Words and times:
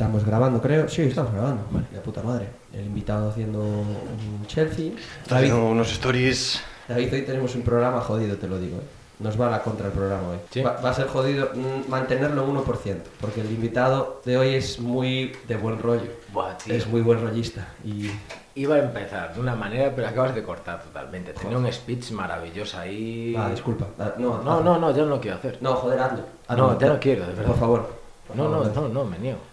Estamos 0.00 0.24
grabando, 0.24 0.62
creo. 0.62 0.88
Sí, 0.88 1.02
estamos 1.02 1.30
grabando. 1.30 1.62
Vale, 1.70 1.84
de 1.92 2.00
puta 2.00 2.22
madre. 2.22 2.48
El 2.72 2.86
invitado 2.86 3.28
haciendo 3.28 3.60
un 3.60 4.46
Chelsea. 4.46 4.92
David, 5.28 5.50
Haciendo 5.50 5.66
unos 5.66 5.92
stories. 5.92 6.62
David, 6.88 7.12
hoy 7.12 7.20
tenemos 7.22 7.54
un 7.54 7.60
programa 7.60 8.00
jodido, 8.00 8.34
te 8.38 8.48
lo 8.48 8.58
digo. 8.58 8.78
¿eh? 8.78 8.82
Nos 9.18 9.38
va 9.38 9.48
a 9.48 9.50
la 9.50 9.62
contra 9.62 9.88
el 9.88 9.92
programa 9.92 10.28
hoy. 10.30 10.38
Sí. 10.50 10.62
Va, 10.62 10.80
va 10.82 10.88
a 10.88 10.94
ser 10.94 11.06
jodido 11.08 11.50
mm, 11.54 11.90
mantenerlo 11.90 12.44
en 12.44 12.50
1%, 12.56 12.96
porque 13.20 13.42
el 13.42 13.50
invitado 13.52 14.22
de 14.24 14.38
hoy 14.38 14.54
es 14.54 14.80
muy 14.80 15.32
de 15.46 15.56
buen 15.58 15.78
rollo. 15.78 16.08
Buah. 16.32 16.56
Es 16.66 16.86
muy 16.86 17.02
buen 17.02 17.20
rollista. 17.20 17.68
Y 17.84 18.10
Iba 18.54 18.76
a 18.76 18.78
empezar 18.78 19.34
de 19.34 19.40
una 19.40 19.54
manera, 19.54 19.92
pero 19.94 20.08
acabas 20.08 20.34
de 20.34 20.42
cortar 20.42 20.82
totalmente. 20.82 21.34
Tenía 21.34 21.58
un 21.58 21.70
speech 21.70 22.10
maravilloso 22.12 22.78
ahí. 22.78 23.34
Va, 23.34 23.50
disculpa. 23.50 23.86
Ah, 23.98 24.14
No, 24.16 24.42
No, 24.42 24.62
no, 24.62 24.78
no, 24.78 24.96
yo 24.96 25.04
no 25.04 25.10
lo 25.16 25.20
quiero 25.20 25.36
hacer. 25.36 25.58
No, 25.60 25.74
joder, 25.74 26.00
hazlo. 26.00 26.20
No, 26.20 26.24
Hazlo. 26.70 26.78
ya 26.78 26.86
no 26.88 26.98
quiero, 26.98 27.20
de 27.26 27.34
verdad. 27.34 27.44
Por 27.48 27.58
favor. 27.58 27.90
Por 28.26 28.36
No, 28.38 28.44
favor, 28.50 28.66
no, 28.74 28.82
no, 28.82 28.88
no, 28.88 29.04
me 29.04 29.18
niego. 29.18 29.49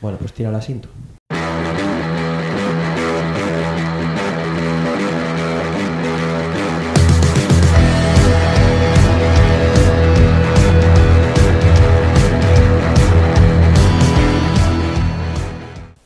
Bueno, 0.00 0.18
pues 0.18 0.32
tira 0.32 0.50
el 0.50 0.54
asiento. 0.56 0.88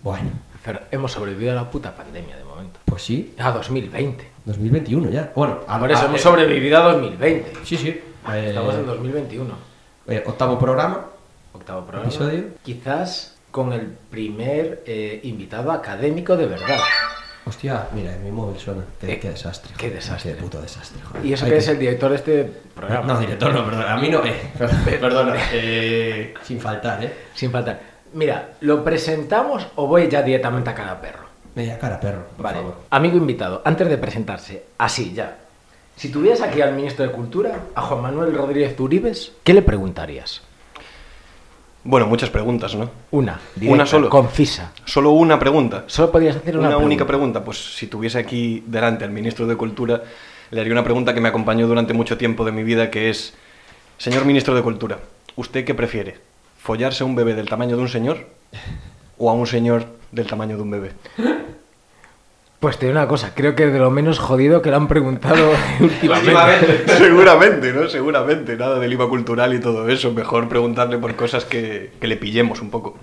Bueno, 0.03 0.31
Pero 0.65 0.81
hemos 0.91 1.13
sobrevivido 1.13 1.53
a 1.53 1.55
la 1.55 1.71
puta 1.71 1.95
pandemia 1.95 2.37
de 2.37 2.45
momento. 2.45 2.81
pues 2.85 3.03
sí, 3.03 3.35
A 3.39 3.51
2020. 3.51 4.29
2021 4.45 5.11
ya. 5.11 5.33
Bueno, 5.35 5.61
a- 5.67 5.79
Por 5.79 5.91
eso 5.91 6.03
a- 6.03 6.05
hemos 6.07 6.21
eh, 6.21 6.23
sobrevivido 6.23 6.79
a 6.79 6.93
2020. 6.93 7.53
Sí, 7.65 7.77
sí. 7.77 7.89
Eh, 8.33 8.47
Estamos 8.49 8.75
en 8.75 8.87
2021. 8.87 9.55
eh, 10.07 10.23
octavo 10.27 10.59
programa. 10.59 11.07
Octavo 11.61 11.83
programa. 11.87 12.09
Episodio. 12.09 12.45
Quizás 12.63 13.37
con 13.51 13.73
el 13.73 13.87
primer 14.11 14.83
eh, 14.87 15.21
invitado 15.25 15.71
académico 15.73 16.37
de 16.37 16.47
verdad. 16.47 16.79
Hostia, 17.45 17.89
mira, 17.95 18.15
en 18.15 18.25
mi 18.25 18.31
móvil 18.31 18.59
suena. 18.59 18.83
Qué, 19.01 19.13
Eh, 19.15 19.19
qué 19.21 19.31
desastre. 19.31 19.73
qué 19.77 19.91
desastre. 19.91 20.35
Qué 20.35 20.41
puto 20.41 20.61
desastre. 20.61 21.01
joder. 21.03 21.25
Y 21.27 21.33
eso 21.33 21.45
Hay 21.47 21.51
que 21.53 21.57
es 21.59 21.69
el 21.69 21.79
director 21.79 22.11
de 22.11 22.17
este 22.17 22.45
programa. 22.75 23.07
No, 23.15 23.21
director, 23.21 23.53
no, 23.53 23.65
perdona. 23.65 23.95
A 23.95 23.97
mí 23.99 24.09
no. 24.09 24.25
Eh, 24.25 24.53
perdona. 25.01 25.35
eh, 25.53 26.35
sin 26.43 26.61
faltar, 26.61 27.03
¿eh? 27.05 27.13
Sin 27.35 27.51
faltar. 27.51 27.81
Mira, 28.13 28.51
¿lo 28.61 28.83
presentamos 28.85 29.67
o 29.77 29.87
voy 29.87 30.09
ya 30.09 30.23
directamente 30.23 30.71
a 30.71 30.75
cada 30.75 31.01
perro? 31.01 31.25
Media 31.55 31.79
cara, 31.79 31.99
perro, 31.99 32.27
por 32.37 32.45
Vale. 32.45 32.59
favor. 32.59 32.75
Amigo 32.91 33.17
invitado, 33.17 33.63
antes 33.65 33.89
de 33.89 33.99
presentarse, 33.99 34.65
así 34.79 35.13
ya. 35.13 35.39
Si 35.97 36.09
tuvieras 36.11 36.41
aquí 36.43 36.61
al 36.63 36.75
ministro 36.75 37.05
de 37.05 37.13
Cultura, 37.13 37.59
a 37.75 37.83
Juan 37.83 38.03
Manuel 38.03 38.35
Rodríguez 38.35 38.79
Uribes, 38.79 39.33
¿qué 39.45 39.53
le 39.55 39.63
preguntarías? 39.63 40.43
Bueno, 41.83 42.07
muchas 42.07 42.29
preguntas, 42.29 42.75
¿no? 42.75 42.91
Una, 43.11 43.41
directa, 43.55 43.75
Una 43.75 43.87
solo. 43.87 44.11
concisa. 44.11 44.73
Solo 44.85 45.13
una 45.13 45.39
pregunta. 45.39 45.85
Solo 45.87 46.13
podías 46.13 46.37
hacer 46.37 46.59
una, 46.59 46.69
Una, 46.69 46.77
única 46.77 47.07
pregunta. 47.07 47.41
pregunta. 47.41 47.45
Pues 47.45 47.77
si 47.77 47.87
tuviese 47.87 48.19
aquí 48.19 48.63
delante 48.67 49.05
al 49.05 49.11
ministro 49.11 49.47
de 49.47 49.57
Cultura, 49.57 50.03
le 50.51 50.61
haría 50.61 50.73
una 50.73 50.85
pregunta 50.85 51.15
que 51.15 51.21
me 51.23 51.29
acompañó 51.29 51.67
durante 51.67 51.95
mucho 51.95 52.19
tiempo 52.19 52.45
de 52.45 52.53
mi 52.53 52.65
vida, 52.65 52.91
que 52.91 53.09
es, 53.09 53.35
señor 53.97 54.27
ministro 54.27 54.55
de 54.55 54.63
Cultura, 54.63 54.99
¿usted 55.37 55.65
qué 55.65 55.75
prefiere? 55.75 56.19
¿Follarse 56.59 57.03
a 57.03 57.07
un 57.07 57.15
bebé 57.15 57.35
del 57.35 57.49
tamaño 57.49 57.77
de 57.77 57.83
un 57.83 57.89
señor 57.89 58.27
o 59.17 59.31
a 59.31 59.33
un 59.33 59.47
señor 59.47 59.87
del 60.13 60.27
tamaño 60.27 60.57
de 60.57 60.63
un 60.63 60.71
bebé? 60.71 60.93
Pues 62.61 62.79
te 62.79 62.87
digo 62.87 62.99
una 62.99 63.09
cosa, 63.09 63.33
creo 63.35 63.55
que 63.55 63.67
de 63.69 63.79
lo 63.79 63.91
menos 63.91 64.19
jodido 64.19 64.61
que 64.61 64.69
le 64.69 64.77
han 64.77 64.87
preguntado 64.87 65.51
últimamente. 65.81 66.85
Seguramente, 66.99 67.73
¿no? 67.73 67.89
Seguramente. 67.89 68.55
Nada 68.57 68.79
del 68.79 68.93
IVA 68.93 69.09
cultural 69.09 69.55
y 69.55 69.61
todo 69.61 69.89
eso. 69.89 70.13
Mejor 70.13 70.47
preguntarle 70.49 70.99
por 70.99 71.17
cosas 71.17 71.47
que, 71.47 71.93
que 71.99 72.07
le 72.07 72.17
pillemos 72.17 72.61
un 72.61 72.71
poco. 72.71 72.99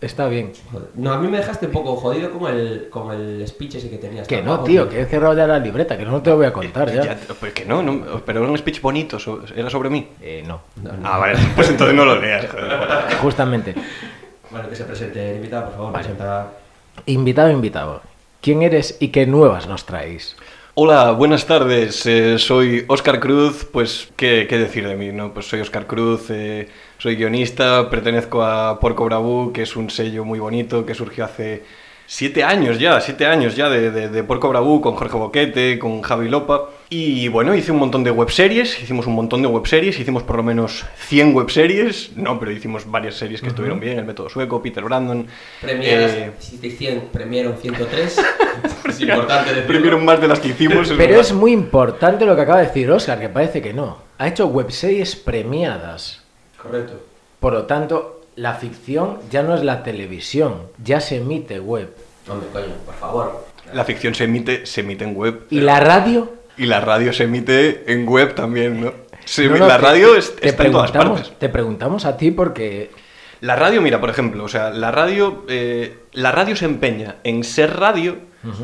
Está 0.00 0.26
bien. 0.26 0.52
No, 0.94 1.12
a 1.12 1.18
mí 1.18 1.28
me 1.28 1.38
dejaste 1.38 1.66
un 1.66 1.72
poco 1.72 1.96
jodido 1.96 2.30
con 2.30 2.52
el, 2.52 2.88
con 2.90 3.12
el 3.12 3.46
speech 3.46 3.76
ese 3.76 3.88
que 3.88 3.96
tenías. 3.96 4.26
Que 4.28 4.42
no, 4.42 4.60
tío, 4.64 4.88
que 4.88 5.00
he 5.00 5.06
cerrado 5.06 5.34
ya 5.34 5.46
la 5.46 5.58
libreta, 5.58 5.96
que 5.96 6.04
no 6.04 6.20
te 6.20 6.30
lo 6.30 6.36
voy 6.36 6.46
a 6.46 6.52
contar 6.52 6.92
ya. 6.92 7.02
Ya, 7.02 7.18
pues 7.40 7.52
que 7.54 7.64
no, 7.64 7.82
no, 7.82 8.20
pero 8.26 8.40
era 8.42 8.50
un 8.50 8.58
speech 8.58 8.82
bonito, 8.82 9.18
era 9.54 9.70
sobre 9.70 9.88
mí. 9.88 10.08
Eh, 10.20 10.44
no, 10.46 10.60
No, 10.82 10.92
no. 10.92 10.98
Ah, 11.08 11.18
vale, 11.18 11.38
pues 11.54 11.70
entonces 11.70 11.96
no 11.96 12.04
lo 12.04 12.20
leas. 12.20 12.46
joder. 12.50 13.16
justamente. 13.22 13.74
Bueno, 14.50 14.68
que 14.68 14.76
se 14.76 14.84
presente 14.84 15.30
el 15.30 15.36
invitado, 15.36 15.66
por 15.66 15.74
favor. 15.76 15.92
Vale. 15.92 16.04
Presenta... 16.04 16.52
Invitado, 17.06 17.50
invitado. 17.50 18.02
¿Quién 18.46 18.62
eres 18.62 18.96
y 19.00 19.08
qué 19.08 19.26
nuevas 19.26 19.66
nos 19.66 19.86
traéis? 19.86 20.36
Hola, 20.74 21.10
buenas 21.10 21.46
tardes. 21.46 22.06
eh, 22.06 22.38
soy 22.38 22.84
Óscar 22.86 23.18
Cruz. 23.18 23.66
Pues, 23.72 24.12
¿qué, 24.14 24.46
decir 24.46 24.86
de 24.86 24.94
mí? 24.94 25.10
No? 25.10 25.34
Pues 25.34 25.46
soy 25.48 25.62
Óscar 25.62 25.88
Cruz, 25.88 26.30
eh, 26.30 26.68
soy 26.96 27.16
guionista, 27.16 27.90
pertenezco 27.90 28.44
a 28.44 28.78
Porco 28.78 29.04
Bravú, 29.04 29.52
que 29.52 29.62
es 29.62 29.74
un 29.74 29.90
sello 29.90 30.24
muy 30.24 30.38
bonito 30.38 30.86
que 30.86 30.94
surgió 30.94 31.24
hace 31.24 31.64
siete 32.06 32.44
años 32.44 32.78
ya, 32.78 33.00
siete 33.00 33.26
años 33.26 33.56
ya 33.56 33.68
de, 33.68 33.90
de, 33.90 34.08
de 34.10 34.22
Porco 34.22 34.48
Bravú, 34.48 34.80
con 34.80 34.94
Jorge 34.94 35.16
Boquete, 35.16 35.80
con 35.80 36.02
Javi 36.02 36.28
Lopa. 36.28 36.70
Y 36.88 37.26
bueno, 37.28 37.52
hice 37.54 37.72
un 37.72 37.78
montón 37.78 38.04
de 38.04 38.12
webseries, 38.12 38.80
hicimos 38.80 39.08
un 39.08 39.14
montón 39.14 39.42
de 39.42 39.48
webseries, 39.48 39.98
hicimos 39.98 40.22
por 40.22 40.36
lo 40.36 40.44
menos 40.44 40.84
100 41.08 41.34
webseries, 41.34 42.16
no, 42.16 42.38
pero 42.38 42.52
hicimos 42.52 42.88
varias 42.88 43.16
series 43.16 43.40
que 43.40 43.48
estuvieron 43.48 43.80
bien, 43.80 43.98
El 43.98 44.04
Método 44.04 44.28
Sueco, 44.28 44.62
Peter 44.62 44.84
Brandon. 44.84 45.26
Premiadas, 45.60 46.12
eh, 46.12 46.30
si 46.38 46.58
te 46.58 46.70
100, 46.70 47.08
premiaron 47.12 47.56
103. 47.56 48.18
es 48.88 49.00
importante 49.00 49.48
decirlo. 49.48 49.66
Primero 49.66 49.98
más 49.98 50.20
de 50.20 50.28
las 50.28 50.38
que 50.38 50.48
hicimos. 50.48 50.88
Pero 50.88 50.98
verdad. 50.98 51.20
es 51.20 51.32
muy 51.32 51.50
importante 51.50 52.24
lo 52.24 52.36
que 52.36 52.42
acaba 52.42 52.60
de 52.60 52.68
decir 52.68 52.88
Oscar, 52.88 53.18
que 53.18 53.30
parece 53.30 53.60
que 53.60 53.72
no. 53.72 53.98
Ha 54.18 54.28
hecho 54.28 54.46
webseries 54.46 55.16
premiadas. 55.16 56.22
Correcto. 56.62 57.00
Por 57.40 57.52
lo 57.52 57.64
tanto, 57.64 58.22
la 58.36 58.54
ficción 58.54 59.18
ya 59.28 59.42
no 59.42 59.56
es 59.56 59.64
la 59.64 59.82
televisión, 59.82 60.68
ya 60.82 61.00
se 61.00 61.16
emite 61.16 61.58
web. 61.58 61.92
Hombre, 62.28 62.48
coño, 62.52 62.74
por 62.84 62.94
favor. 62.94 63.46
La 63.72 63.84
ficción 63.84 64.14
se 64.14 64.24
emite, 64.24 64.66
se 64.66 64.82
emite 64.82 65.02
en 65.02 65.16
web. 65.16 65.46
¿Y 65.50 65.60
la 65.60 65.80
radio? 65.80 66.36
Y 66.58 66.66
la 66.66 66.80
radio 66.80 67.12
se 67.12 67.24
emite 67.24 67.84
en 67.92 68.06
web 68.06 68.34
también, 68.34 68.80
¿no? 68.80 68.92
Se- 69.24 69.48
No, 69.48 69.56
no, 69.56 69.66
la 69.66 69.76
te- 69.78 69.82
radio 69.82 70.14
es- 70.14 70.36
te 70.36 70.48
está 70.48 70.64
en 70.64 70.72
todas 70.72 70.90
preguntamos- 70.90 71.20
partes. 71.22 71.38
Te 71.38 71.48
preguntamos 71.48 72.04
a 72.04 72.16
ti 72.16 72.30
porque 72.30 72.90
La 73.42 73.54
radio, 73.54 73.82
mira, 73.82 74.00
por 74.00 74.08
ejemplo, 74.08 74.44
o 74.44 74.48
sea, 74.48 74.70
la 74.70 74.90
radio, 74.90 75.44
eh, 75.48 75.98
la 76.14 76.32
radio 76.32 76.56
se 76.56 76.64
empeña 76.64 77.16
en 77.22 77.44
ser 77.44 77.76
radio, 77.78 78.16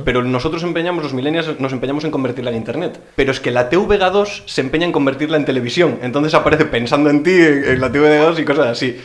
pero 0.04 0.22
nosotros 0.22 0.62
empeñamos, 0.62 1.03
los 1.04 1.12
millennials, 1.12 1.60
nos 1.60 1.72
empeñamos 1.75 2.04
en 2.04 2.10
convertirla 2.10 2.50
en 2.53 2.56
internet. 2.56 2.98
Pero 3.14 3.32
es 3.32 3.41
que 3.41 3.50
la 3.50 3.69
TVG2 3.69 4.44
se 4.47 4.62
empeña 4.62 4.86
en 4.86 4.92
convertirla 4.92 5.36
en 5.36 5.44
televisión. 5.44 5.98
Entonces 6.03 6.32
aparece 6.34 6.64
pensando 6.64 7.10
en 7.10 7.22
ti, 7.22 7.32
en, 7.34 7.64
en 7.64 7.80
la 7.82 7.91
TVG2 7.92 8.38
y 8.38 8.44
cosas 8.47 8.66
así. 8.69 8.98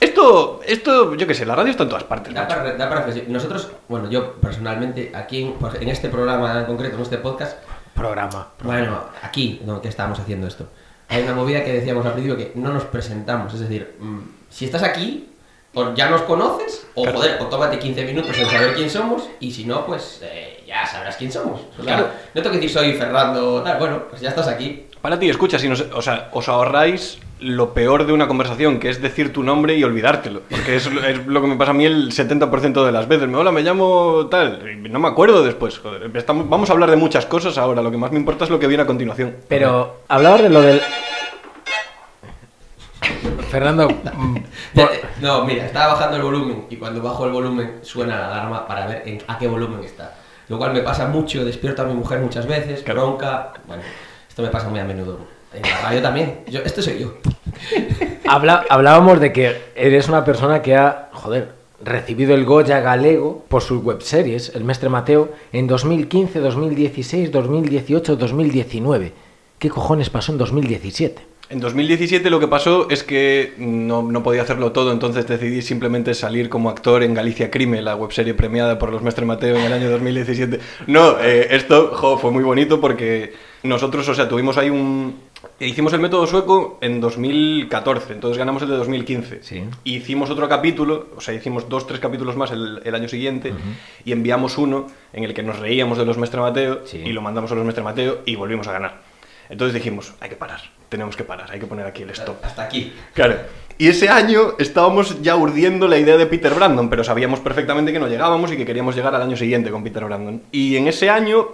Esto, 0.00 0.60
esto, 0.66 1.14
yo 1.14 1.26
qué 1.26 1.34
sé, 1.34 1.46
la 1.46 1.54
radio 1.54 1.70
está 1.70 1.84
en 1.84 1.88
todas 1.90 2.04
partes. 2.04 2.34
Da 2.34 2.48
para, 2.48 2.72
da 2.72 2.88
para 2.88 3.00
reflexionar. 3.02 3.30
Nosotros, 3.30 3.70
bueno, 3.88 4.10
yo 4.10 4.32
personalmente, 4.34 5.12
aquí 5.14 5.42
en, 5.42 5.54
en 5.80 5.88
este 5.88 6.08
programa 6.08 6.60
en 6.60 6.66
concreto, 6.66 6.96
en 6.96 7.02
este 7.02 7.18
podcast, 7.18 7.58
programa. 7.94 8.48
bueno, 8.62 9.04
aquí, 9.22 9.60
donde 9.64 9.88
estamos 9.88 10.18
haciendo 10.18 10.46
esto, 10.46 10.66
hay 11.08 11.22
una 11.22 11.34
movida 11.34 11.62
que 11.64 11.72
decíamos 11.72 12.04
al 12.06 12.12
principio 12.12 12.36
que 12.36 12.52
no 12.54 12.72
nos 12.72 12.84
presentamos. 12.84 13.52
Es 13.54 13.60
decir, 13.60 13.96
mm, 13.98 14.18
si 14.50 14.64
estás 14.64 14.82
aquí, 14.82 15.28
o 15.74 15.94
ya 15.94 16.08
nos 16.10 16.22
conoces, 16.22 16.86
o 16.94 17.02
Claro. 17.02 17.18
joder, 17.18 17.40
o 17.42 17.46
tómate 17.46 17.78
15 17.78 18.04
minutos 18.04 18.36
en 18.38 18.46
saber 18.46 18.74
quién 18.74 18.90
somos, 18.90 19.28
y 19.40 19.50
si 19.50 19.64
no, 19.64 19.86
pues 19.86 20.20
eh, 20.22 20.62
ya 20.66 20.86
sabrás 20.86 21.16
quién 21.16 21.32
somos. 21.32 21.60
O 21.78 21.82
sea, 21.82 21.96
Claro. 21.96 22.08
no 22.34 22.42
tengo 22.42 22.50
que 22.54 22.60
decir 22.60 22.70
soy 22.70 22.92
Fernando, 22.94 23.62
tal, 23.62 23.78
bueno, 23.78 24.02
pues 24.08 24.20
ya 24.22 24.28
estás 24.30 24.48
aquí. 24.48 24.86
Para 25.00 25.18
ti, 25.18 25.28
escucha, 25.30 25.58
si 25.58 25.68
nos, 25.68 25.80
o 25.80 26.00
sea, 26.02 26.28
os 26.32 26.48
ahorráis 26.48 27.18
lo 27.42 27.74
peor 27.74 28.06
de 28.06 28.12
una 28.12 28.28
conversación, 28.28 28.78
que 28.78 28.88
es 28.90 29.02
decir 29.02 29.32
tu 29.32 29.42
nombre 29.42 29.76
y 29.76 29.84
olvidártelo. 29.84 30.42
Porque 30.48 30.76
es, 30.76 30.86
es 30.86 31.26
lo 31.26 31.40
que 31.40 31.46
me 31.48 31.56
pasa 31.56 31.72
a 31.72 31.74
mí 31.74 31.84
el 31.84 32.10
70% 32.12 32.84
de 32.84 32.92
las 32.92 33.08
veces. 33.08 33.28
Me 33.28 33.36
hola, 33.36 33.52
me 33.52 33.62
llamo 33.62 34.26
tal. 34.30 34.62
y 34.70 34.88
no 34.88 34.98
me 34.98 35.08
acuerdo 35.08 35.42
después. 35.42 35.78
Joder, 35.78 36.10
estamos, 36.16 36.48
vamos 36.48 36.70
a 36.70 36.72
hablar 36.72 36.90
de 36.90 36.96
muchas 36.96 37.26
cosas 37.26 37.58
ahora. 37.58 37.82
Lo 37.82 37.90
que 37.90 37.96
más 37.98 38.12
me 38.12 38.18
importa 38.18 38.44
es 38.44 38.50
lo 38.50 38.58
que 38.58 38.66
viene 38.66 38.82
a 38.84 38.86
continuación. 38.86 39.36
Pero 39.48 40.02
hablabas 40.08 40.42
de 40.42 40.48
lo 40.48 40.60
del... 40.60 40.80
Fernando, 43.50 43.88
mm, 43.90 44.36
por- 44.74 44.90
No, 45.20 45.44
mira, 45.44 45.66
estaba 45.66 45.94
bajando 45.94 46.16
el 46.16 46.22
volumen 46.22 46.64
y 46.70 46.76
cuando 46.76 47.02
bajo 47.02 47.26
el 47.26 47.32
volumen 47.32 47.80
suena 47.82 48.18
la 48.18 48.26
alarma 48.28 48.66
para 48.66 48.86
ver 48.86 49.02
en- 49.06 49.22
a 49.28 49.38
qué 49.38 49.46
volumen 49.46 49.82
está. 49.84 50.14
Lo 50.48 50.58
cual 50.58 50.72
me 50.72 50.80
pasa 50.80 51.06
mucho, 51.08 51.44
despierto 51.44 51.82
a 51.82 51.84
mi 51.86 51.94
mujer 51.94 52.20
muchas 52.20 52.46
veces, 52.46 52.82
Claro. 52.82 53.02
bronca. 53.08 53.52
Bueno, 53.66 53.82
esto 54.28 54.42
me 54.42 54.48
pasa 54.48 54.68
muy 54.68 54.80
a 54.80 54.84
menudo. 54.84 55.18
En 55.54 55.62
la 55.62 55.80
radio 55.82 56.02
también. 56.02 56.38
Yo, 56.48 56.60
esto 56.60 56.80
soy 56.82 56.98
yo. 57.00 57.14
habla- 58.26 58.64
hablábamos 58.68 59.20
de 59.20 59.32
que 59.32 59.56
eres 59.74 60.08
una 60.08 60.24
persona 60.24 60.62
que 60.62 60.74
ha, 60.76 61.10
joder, 61.12 61.50
recibido 61.84 62.34
el 62.34 62.44
Goya 62.44 62.80
Galego 62.80 63.44
por 63.48 63.62
sus 63.62 63.82
webseries, 63.84 64.52
El 64.54 64.64
Mestre 64.64 64.88
Mateo, 64.88 65.30
en 65.52 65.66
2015, 65.66 66.38
2016, 66.40 67.30
2018, 67.32 68.16
2019. 68.16 69.12
¿Qué 69.58 69.68
cojones 69.68 70.10
pasó 70.10 70.32
en 70.32 70.38
2017? 70.38 71.22
En 71.50 71.60
2017 71.60 72.30
lo 72.30 72.40
que 72.40 72.48
pasó 72.48 72.88
es 72.88 73.02
que 73.02 73.52
no, 73.58 74.02
no 74.02 74.22
podía 74.22 74.40
hacerlo 74.42 74.72
todo, 74.72 74.90
entonces 74.90 75.26
decidí 75.26 75.60
simplemente 75.60 76.14
salir 76.14 76.48
como 76.48 76.70
actor 76.70 77.02
en 77.02 77.12
Galicia 77.12 77.50
Crime, 77.50 77.82
la 77.82 77.94
webserie 77.94 78.32
premiada 78.32 78.78
por 78.78 78.90
los 78.90 79.02
Mestre 79.02 79.26
Mateo 79.26 79.56
en 79.56 79.62
el 79.64 79.72
año 79.72 79.90
2017. 79.90 80.58
No, 80.86 81.20
eh, 81.20 81.48
esto 81.50 81.90
jo, 81.94 82.16
fue 82.16 82.30
muy 82.30 82.42
bonito 82.42 82.80
porque 82.80 83.34
nosotros, 83.64 84.08
o 84.08 84.14
sea, 84.14 84.28
tuvimos 84.28 84.56
ahí 84.56 84.70
un, 84.70 85.16
Hicimos 85.58 85.92
el 85.92 86.00
método 86.00 86.26
sueco 86.26 86.78
en 86.80 87.00
2014, 87.00 88.12
entonces 88.12 88.38
ganamos 88.38 88.62
el 88.62 88.68
de 88.70 88.76
2015. 88.76 89.42
Sí. 89.42 89.64
Hicimos 89.84 90.30
otro 90.30 90.48
capítulo, 90.48 91.08
o 91.16 91.20
sea, 91.20 91.34
hicimos 91.34 91.68
dos, 91.68 91.86
tres 91.86 92.00
capítulos 92.00 92.36
más 92.36 92.50
el, 92.50 92.80
el 92.84 92.94
año 92.94 93.08
siguiente 93.08 93.52
y 94.04 94.12
enviamos 94.12 94.58
uno 94.58 94.86
en 95.12 95.24
el 95.24 95.34
que 95.34 95.42
nos 95.42 95.58
reíamos 95.58 95.98
de 95.98 96.04
los 96.04 96.18
Mestre 96.18 96.40
Mateo 96.40 96.80
Sí. 96.84 96.98
y 96.98 97.12
lo 97.12 97.22
mandamos 97.22 97.50
a 97.52 97.54
los 97.54 97.64
Mestre 97.64 97.82
Mateo 97.84 98.20
y 98.24 98.36
volvimos 98.36 98.66
a 98.68 98.72
ganar. 98.72 99.00
Entonces 99.50 99.74
dijimos, 99.74 100.14
hay 100.20 100.30
que 100.30 100.36
parar, 100.36 100.60
tenemos 100.88 101.16
que 101.16 101.24
parar, 101.24 101.50
hay 101.50 101.60
que 101.60 101.66
poner 101.66 101.86
aquí 101.86 102.02
el 102.02 102.10
stop. 102.10 102.36
Hasta 102.44 102.62
aquí. 102.64 102.92
Claro. 103.12 103.36
Y 103.78 103.88
ese 103.88 104.08
año 104.08 104.54
estábamos 104.58 105.20
ya 105.22 105.36
urdiendo 105.36 105.88
la 105.88 105.98
idea 105.98 106.16
de 106.16 106.26
Peter 106.26 106.54
Brandon, 106.54 106.88
pero 106.88 107.04
sabíamos 107.04 107.40
perfectamente 107.40 107.92
que 107.92 107.98
no 107.98 108.06
llegábamos 108.08 108.52
y 108.52 108.56
que 108.56 108.64
queríamos 108.64 108.94
llegar 108.94 109.14
al 109.14 109.22
año 109.22 109.36
siguiente 109.36 109.70
con 109.70 109.82
Peter 109.82 110.04
Brandon. 110.04 110.42
Y 110.52 110.76
en 110.76 110.86
ese 110.88 111.10
año, 111.10 111.48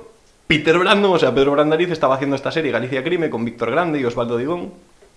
Peter 0.48 0.76
Brandon, 0.76 1.12
o 1.12 1.18
sea, 1.18 1.32
Pedro 1.32 1.52
Brandariz, 1.52 1.90
estaba 1.90 2.16
haciendo 2.16 2.34
esta 2.34 2.50
serie 2.50 2.72
Galicia 2.72 3.04
Crime 3.04 3.30
con 3.30 3.44
Víctor 3.44 3.70
Grande 3.70 4.00
y 4.00 4.04
Osvaldo 4.04 4.36
Digón. 4.36 4.72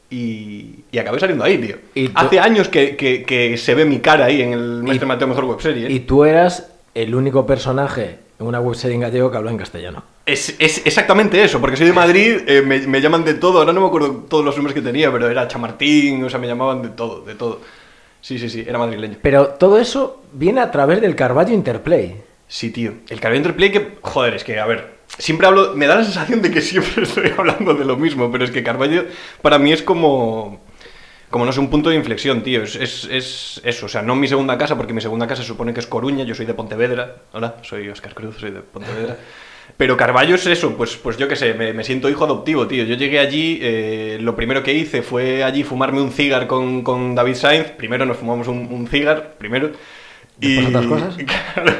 Y, 0.09 0.83
y 0.91 0.97
acabé 0.97 1.19
saliendo 1.19 1.45
ahí, 1.45 1.57
tío. 1.57 1.77
Y 1.95 2.11
Hace 2.13 2.39
años 2.39 2.67
que, 2.67 2.97
que- 2.97 3.23
que 3.23 3.57
se 3.57 3.73
ve 3.75 3.85
mi 3.85 3.99
cara 3.99 4.25
ahí 4.25 4.41
en 4.41 4.51
el 4.53 4.83
Maestro 4.83 5.07
Mateo 5.07 5.27
Mejor 5.27 5.45
Webserie. 5.45 5.87
¿eh? 5.87 5.91
Y 5.91 6.01
tú 6.01 6.25
eras 6.25 6.69
el 6.93 7.15
único 7.15 7.45
personaje 7.45 8.17
en 8.37 8.45
una 8.45 8.59
webserie 8.59 8.95
en 8.95 9.01
gallego 9.01 9.31
que 9.31 9.37
habló 9.37 9.49
en 9.49 9.57
castellano. 9.57 10.03
Es, 10.25 10.53
es 10.59 10.85
exactamente 10.85 11.41
eso, 11.41 11.61
porque 11.61 11.77
soy 11.77 11.87
de 11.87 11.93
Madrid, 11.93 12.39
eh, 12.45 12.61
me, 12.61 12.79
me 12.87 12.99
llaman 12.99 13.23
de 13.23 13.35
todo, 13.35 13.59
ahora 13.59 13.71
no 13.71 13.79
me 13.81 13.87
acuerdo 13.87 14.25
todos 14.29 14.43
los 14.43 14.55
nombres 14.57 14.75
que 14.75 14.81
tenía, 14.81 15.09
pero 15.11 15.29
era 15.29 15.47
Chamartín, 15.47 16.21
o 16.25 16.29
sea, 16.29 16.39
me 16.39 16.47
llamaban 16.47 16.81
de 16.81 16.89
todo, 16.89 17.21
de 17.21 17.35
todo. 17.35 17.61
Sí, 18.19 18.37
sí, 18.37 18.49
sí, 18.49 18.65
era 18.67 18.77
madrileño. 18.77 19.15
Pero 19.21 19.47
todo 19.47 19.79
eso 19.79 20.21
viene 20.33 20.59
a 20.61 20.69
través 20.71 20.99
del 21.01 21.15
Carballo 21.15 21.53
Interplay. 21.53 22.17
Sí, 22.47 22.69
tío. 22.71 22.93
El 23.09 23.19
Carballo 23.21 23.37
Interplay 23.37 23.71
que, 23.71 23.91
joder, 24.01 24.33
es 24.35 24.43
que, 24.43 24.59
a 24.59 24.65
ver, 24.65 25.00
siempre 25.17 25.47
hablo, 25.47 25.73
me 25.75 25.87
da 25.87 25.95
la 25.95 26.03
sensación 26.03 26.41
de 26.41 26.51
que 26.51 26.61
siempre 26.61 27.03
estoy 27.03 27.31
hablando 27.37 27.73
de 27.73 27.85
lo 27.85 27.97
mismo, 27.97 28.31
pero 28.31 28.43
es 28.43 28.51
que 28.51 28.63
Carballo 28.63 29.05
para 29.41 29.59
mí 29.59 29.71
es 29.71 29.81
como, 29.81 30.61
como 31.29 31.45
no 31.45 31.51
sé, 31.51 31.59
un 31.59 31.69
punto 31.69 31.89
de 31.89 31.95
inflexión, 31.95 32.43
tío. 32.43 32.63
Es, 32.63 32.75
es, 32.75 33.05
es 33.05 33.61
eso, 33.63 33.85
o 33.85 33.89
sea, 33.89 34.01
no 34.01 34.15
mi 34.15 34.27
segunda 34.27 34.57
casa, 34.57 34.75
porque 34.75 34.93
mi 34.93 35.01
segunda 35.01 35.27
casa 35.27 35.41
se 35.41 35.47
supone 35.47 35.73
que 35.73 35.79
es 35.79 35.87
Coruña, 35.87 36.23
yo 36.23 36.35
soy 36.35 36.45
de 36.45 36.53
Pontevedra. 36.53 37.17
Hola, 37.33 37.55
soy 37.63 37.89
Oscar 37.89 38.13
Cruz, 38.13 38.37
soy 38.39 38.51
de 38.51 38.61
Pontevedra. 38.61 39.17
Pero 39.77 39.95
Carballo 39.95 40.35
es 40.35 40.45
eso, 40.45 40.75
pues, 40.75 40.97
pues 40.97 41.17
yo 41.17 41.27
qué 41.27 41.35
sé, 41.35 41.53
me, 41.53 41.73
me 41.73 41.83
siento 41.83 42.09
hijo 42.09 42.25
adoptivo, 42.25 42.67
tío. 42.67 42.83
Yo 42.83 42.95
llegué 42.95 43.19
allí, 43.19 43.59
eh, 43.61 44.17
lo 44.19 44.35
primero 44.35 44.63
que 44.63 44.73
hice 44.73 45.01
fue 45.01 45.43
allí 45.43 45.63
fumarme 45.63 46.01
un 46.01 46.11
cigar 46.11 46.47
con, 46.47 46.83
con 46.83 47.15
David 47.15 47.35
Sainz. 47.35 47.71
Primero 47.71 48.05
nos 48.05 48.17
fumamos 48.17 48.47
un, 48.47 48.67
un 48.71 48.87
cigar, 48.87 49.35
primero. 49.37 49.71
Después 50.37 50.67
otras 50.67 50.85
cosas. 50.85 51.17
Claro. 51.53 51.73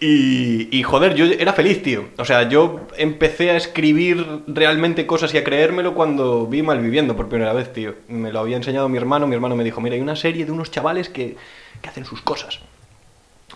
Y, 0.00 0.68
y, 0.70 0.82
joder, 0.84 1.14
yo 1.14 1.24
era 1.26 1.52
feliz, 1.52 1.82
tío. 1.82 2.04
O 2.18 2.24
sea, 2.24 2.48
yo 2.48 2.86
empecé 2.96 3.50
a 3.50 3.56
escribir 3.56 4.42
realmente 4.46 5.06
cosas 5.06 5.34
y 5.34 5.38
a 5.38 5.44
creérmelo 5.44 5.94
cuando 5.94 6.46
vi 6.46 6.62
Malviviendo 6.62 7.16
por 7.16 7.28
primera 7.28 7.52
vez, 7.52 7.72
tío. 7.72 7.94
Me 8.06 8.32
lo 8.32 8.38
había 8.38 8.56
enseñado 8.56 8.88
mi 8.88 8.96
hermano. 8.96 9.26
Mi 9.26 9.34
hermano 9.34 9.56
me 9.56 9.64
dijo, 9.64 9.80
mira, 9.80 9.96
hay 9.96 10.00
una 10.00 10.14
serie 10.14 10.44
de 10.44 10.52
unos 10.52 10.70
chavales 10.70 11.08
que, 11.08 11.36
que 11.82 11.88
hacen 11.88 12.04
sus 12.04 12.22
cosas. 12.22 12.60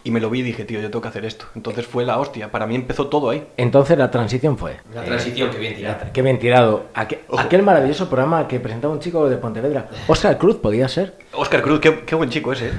Y 0.04 0.10
me 0.10 0.18
lo 0.18 0.30
vi 0.30 0.40
y 0.40 0.42
dije, 0.42 0.64
tío, 0.64 0.80
yo 0.80 0.90
tengo 0.90 1.00
que 1.00 1.08
hacer 1.08 1.24
esto. 1.24 1.46
Entonces 1.54 1.86
fue 1.86 2.04
la 2.04 2.18
hostia. 2.18 2.50
Para 2.50 2.66
mí 2.66 2.74
empezó 2.74 3.06
todo 3.06 3.30
ahí. 3.30 3.46
Entonces 3.56 3.96
la 3.96 4.10
transición 4.10 4.58
fue. 4.58 4.72
Eh, 4.72 5.02
transición 5.04 5.48
que 5.50 5.58
bien 5.58 5.76
tirada. 5.76 6.12
Qué 6.12 6.22
bien 6.22 6.40
tirado. 6.40 6.86
Aquel, 6.94 7.20
aquel 7.38 7.62
maravilloso 7.62 8.08
programa 8.08 8.48
que 8.48 8.58
presentaba 8.58 8.92
un 8.92 8.98
chico 8.98 9.28
de 9.28 9.36
Pontevedra. 9.36 9.88
Oscar 10.08 10.36
Cruz 10.38 10.56
podía 10.56 10.88
ser. 10.88 11.18
Oscar 11.32 11.62
Cruz, 11.62 11.78
qué, 11.78 12.00
qué 12.00 12.16
buen 12.16 12.30
chico 12.30 12.52
ese, 12.52 12.68
¿eh? 12.68 12.72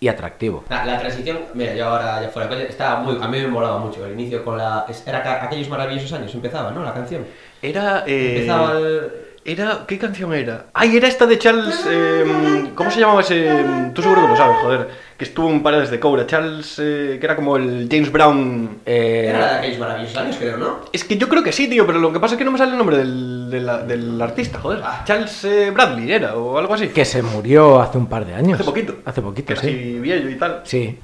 Y 0.00 0.06
atractivo. 0.08 0.64
La, 0.70 0.84
la 0.84 0.98
transición, 0.98 1.38
mira, 1.54 1.74
yo 1.74 1.86
ahora 1.86 2.22
ya 2.22 2.28
fuera 2.28 2.54
estaba 2.62 3.00
muy, 3.00 3.18
a 3.20 3.26
mí 3.26 3.40
me 3.40 3.48
molaba 3.48 3.78
mucho 3.78 4.06
el 4.06 4.12
inicio 4.12 4.44
con 4.44 4.56
la... 4.56 4.86
Era 5.04 5.22
ca- 5.22 5.44
aquellos 5.44 5.68
maravillosos 5.68 6.12
años, 6.12 6.32
empezaba, 6.34 6.70
¿no? 6.70 6.84
La 6.84 6.94
canción. 6.94 7.24
Era. 7.60 8.04
eh, 8.06 8.34
Empezaba 8.36 8.78
el... 8.78 9.10
Era. 9.44 9.84
¿Qué 9.88 9.98
canción 9.98 10.34
era? 10.34 10.66
Ay, 10.74 10.96
era 10.96 11.08
esta 11.08 11.24
de 11.26 11.38
Charles. 11.38 11.84
eh, 11.90 12.70
¿Cómo 12.74 12.90
se 12.90 13.00
llamaba 13.00 13.22
ese.? 13.22 13.64
Tú 13.94 14.02
seguro 14.02 14.22
que 14.22 14.28
lo 14.28 14.36
sabes, 14.36 14.56
joder. 14.58 14.88
Que 15.16 15.24
estuvo 15.24 15.48
en 15.48 15.62
Paredes 15.62 15.90
de 15.90 15.98
Cobra. 15.98 16.26
Charles. 16.26 16.76
eh, 16.78 17.16
que 17.18 17.24
era 17.26 17.34
como 17.34 17.56
el 17.56 17.88
James 17.90 18.12
Brown. 18.12 18.80
Eh, 18.84 19.26
Era 19.30 19.38
la 19.40 19.52
de 19.52 19.58
aquellos 19.58 19.78
maravillosos 19.78 20.16
años, 20.18 20.36
creo, 20.38 20.58
¿no? 20.58 20.80
Es 20.92 21.02
que 21.04 21.16
yo 21.16 21.28
creo 21.28 21.42
que 21.42 21.52
sí, 21.52 21.66
tío, 21.66 21.86
pero 21.86 21.98
lo 21.98 22.12
que 22.12 22.20
pasa 22.20 22.34
es 22.34 22.38
que 22.38 22.44
no 22.44 22.50
me 22.50 22.58
sale 22.58 22.72
el 22.72 22.78
nombre 22.78 22.98
del, 22.98 23.37
de 23.50 23.60
la- 23.60 23.78
del 23.82 24.20
artista, 24.20 24.58
joder. 24.60 24.82
Charles 25.04 25.44
eh, 25.44 25.70
Bradley 25.70 26.10
era, 26.12 26.36
o 26.36 26.58
algo 26.58 26.74
así. 26.74 26.88
que 26.88 27.04
se 27.04 27.22
murió 27.22 27.80
hace 27.80 27.98
un 27.98 28.06
par 28.06 28.24
de 28.26 28.34
años. 28.34 28.54
Hace 28.60 28.64
poquito. 28.64 28.96
Hace 29.04 29.20
Que 29.20 29.26
poquito, 29.26 29.52
era 29.52 29.60
sí. 29.62 29.68
así 29.68 29.98
viejo 30.00 30.28
y 30.28 30.34
tal. 30.36 30.60
Sí. 30.64 30.98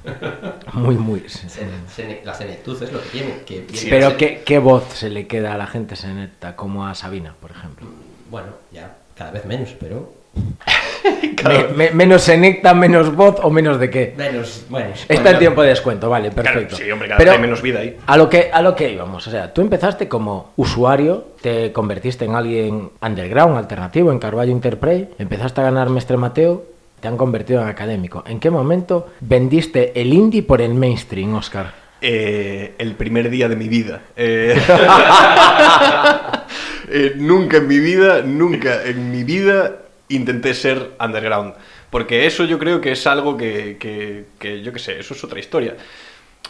Muy, 0.73 0.95
muy. 0.95 1.21
Se- 1.27 1.49
se- 1.49 2.21
la 2.23 2.33
senectud 2.33 2.81
es 2.81 2.91
lo 2.91 3.01
que 3.01 3.09
tiene. 3.09 3.41
Que 3.45 3.65
Pero 3.89 4.17
¿qué, 4.17 4.43
¿qué 4.45 4.59
voz 4.59 4.83
se 4.93 5.09
le 5.09 5.27
queda 5.27 5.53
a 5.53 5.57
la 5.57 5.67
gente 5.67 5.95
seneta 5.95 6.55
como 6.55 6.85
a 6.87 6.95
Sabina, 6.95 7.35
por 7.41 7.51
ejemplo? 7.51 7.87
Bueno, 8.29 8.47
ya, 8.71 8.95
cada 9.15 9.31
vez 9.31 9.45
menos, 9.45 9.69
pero... 9.79 10.13
Me- 11.45 11.67
me- 11.75 11.91
menos 11.91 12.23
senecta, 12.23 12.73
menos 12.73 13.15
voz 13.15 13.35
o 13.43 13.51
menos 13.51 13.79
de 13.79 13.89
qué. 13.91 14.13
Menos, 14.17 14.65
bueno... 14.69 14.87
Está 14.93 15.13
bueno, 15.13 15.29
en 15.29 15.39
tiempo 15.39 15.61
de 15.61 15.69
descuento, 15.69 16.09
vale, 16.09 16.31
perfecto. 16.31 16.75
sí, 16.75 16.89
hombre, 16.89 17.07
cada 17.07 17.19
Pero 17.19 17.31
vez 17.31 17.35
hay 17.37 17.41
menos 17.41 17.61
vida 17.61 17.79
ahí. 17.81 17.97
A 18.07 18.17
lo, 18.17 18.27
que, 18.29 18.49
a 18.51 18.61
lo 18.63 18.75
que 18.75 18.91
íbamos, 18.91 19.27
o 19.27 19.31
sea, 19.31 19.53
tú 19.53 19.61
empezaste 19.61 20.07
como 20.07 20.53
usuario, 20.55 21.27
te 21.41 21.71
convertiste 21.71 22.25
en 22.25 22.33
alguien 22.33 22.89
underground, 22.99 23.57
alternativo, 23.57 24.11
en 24.11 24.17
Carballo 24.17 24.51
Interplay, 24.51 25.07
empezaste 25.19 25.61
a 25.61 25.65
ganar 25.65 25.89
Mestre 25.89 26.17
Mateo, 26.17 26.63
te 26.99 27.07
han 27.07 27.17
convertido 27.17 27.61
en 27.61 27.67
académico. 27.67 28.23
¿En 28.25 28.39
qué 28.39 28.49
momento 28.49 29.07
vendiste 29.21 29.91
el 30.01 30.11
indie 30.13 30.41
por 30.41 30.61
el 30.61 30.73
mainstream, 30.73 31.35
Oscar? 31.35 31.73
Eh, 32.01 32.73
el 32.79 32.95
primer 32.95 33.29
día 33.29 33.47
de 33.47 33.55
mi 33.55 33.67
vida. 33.67 34.01
Eh, 34.15 34.55
eh, 36.89 37.13
nunca 37.17 37.57
en 37.57 37.67
mi 37.67 37.79
vida, 37.79 38.21
nunca 38.23 38.83
en 38.83 39.11
mi 39.11 39.23
vida 39.23 39.73
intenté 40.09 40.53
ser 40.53 40.91
underground. 40.99 41.53
Porque 41.89 42.25
eso 42.25 42.43
yo 42.45 42.59
creo 42.59 42.81
que 42.81 42.91
es 42.91 43.07
algo 43.07 43.37
que, 43.37 43.77
que- 43.79 44.25
que, 44.39 44.61
yo 44.61 44.71
qué 44.73 44.79
sé, 44.79 44.99
eso 44.99 45.13
es 45.13 45.23
otra 45.23 45.39
historia. 45.39 45.75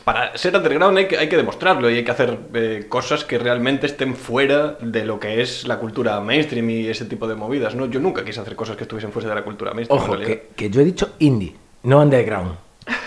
Para 0.04 0.38
ser 0.38 0.56
underground 0.56 0.98
hay 0.98 1.08
que, 1.08 1.18
hay 1.18 1.28
que 1.30 1.38
demostrarlo 1.38 1.90
y 1.90 1.96
hay 1.96 2.04
que 2.04 2.12
hacer 2.12 2.38
eh, 2.54 2.86
cosas 2.90 3.24
que 3.24 3.38
realmente 3.40 3.86
estén 3.88 4.16
fuera 4.16 4.76
de 4.82 5.04
lo 5.06 5.20
que 5.20 5.42
es 5.42 5.68
la 5.68 5.78
cultura 5.78 6.20
mainstream 6.20 6.70
y 6.70 6.88
ese 6.88 7.06
tipo 7.06 7.28
de 7.28 7.36
movidas. 7.36 7.74
¿no? 7.76 7.86
Yo 7.88 8.00
nunca 8.00 8.24
quise 8.24 8.40
hacer 8.42 8.56
cosas 8.56 8.76
que 8.76 8.84
estuviesen 8.84 9.12
fuera 9.12 9.30
de 9.30 9.36
la 9.36 9.44
cultura 9.44 9.74
mainstream. 9.74 10.04
Ojo, 10.04 10.18
que, 10.18 10.50
que 10.56 10.70
yo 10.70 10.82
he 10.82 10.86
dicho 10.86 11.16
indie, 11.20 11.56
no 11.84 12.02
underground. 12.02 12.56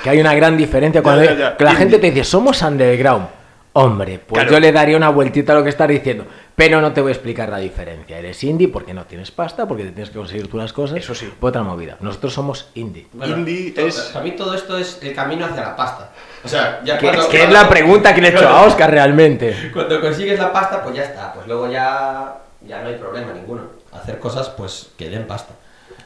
Que 0.02 0.10
hay 0.10 0.20
una 0.20 0.34
gran 0.34 0.56
diferencia 0.56 1.02
cuando 1.02 1.22
Ya, 1.24 1.32
ya, 1.34 1.38
ya, 1.50 1.56
que 1.56 1.64
la 1.64 1.70
indie. 1.72 1.84
gente 1.84 1.98
te 1.98 2.10
dice, 2.10 2.24
somos 2.24 2.60
underground. 2.62 3.28
Hombre, 3.74 4.18
pues 4.18 4.40
Claro. 4.42 4.50
yo 4.56 4.60
le 4.60 4.72
daría 4.72 4.96
una 4.96 5.10
vueltita 5.10 5.52
a 5.52 5.56
lo 5.56 5.62
que 5.62 5.68
estás 5.70 5.88
diciendo. 5.88 6.24
Pero 6.58 6.80
no 6.80 6.92
te 6.92 7.00
voy 7.00 7.10
a 7.10 7.14
explicar 7.14 7.48
la 7.48 7.58
diferencia. 7.58 8.18
Eres 8.18 8.42
indie 8.42 8.66
porque 8.68 8.92
no 8.92 9.04
tienes 9.04 9.30
pasta, 9.30 9.66
porque 9.68 9.84
te 9.84 9.92
tienes 9.92 10.10
que 10.10 10.18
conseguir 10.18 10.48
tú 10.48 10.56
las 10.58 10.72
cosas. 10.72 10.98
Eso 10.98 11.14
sí. 11.14 11.32
Por 11.40 11.50
otra 11.50 11.62
movida. 11.62 11.96
Nosotros 12.00 12.34
somos 12.34 12.68
indie. 12.74 13.06
bueno, 13.12 13.36
Indie 13.38 13.70
todo- 13.70 13.86
es- 13.86 14.10
Para 14.12 14.24
mí 14.24 14.32
todo 14.32 14.52
esto 14.54 14.76
es 14.76 14.98
el 15.02 15.14
camino 15.14 15.46
hacia 15.46 15.62
la 15.62 15.76
pasta. 15.76 16.10
O 16.44 16.48
sea, 16.48 16.80
ya 16.84 16.98
Que, 16.98 17.06
cuando- 17.06 17.22
es 17.22 17.28
que 17.28 17.44
es 17.44 17.50
la 17.52 17.68
pregunta 17.68 18.12
que 18.12 18.20
le 18.20 18.28
he 18.28 18.30
hecho 18.32 18.48
a 18.48 18.64
Oscar 18.64 18.90
realmente. 18.90 19.70
Cuando 19.72 20.00
consigues 20.00 20.38
la 20.38 20.52
pasta, 20.52 20.82
pues 20.82 20.96
ya 20.96 21.04
está. 21.04 21.32
Pues 21.32 21.46
luego 21.46 21.70
ya, 21.70 22.38
ya 22.66 22.82
no 22.82 22.88
hay 22.88 22.96
problema 22.96 23.32
ninguno. 23.32 23.62
Hacer 23.92 24.18
cosas, 24.18 24.48
pues, 24.50 24.90
que 24.98 25.08
den 25.08 25.26
pasta. 25.28 25.54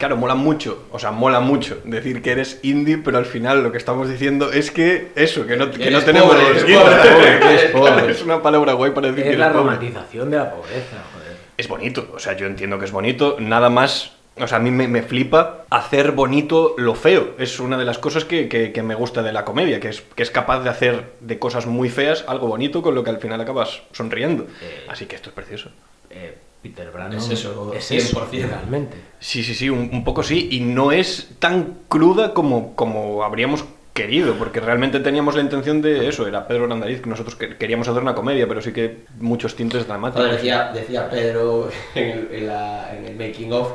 Claro, 0.03 0.17
mola 0.17 0.35
mucho, 0.35 0.83
o 0.91 0.99
sea, 0.99 1.13
mola 1.13 1.39
mucho 1.39 1.79
decir 1.85 2.23
que 2.23 2.33
eres 2.33 2.59
indie, 2.65 2.99
pero 2.99 3.19
al 3.19 3.25
final 3.25 3.63
lo 3.63 3.71
que 3.71 3.79
estamos 3.79 4.09
diciendo 4.09 4.51
es 4.51 4.73
que 4.73 5.13
eso, 5.15 5.47
que 5.47 5.57
no, 5.57 5.71
que 5.71 5.79
tenemos... 5.79 6.29
pobre, 6.35 6.49
eres 6.49 6.63
indie. 6.63 6.77
pobre, 6.77 6.97
Claro, 6.97 7.49
eres 7.51 7.71
pobre. 7.71 8.11
Es 8.11 8.23
una 8.25 8.43
palabra 8.43 8.73
guay 8.73 8.91
para 8.91 9.07
decir 9.13 9.23
que 9.23 9.31
Es 9.35 9.39
la 9.39 9.45
eres 9.47 9.57
pobre. 9.57 9.75
romantización 9.77 10.29
de 10.33 10.39
la 10.39 10.51
pobreza, 10.51 10.97
joder. 11.15 11.37
Es 11.57 11.69
bonito, 11.69 12.11
o 12.13 12.19
sea, 12.19 12.33
yo 12.37 12.47
entiendo 12.47 12.81
que 12.81 12.87
es 12.87 12.91
bonito, 12.91 13.37
nada 13.39 13.71
más... 13.71 14.11
O 14.41 14.47
sea, 14.49 14.57
a 14.59 14.61
mí 14.61 14.73
me, 14.73 14.89
me 14.89 15.03
flipa 15.03 15.67
hacer 15.71 16.11
bonito 16.11 16.75
lo 16.79 16.97
feo. 16.97 17.35
Es 17.39 17.61
una 17.61 17.79
de 17.79 17.85
las 17.85 17.99
cosas 17.99 18.25
que, 18.25 18.49
que- 18.49 18.73
que 18.73 18.83
me 18.83 18.97
gusta 18.97 19.23
de 19.23 19.33
la 19.33 19.45
comedia, 19.45 19.79
que 19.79 19.89
es, 19.91 20.01
que 20.17 20.25
es 20.25 20.33
capaz 20.33 20.61
de 20.65 20.71
hacer 20.71 21.13
de 21.21 21.39
cosas 21.39 21.67
muy 21.67 21.91
feas 21.91 22.25
algo 22.27 22.49
bonito 22.49 22.83
con 22.83 22.97
lo 22.97 23.05
que 23.05 23.11
al 23.11 23.19
final 23.19 23.41
acabas 23.41 23.83
sonriendo. 23.93 24.49
Eh. 24.63 24.87
Así 24.89 25.07
que 25.07 25.15
esto 25.15 25.29
es 25.29 25.35
precioso. 25.37 25.71
Eh, 26.11 26.35
Peter 26.63 26.91
Brandon 26.93 27.19
Es 27.19 27.29
eso, 27.31 27.73
es 27.75 27.91
eso, 27.91 28.21
100%. 28.31 28.47
realmente. 28.49 28.97
Sí, 29.19 29.43
sí, 29.43 29.55
sí, 29.55 29.69
un, 29.69 29.91
un 29.93 30.05
poco 30.05 30.23
sí, 30.23 30.49
y 30.53 30.61
no 30.61 30.93
es 30.93 31.31
tan 31.39 31.79
cruda 31.89 32.33
como, 32.35 32.75
como 32.77 33.25
habríamos 33.25 33.65
querido, 33.93 34.35
porque 34.35 34.61
realmente 34.61 35.01
teníamos 35.01 35.35
la 35.35 35.43
intención 35.43 35.83
de 35.83 36.09
eso, 36.09 36.27
era 36.27 36.47
Pedro 36.47 36.67
Landariz, 36.67 37.01
que 37.03 37.11
nosotros 37.11 37.37
que- 37.37 37.57
queríamos 37.59 37.89
hacer 37.89 38.01
una 38.01 38.15
comedia, 38.15 38.47
pero 38.49 38.63
sí 38.63 38.73
que 38.73 39.05
muchos 39.19 39.55
tintes 39.55 39.87
dramáticos. 39.87 40.23
Joder, 40.25 40.37
decía, 40.37 40.71
decía 40.73 41.11
Pedro 41.11 41.69
en 41.95 42.05
el, 42.09 42.29
en 42.33 42.47
la- 42.47 42.97
en 42.97 43.05
el 43.07 43.17
making 43.17 43.53
of. 43.53 43.69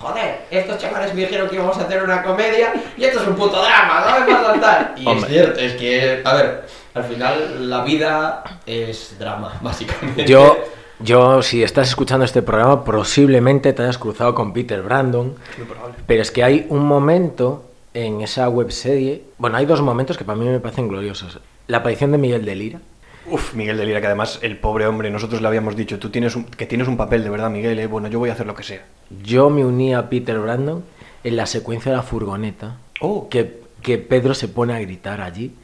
Joder, 0.00 0.46
estos 0.50 0.78
chavales 0.78 1.14
me 1.14 1.20
dijeron 1.20 1.46
que 1.48 1.56
íbamos 1.56 1.76
a 1.76 1.82
hacer 1.82 2.02
una 2.02 2.22
comedia 2.22 2.72
y 2.96 3.04
esto 3.04 3.20
es 3.20 3.28
un 3.28 3.34
puto 3.36 3.60
drama, 3.62 4.18
no 4.18 4.26
me 4.26 4.32
vas 4.32 4.42
a 4.42 4.46
saltar. 4.52 4.94
Y 4.96 5.06
Hombre. 5.06 5.26
es 5.26 5.32
cierto, 5.34 5.60
es 5.60 5.72
que, 5.74 6.22
a 6.24 6.34
ver, 6.34 6.62
al 6.94 7.04
final 7.04 7.68
la 7.70 7.84
vida 7.84 8.42
es 8.64 9.16
drama, 9.18 9.58
básicamente. 9.62 10.24
Yo, 10.26 10.56
yo, 11.02 11.42
si 11.42 11.62
estás 11.62 11.88
escuchando 11.88 12.24
este 12.24 12.42
programa, 12.42 12.84
posiblemente 12.84 13.72
te 13.72 13.82
hayas 13.82 13.98
cruzado 13.98 14.34
con 14.34 14.52
Peter 14.52 14.82
Brandon. 14.82 15.34
Muy 15.58 15.66
probable. 15.66 15.96
Pero 16.06 16.22
es 16.22 16.30
que 16.30 16.44
hay 16.44 16.66
un 16.68 16.86
momento 16.86 17.64
en 17.94 18.20
esa 18.20 18.48
webserie. 18.48 19.24
Bueno, 19.38 19.56
hay 19.56 19.66
dos 19.66 19.82
momentos 19.82 20.16
que 20.18 20.24
para 20.24 20.38
mí 20.38 20.46
me 20.46 20.60
parecen 20.60 20.88
gloriosos. 20.88 21.40
La 21.66 21.78
aparición 21.78 22.12
de 22.12 22.18
Miguel 22.18 22.44
de 22.44 22.54
Lira. 22.54 22.80
Uf, 23.26 23.54
Miguel 23.54 23.76
de 23.76 23.86
Lira, 23.86 24.00
que 24.00 24.06
además 24.06 24.38
el 24.42 24.58
pobre 24.58 24.86
hombre, 24.86 25.10
nosotros 25.10 25.40
le 25.40 25.48
habíamos 25.48 25.76
dicho, 25.76 25.98
tú 25.98 26.10
tienes 26.10 26.34
un, 26.36 26.44
que 26.44 26.66
tienes 26.66 26.88
un 26.88 26.96
papel 26.96 27.22
de 27.22 27.30
verdad, 27.30 27.50
Miguel, 27.50 27.78
eh, 27.78 27.86
bueno, 27.86 28.08
yo 28.08 28.18
voy 28.18 28.30
a 28.30 28.32
hacer 28.32 28.46
lo 28.46 28.54
que 28.54 28.62
sea. 28.62 28.84
Yo 29.22 29.50
me 29.50 29.64
uní 29.64 29.94
a 29.94 30.08
Peter 30.08 30.38
Brandon 30.38 30.82
en 31.22 31.36
la 31.36 31.46
secuencia 31.46 31.92
de 31.92 31.96
la 31.96 32.02
furgoneta. 32.02 32.76
Oh. 33.00 33.28
Que, 33.28 33.60
que 33.82 33.98
Pedro 33.98 34.34
se 34.34 34.48
pone 34.48 34.74
a 34.74 34.80
gritar 34.80 35.20
allí. 35.20 35.54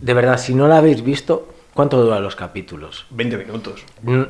De 0.00 0.14
verdad, 0.14 0.38
si 0.38 0.54
no 0.54 0.66
la 0.68 0.78
habéis 0.78 1.02
visto, 1.02 1.48
¿cuánto 1.74 2.02
duran 2.02 2.22
los 2.22 2.34
capítulos? 2.34 3.06
20 3.10 3.36
minutos. 3.36 3.84
Mm, 4.02 4.22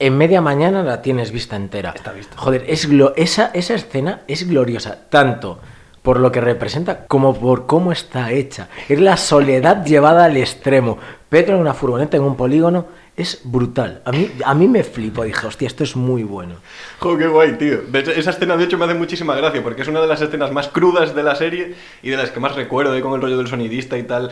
En 0.00 0.16
media 0.16 0.40
mañana 0.40 0.82
la 0.82 1.02
tienes 1.02 1.30
vista 1.30 1.56
entera. 1.56 1.92
Está 1.94 2.12
vista. 2.12 2.36
Joder, 2.38 2.64
es 2.66 2.88
glo- 2.90 3.12
esa, 3.16 3.50
esa 3.54 3.74
escena 3.74 4.20
es 4.26 4.48
gloriosa, 4.48 4.98
tanto 5.10 5.60
por 6.02 6.18
lo 6.18 6.32
que 6.32 6.40
representa 6.40 7.04
como 7.06 7.38
por 7.38 7.66
cómo 7.66 7.92
está 7.92 8.32
hecha. 8.32 8.68
Es 8.88 8.98
la 8.98 9.18
soledad 9.18 9.84
llevada 9.84 10.24
al 10.24 10.36
extremo. 10.38 10.96
Pedro 11.28 11.54
en 11.56 11.60
una 11.60 11.74
furgoneta 11.74 12.16
en 12.16 12.22
un 12.22 12.34
polígono 12.36 12.86
es 13.14 13.42
brutal. 13.44 14.00
A 14.06 14.12
mí, 14.12 14.30
a 14.42 14.54
mí 14.54 14.66
me 14.66 14.82
flipo. 14.82 15.22
Dije, 15.22 15.46
hostia, 15.46 15.66
esto 15.66 15.84
es 15.84 15.94
muy 15.94 16.22
bueno. 16.24 16.54
Jo, 17.00 17.18
qué 17.18 17.26
guay, 17.26 17.52
tío. 17.58 17.80
Esa 17.92 18.30
escena, 18.30 18.56
de 18.56 18.64
hecho, 18.64 18.78
me 18.78 18.86
hace 18.86 18.94
muchísima 18.94 19.34
gracia 19.34 19.62
porque 19.62 19.82
es 19.82 19.88
una 19.88 20.00
de 20.00 20.06
las 20.06 20.22
escenas 20.22 20.50
más 20.50 20.68
crudas 20.68 21.14
de 21.14 21.22
la 21.22 21.34
serie 21.34 21.74
y 22.02 22.08
de 22.08 22.16
las 22.16 22.30
que 22.30 22.40
más 22.40 22.54
recuerdo 22.54 22.92
de 22.92 23.02
con 23.02 23.12
el 23.12 23.20
rollo 23.20 23.36
del 23.36 23.48
sonidista 23.48 23.98
y 23.98 24.04
tal. 24.04 24.30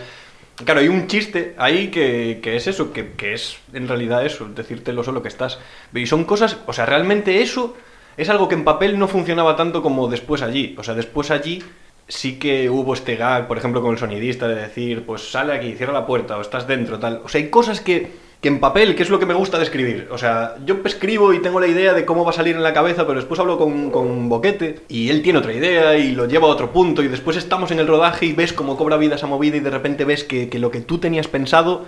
Claro, 0.64 0.80
hay 0.80 0.88
un 0.88 1.06
chiste 1.06 1.54
ahí 1.56 1.88
que, 1.88 2.40
que 2.42 2.56
es 2.56 2.66
eso, 2.66 2.92
que, 2.92 3.12
que 3.12 3.32
es 3.32 3.58
en 3.72 3.86
realidad 3.86 4.26
eso, 4.26 4.48
decirte 4.48 4.92
lo 4.92 5.04
solo 5.04 5.22
que 5.22 5.28
estás. 5.28 5.58
Y 5.94 6.06
son 6.06 6.24
cosas, 6.24 6.58
o 6.66 6.72
sea, 6.72 6.84
realmente 6.84 7.42
eso 7.42 7.76
es 8.16 8.28
algo 8.28 8.48
que 8.48 8.56
en 8.56 8.64
papel 8.64 8.98
no 8.98 9.06
funcionaba 9.06 9.54
tanto 9.54 9.82
como 9.82 10.08
después 10.08 10.42
allí. 10.42 10.74
O 10.76 10.82
sea, 10.82 10.94
después 10.94 11.30
allí 11.30 11.62
sí 12.08 12.38
que 12.38 12.68
hubo 12.68 12.94
este 12.94 13.14
gag, 13.14 13.46
por 13.46 13.58
ejemplo, 13.58 13.80
con 13.80 13.92
el 13.92 13.98
sonidista 13.98 14.48
de 14.48 14.56
decir, 14.56 15.06
pues 15.06 15.30
sale 15.30 15.52
aquí, 15.52 15.74
cierra 15.74 15.92
la 15.92 16.06
puerta 16.06 16.36
o 16.36 16.40
estás 16.40 16.66
dentro, 16.66 16.98
tal. 16.98 17.20
O 17.24 17.28
sea, 17.28 17.40
hay 17.40 17.50
cosas 17.50 17.80
que, 17.80 18.10
que 18.40 18.49
en 18.49 18.61
papel, 18.61 18.95
que 18.95 19.02
es 19.02 19.11
lo 19.11 19.18
que 19.18 19.26
me 19.26 19.35
gusta 19.35 19.59
de 19.59 19.64
escribir. 19.64 20.09
O 20.12 20.18
sea, 20.18 20.57
yo 20.64 20.76
escribo 20.85 21.33
y 21.33 21.42
tengo 21.42 21.59
la 21.59 21.66
idea 21.66 21.92
de 21.92 22.04
cómo 22.04 22.25
va 22.25 22.30
a 22.30 22.35
salir 22.35 22.54
en 22.54 22.62
la 22.62 22.73
cabeza, 22.73 23.04
pero 23.07 23.18
después 23.18 23.40
hablo 23.40 23.59
con, 23.59 23.90
con 23.90 24.28
Boquete 24.28 24.80
y 24.88 25.11
él 25.11 25.23
tiene 25.23 25.40
otra 25.40 25.52
idea 25.52 25.97
y 25.97 26.12
lo 26.12 26.26
lleva 26.26 26.47
a 26.47 26.50
otro 26.50 26.71
punto 26.73 27.02
y 27.02 27.09
después 27.09 27.37
estamos 27.37 27.73
en 27.73 27.80
el 27.80 27.88
rodaje 27.88 28.26
y 28.26 28.33
ves 28.33 28.52
cómo 28.52 28.76
cobra 28.76 28.97
vida 28.97 29.16
esa 29.16 29.26
movida 29.26 29.57
y 29.57 29.61
de 29.61 29.71
repente 29.71 30.04
ves 30.04 30.23
que, 30.23 30.49
que 30.49 30.61
lo 30.61 30.71
que 30.71 30.80
tú 30.80 30.99
tenías 30.99 31.26
pensado 31.26 31.87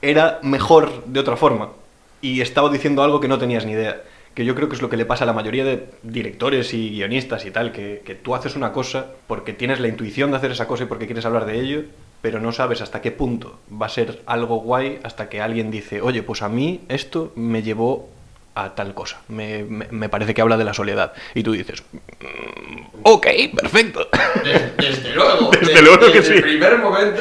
era 0.00 0.38
mejor 0.42 1.04
de 1.04 1.20
otra 1.20 1.36
forma 1.36 1.70
y 2.22 2.40
estaba 2.40 2.70
diciendo 2.70 3.02
algo 3.02 3.20
que 3.20 3.28
no 3.28 3.38
tenías 3.38 3.66
ni 3.66 3.72
idea. 3.72 4.02
Que 4.34 4.44
yo 4.44 4.54
creo 4.54 4.68
que 4.68 4.74
es 4.74 4.82
lo 4.82 4.88
que 4.88 4.96
le 4.96 5.04
pasa 5.04 5.24
a 5.24 5.26
la 5.26 5.32
mayoría 5.32 5.64
de 5.64 5.86
directores 6.02 6.72
y 6.74 6.90
guionistas 6.90 7.44
y 7.44 7.50
tal, 7.50 7.70
que, 7.72 8.02
que 8.04 8.14
tú 8.14 8.34
haces 8.34 8.56
una 8.56 8.72
cosa 8.72 9.12
porque 9.26 9.52
tienes 9.52 9.80
la 9.80 9.88
intuición 9.88 10.30
de 10.30 10.38
hacer 10.38 10.50
esa 10.50 10.66
cosa 10.66 10.84
y 10.84 10.86
porque 10.86 11.06
quieres 11.06 11.26
hablar 11.26 11.44
de 11.44 11.60
ello, 11.60 11.82
pero 12.24 12.40
no 12.40 12.52
sabes 12.52 12.80
hasta 12.80 13.02
qué 13.02 13.10
punto 13.12 13.58
va 13.70 13.84
a 13.84 13.90
ser 13.90 14.22
algo 14.24 14.56
guay 14.56 14.98
hasta 15.02 15.28
que 15.28 15.42
alguien 15.42 15.70
dice, 15.70 16.00
oye, 16.00 16.22
pues 16.22 16.40
a 16.40 16.48
mí 16.48 16.80
esto 16.88 17.32
me 17.36 17.62
llevó 17.62 18.08
a 18.54 18.74
tal 18.74 18.94
cosa. 18.94 19.20
Me, 19.28 19.62
me- 19.64 19.88
me 19.90 20.08
parece 20.08 20.32
que 20.32 20.40
habla 20.40 20.56
de 20.56 20.64
la 20.64 20.72
soledad. 20.72 21.12
Y 21.34 21.42
tú 21.42 21.52
dices, 21.52 21.82
"Mm, 22.20 22.80
ok, 23.02 23.26
perfecto. 23.60 24.08
Desde, 24.42 24.70
desde 24.78 25.14
luego. 25.14 25.50
Desde 25.50 25.82
luego 25.82 26.10
que 26.12 26.22
sí. 26.22 26.32
el 26.32 26.40
primer 26.42 26.78
momento 26.78 27.20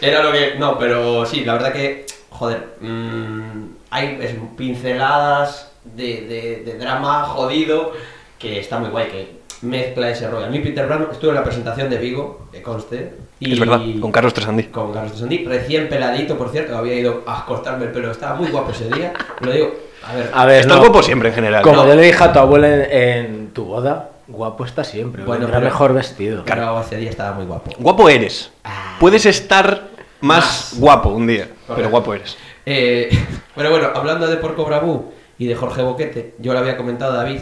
era 0.00 0.22
lo 0.22 0.30
que. 0.30 0.54
No, 0.60 0.78
pero 0.78 1.26
sí, 1.26 1.44
la 1.44 1.54
verdad 1.54 1.72
que. 1.72 2.06
Joder. 2.30 2.68
mm, 2.80 3.64
hay 3.90 4.16
es, 4.20 4.34
pinceladas 4.56 5.72
de, 5.82 6.20
de- 6.20 6.62
de 6.64 6.78
drama 6.78 7.24
jodido 7.24 7.92
que 8.38 8.60
está 8.60 8.78
muy 8.78 8.90
guay, 8.90 9.08
que 9.08 9.36
mezcla 9.62 10.08
ese 10.10 10.28
rollo. 10.30 10.46
A 10.46 10.50
mí, 10.50 10.60
Peter 10.60 10.86
Brown, 10.86 11.08
estuve 11.10 11.30
en 11.30 11.36
la 11.36 11.42
presentación 11.44 11.90
de 11.90 11.98
Vigo, 11.98 12.48
que 12.52 12.62
conste. 12.62 13.12
Y 13.38 13.52
Es 13.52 13.60
verdad, 13.60 13.80
con 14.00 14.10
Carlos 14.12 14.32
Tresandí. 14.32 14.64
Con 14.64 14.92
Carlos 14.92 15.12
Tresandí, 15.12 15.44
recién 15.44 15.88
peladito, 15.88 16.38
por 16.38 16.48
cierto, 16.50 16.76
había 16.76 16.94
ido 16.94 17.22
a 17.26 17.44
cortarme 17.44 17.84
el 17.86 17.92
pelo, 17.92 18.10
estaba 18.10 18.34
muy 18.34 18.48
guapo 18.48 18.70
ese 18.70 18.88
día. 18.88 19.12
Lo 19.40 19.52
digo, 19.52 19.74
a 20.04 20.14
ver. 20.14 20.30
A 20.32 20.46
ver, 20.46 20.60
Estás 20.62 20.76
no, 20.76 20.82
guapo 20.82 21.02
siempre 21.02 21.28
en 21.28 21.34
general. 21.34 21.62
Como 21.62 21.76
No. 21.82 21.86
yo 21.88 21.94
le 21.96 22.02
dije 22.02 22.24
a 22.24 22.32
tu 22.32 22.38
abuela 22.38 22.68
en, 22.68 22.90
en 22.92 23.48
tu 23.52 23.64
boda, 23.66 24.10
guapo 24.26 24.64
está 24.64 24.84
siempre. 24.84 25.22
Bueno, 25.24 25.46
pero- 25.46 25.60
mejor 25.60 25.92
vestido. 25.92 26.44
Pero 26.46 26.80
ese 26.80 26.96
día 26.96 27.10
estaba 27.10 27.32
muy 27.34 27.44
guapo. 27.44 27.70
Guapo 27.78 28.08
eres. 28.08 28.50
Ah. 28.64 28.96
Puedes 28.98 29.26
estar 29.26 29.82
más, 30.22 30.44
Más. 30.44 30.74
guapo 30.78 31.10
un 31.10 31.26
día, 31.26 31.48
pero 31.74 31.90
guapo 31.90 32.14
eres. 32.14 32.38
Eh, 32.64 33.10
bueno, 33.54 33.70
bueno, 33.70 33.88
hablando 33.94 34.26
de 34.28 34.36
Porco 34.38 34.64
Bravú 34.64 35.12
y 35.38 35.46
de 35.46 35.54
Jorge 35.54 35.82
Boquete, 35.82 36.34
yo 36.38 36.54
le 36.54 36.58
había 36.60 36.78
comentado 36.78 37.12
a 37.12 37.16
David 37.18 37.40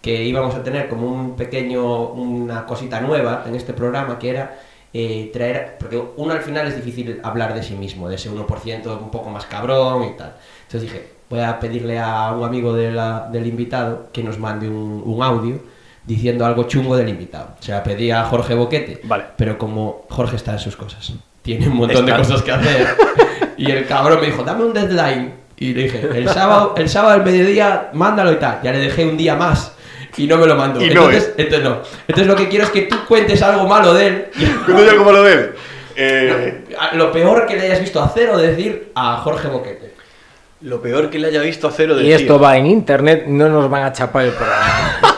que 0.00 0.22
íbamos 0.22 0.54
a 0.54 0.62
tener 0.62 0.88
como 0.88 1.06
un 1.08 1.34
pequeño, 1.36 2.10
una 2.10 2.64
cosita 2.64 3.00
nueva 3.00 3.44
en 3.46 3.54
este 3.56 3.72
programa 3.72 4.18
que 4.18 4.30
era 4.30 4.58
eh, 4.94 5.30
traer, 5.32 5.76
porque 5.78 6.02
uno 6.16 6.32
al 6.34 6.40
final 6.42 6.66
es 6.66 6.76
difícil 6.76 7.20
hablar 7.22 7.54
de 7.54 7.62
sí 7.62 7.74
mismo, 7.74 8.08
de 8.08 8.16
ese 8.16 8.30
1% 8.30 9.00
un 9.00 9.10
poco 9.10 9.30
más 9.30 9.46
cabrón 9.46 10.04
y 10.04 10.16
tal. 10.16 10.34
Entonces 10.66 10.82
dije, 10.90 11.08
voy 11.30 11.40
a 11.40 11.58
pedirle 11.58 11.98
a 11.98 12.32
un 12.32 12.44
amigo 12.44 12.74
de 12.74 12.92
la- 12.92 13.28
del 13.32 13.46
invitado 13.46 14.08
que 14.12 14.22
nos 14.22 14.38
mande 14.38 14.68
un, 14.68 15.02
un 15.04 15.22
audio 15.22 15.58
diciendo 16.04 16.44
algo 16.44 16.64
chungo 16.64 16.96
del 16.96 17.08
invitado. 17.08 17.50
O 17.58 17.62
sea, 17.62 17.82
pedí 17.82 18.10
a 18.10 18.24
Jorge 18.24 18.54
Boquete, 18.54 19.00
Vale. 19.04 19.24
pero 19.36 19.56
como 19.56 20.04
Jorge 20.10 20.36
está 20.36 20.52
en 20.52 20.58
sus 20.58 20.76
cosas, 20.76 21.12
tiene 21.42 21.68
un 21.68 21.76
montón 21.76 22.04
de 22.06 22.14
cosas 22.16 22.42
que 22.42 22.52
hacer. 22.52 22.88
Y 23.56 23.70
el 23.70 23.86
cabrón 23.86 24.18
me 24.20 24.26
dijo, 24.26 24.42
dame 24.42 24.64
un 24.64 24.72
deadline. 24.72 25.34
Y 25.56 25.72
le 25.74 25.84
dije, 25.84 26.08
el 26.14 26.28
sábado, 26.28 26.74
el 26.76 26.88
sábado 26.88 27.14
al 27.14 27.24
mediodía, 27.24 27.90
mándalo 27.92 28.32
y 28.32 28.36
tal. 28.36 28.58
Ya 28.64 28.72
le 28.72 28.78
dejé 28.80 29.06
un 29.06 29.16
día 29.16 29.36
más 29.36 29.71
y 30.16 30.26
no 30.26 30.36
me 30.36 30.46
lo 30.46 30.56
mandó. 30.56 30.80
Y 30.80 30.86
no, 30.90 31.04
entonces, 31.10 31.28
¿eh? 31.30 31.34
entonces 31.38 31.68
no. 31.68 31.82
Entonces 32.08 32.26
lo 32.26 32.36
que 32.36 32.48
quiero 32.48 32.64
es 32.66 32.70
que 32.70 32.82
tú 32.82 32.96
cuentes 33.08 33.40
algo 33.42 33.66
malo 33.66 33.94
de 33.94 34.06
él. 34.06 34.24
y- 34.36 34.44
Cuando 34.64 34.84
yo 34.84 34.96
como 34.98 35.12
lo 35.12 35.22
de 35.22 35.32
él. 35.32 35.50
Eh, 35.94 36.64
lo 36.94 37.12
peor 37.12 37.46
que 37.46 37.54
le 37.56 37.62
hayas 37.62 37.80
visto 37.80 38.02
hacer 38.02 38.30
o 38.30 38.38
decir 38.38 38.92
a 38.94 39.16
Jorge 39.18 39.48
Boquete. 39.48 39.92
lo 40.62 40.80
peor 40.80 41.10
que 41.10 41.18
le 41.18 41.28
haya 41.28 41.42
visto 41.42 41.66
hacer 41.68 41.90
o 41.90 41.94
decir. 41.94 42.10
Y 42.10 42.14
esto 42.14 42.38
va 42.38 42.56
en 42.56 42.66
internet, 42.66 43.24
no 43.26 43.48
nos 43.48 43.68
van 43.68 43.82
a 43.84 43.92
chapar 43.92 44.24
el 44.26 44.30
programa. 44.32 44.96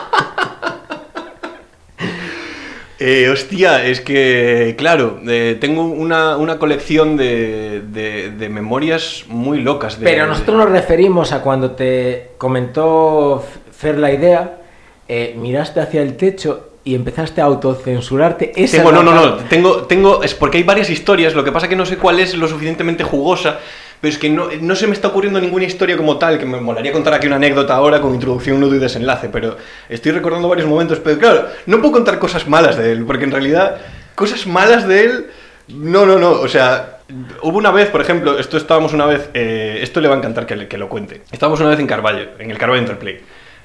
Eh, 2.97 3.27
hostia, 3.29 3.83
es 3.85 3.99
que, 3.99 4.73
claro, 4.77 5.19
eh, 5.27 5.57
tengo 5.59 5.83
una, 5.83 6.37
una 6.37 6.57
colección 6.57 7.17
de, 7.17 7.81
de- 7.85 8.31
de 8.31 8.49
memorias 8.49 9.25
muy 9.27 9.59
locas. 9.61 9.99
De, 9.99 10.05
Pero 10.05 10.25
nosotros 10.27 10.55
nos 10.57 10.69
referimos 10.69 11.33
a 11.33 11.41
cuando 11.41 11.71
te 11.71 12.31
comentó 12.37 13.45
Fer 13.77 13.97
la 13.97 14.13
idea, 14.13 14.59
eh, 15.07 15.35
miraste 15.37 15.79
hacia 15.79 16.01
el 16.01 16.15
techo 16.17 16.69
y 16.83 16.93
empezaste 16.95 17.41
a 17.41 17.45
autocensurarte. 17.45 18.51
Esa 18.55 18.77
Tengo, 18.77 18.91
no, 18.91 19.03
no, 19.03 19.13
no, 19.13 19.35
tengo, 19.45 19.83
tengo, 19.83 20.23
es 20.23 20.33
porque 20.35 20.57
hay 20.59 20.63
varias 20.63 20.89
historias, 20.89 21.33
lo 21.33 21.43
que 21.43 21.51
pasa 21.51 21.67
que 21.67 21.75
no 21.75 21.85
sé 21.85 21.97
cuál 21.97 22.19
es 22.19 22.35
lo 22.35 22.47
suficientemente 22.47 23.03
jugosa, 23.03 23.59
pero 24.01 24.11
es 24.11 24.19
que 24.19 24.29
no, 24.29 24.49
no 24.61 24.75
se 24.75 24.85
me 24.87 24.93
está 24.93 25.07
ocurriendo 25.07 25.39
ninguna 25.41 25.65
historia 25.65 25.97
como 25.97 26.17
tal, 26.17 26.37
que 26.37 26.45
me 26.45 26.59
molaría 26.61 26.91
contar 26.91 27.13
aquí 27.15 27.25
una 27.27 27.37
anécdota 27.37 27.75
ahora 27.75 28.01
con 28.01 28.13
introducción, 28.13 28.59
nudo 28.59 28.75
y 28.75 28.79
desenlace, 28.79 29.29
pero 29.29 29.57
estoy 29.89 30.11
recordando 30.11 30.47
varios 30.47 30.67
momentos, 30.67 30.99
pero 31.03 31.17
claro, 31.17 31.47
no 31.65 31.79
puedo 31.79 31.93
contar 31.93 32.19
cosas 32.19 32.47
malas 32.47 32.77
de 32.77 32.91
él, 32.91 33.03
porque 33.05 33.23
en 33.23 33.31
realidad, 33.31 33.77
cosas 34.13 34.45
malas 34.45 34.87
de 34.87 35.05
él, 35.05 35.27
no, 35.69 36.05
no, 36.05 36.19
no, 36.19 36.31
o 36.33 36.47
sea, 36.47 36.99
hubo 37.41 37.57
una 37.57 37.71
vez, 37.71 37.89
por 37.89 38.01
ejemplo, 38.01 38.37
esto 38.37 38.57
estábamos 38.57 38.93
una 38.93 39.07
vez, 39.07 39.29
eh, 39.33 39.79
esto 39.81 40.01
le 40.01 40.07
va 40.07 40.13
a 40.13 40.17
encantar 40.19 40.45
que, 40.45 40.55
le- 40.55 40.67
que 40.67 40.77
lo 40.77 40.87
cuente, 40.89 41.21
estábamos 41.31 41.59
una 41.61 41.69
vez 41.69 41.79
en 41.79 41.87
Carballo, 41.87 42.27
en 42.37 42.51
el 42.51 42.57
Carballo 42.59 42.81
Interplay, 42.81 43.21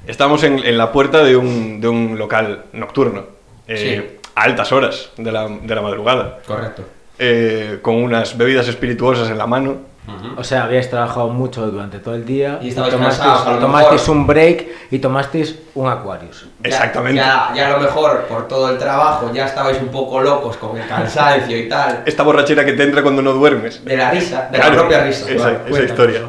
estábamos 0.07 0.43
en, 0.45 0.59
en 0.65 0.79
la 0.79 0.93
puerta 0.93 1.23
de 1.23 1.37
un, 1.37 1.81
de 1.81 1.89
un 1.89 2.19
local 2.19 2.65
nocturno, 2.73 3.25
eh, 3.67 3.77
Sí. 4.13 4.19
a 4.35 4.43
altas 4.43 4.73
horas 4.73 5.11
de 5.17 5.31
la, 5.33 5.49
de 5.49 5.75
la 5.75 5.83
madrugada, 5.83 6.39
Correcto. 6.47 6.83
eh, 7.19 7.79
con 7.83 7.97
unas 7.97 8.37
bebidas 8.37 8.69
espirituosas 8.69 9.29
en 9.31 9.39
la 9.39 9.47
mano. 9.47 9.89
O 10.37 10.43
sea, 10.43 10.65
habíais 10.65 10.91
trabajado 10.91 11.29
mucho 11.29 11.65
durante 11.71 12.01
todo 12.01 12.17
el 12.17 12.25
día 12.27 12.59
Y 12.61 12.73
tomasteis, 12.73 14.09
un 14.09 14.27
break 14.27 14.67
y 14.91 14.99
tomasteis 14.99 15.57
un 15.75 15.89
Aquarius. 15.89 16.47
Ya- 16.63 16.69
Exactamente. 16.69 17.17
Ya, 17.21 17.53
ya 17.55 17.69
a 17.69 17.71
lo 17.71 17.79
mejor 17.81 18.23
por 18.25 18.49
todo 18.49 18.71
el 18.71 18.79
trabajo 18.79 19.31
ya 19.33 19.47
estabais 19.47 19.79
un 19.81 19.89
poco 19.89 20.21
locos 20.21 20.57
con 20.57 20.77
el 20.77 20.89
cansancio 20.89 21.57
y 21.57 21.69
tal. 21.69 22.03
Esta 22.07 22.25
borrachera 22.25 22.65
que 22.65 22.73
te 22.73 22.83
entra 22.83 23.03
cuando 23.03 23.23
no 23.23 23.33
duermes. 23.35 23.85
De 23.85 23.97
la 23.97 24.11
risa, 24.11 24.49
de 24.51 24.59
Claro, 24.59 24.73
la 24.75 24.81
propia 24.81 25.05
risa. 25.05 25.31
Esa, 25.31 25.53
esa 25.69 25.83
historia. 25.83 26.23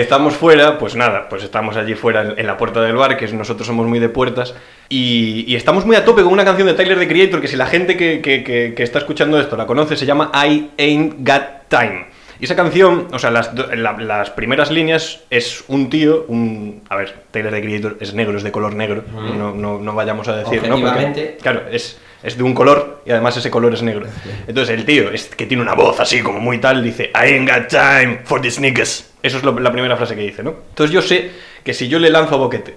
Estamos 0.00 0.34
fuera, 0.36 0.76
pues 0.76 0.94
nada, 0.94 1.26
pues 1.30 1.42
estamos 1.42 1.74
allí 1.78 1.94
fuera 1.94 2.34
en, 2.36 2.46
la 2.46 2.58
puerta 2.58 2.82
del 2.82 2.96
bar, 2.96 3.16
que 3.16 3.26
nosotros 3.28 3.66
somos 3.66 3.86
muy 3.86 3.98
de 3.98 4.10
puertas, 4.10 4.54
y, 4.90 5.44
y 5.50 5.56
estamos 5.56 5.86
muy 5.86 5.96
a 5.96 6.04
tope 6.04 6.22
con 6.22 6.34
una 6.34 6.44
canción 6.44 6.66
de 6.68 6.74
Tyler 6.74 6.98
the 6.98 7.08
Creator, 7.08 7.40
que 7.40 7.48
si 7.48 7.56
la 7.56 7.64
gente 7.64 7.96
que, 7.96 8.20
que- 8.20 8.44
que- 8.44 8.74
que 8.76 8.82
está 8.82 8.98
escuchando 8.98 9.40
esto 9.40 9.56
la 9.56 9.64
conoce, 9.66 9.96
se 9.96 10.04
llama 10.04 10.30
I 10.34 10.70
Ain't 10.78 11.14
Got 11.26 11.68
Time. 11.70 12.08
Y 12.40 12.44
esa 12.44 12.54
canción, 12.56 13.08
o 13.12 13.18
sea, 13.18 13.30
las, 13.30 13.50
la- 13.54 13.96
las 13.98 14.30
primeras 14.30 14.70
líneas 14.70 15.20
es 15.30 15.64
un 15.68 15.88
tío, 15.90 16.24
un... 16.28 16.82
A 16.88 16.96
ver, 16.96 17.14
Tyler 17.30 17.52
the 17.52 17.62
Creator 17.62 17.96
es 18.00 18.12
negro, 18.14 18.36
es 18.36 18.42
de 18.42 18.52
color 18.52 18.74
negro, 18.74 19.04
Mm. 19.10 19.38
no, 19.38 19.54
no, 19.54 19.78
no 19.78 19.94
vayamos 19.94 20.28
a 20.28 20.36
decir, 20.36 20.68
¿no? 20.68 20.76
Porque, 20.80 21.38
claro, 21.40 21.62
es, 21.70 21.98
es 22.22 22.36
de 22.36 22.42
un 22.42 22.52
color 22.54 23.02
y 23.06 23.10
además 23.12 23.36
ese 23.36 23.50
color 23.50 23.72
es 23.74 23.82
negro. 23.82 24.06
Entonces 24.46 24.74
el 24.78 24.84
tío, 24.84 25.10
es 25.10 25.26
que 25.34 25.46
tiene 25.46 25.62
una 25.62 25.74
voz 25.74 25.98
así 26.00 26.20
como 26.22 26.38
muy 26.40 26.58
tal, 26.58 26.82
dice, 26.84 27.10
I 27.14 27.32
ain't 27.34 27.48
got 27.50 27.68
time 27.68 28.20
for 28.24 28.40
these 28.40 28.60
niggas. 28.60 29.10
Eso 29.22 29.38
es 29.38 29.42
lo- 29.44 29.58
la 29.58 29.72
primera 29.72 29.96
frase 29.96 30.14
que 30.14 30.22
dice, 30.22 30.42
¿no? 30.42 30.54
Entonces 30.70 30.92
yo 30.92 31.00
sé 31.02 31.30
que 31.64 31.72
si 31.72 31.88
yo 31.88 31.98
le 31.98 32.10
lanzo 32.10 32.34
a 32.34 32.38
boquete, 32.38 32.76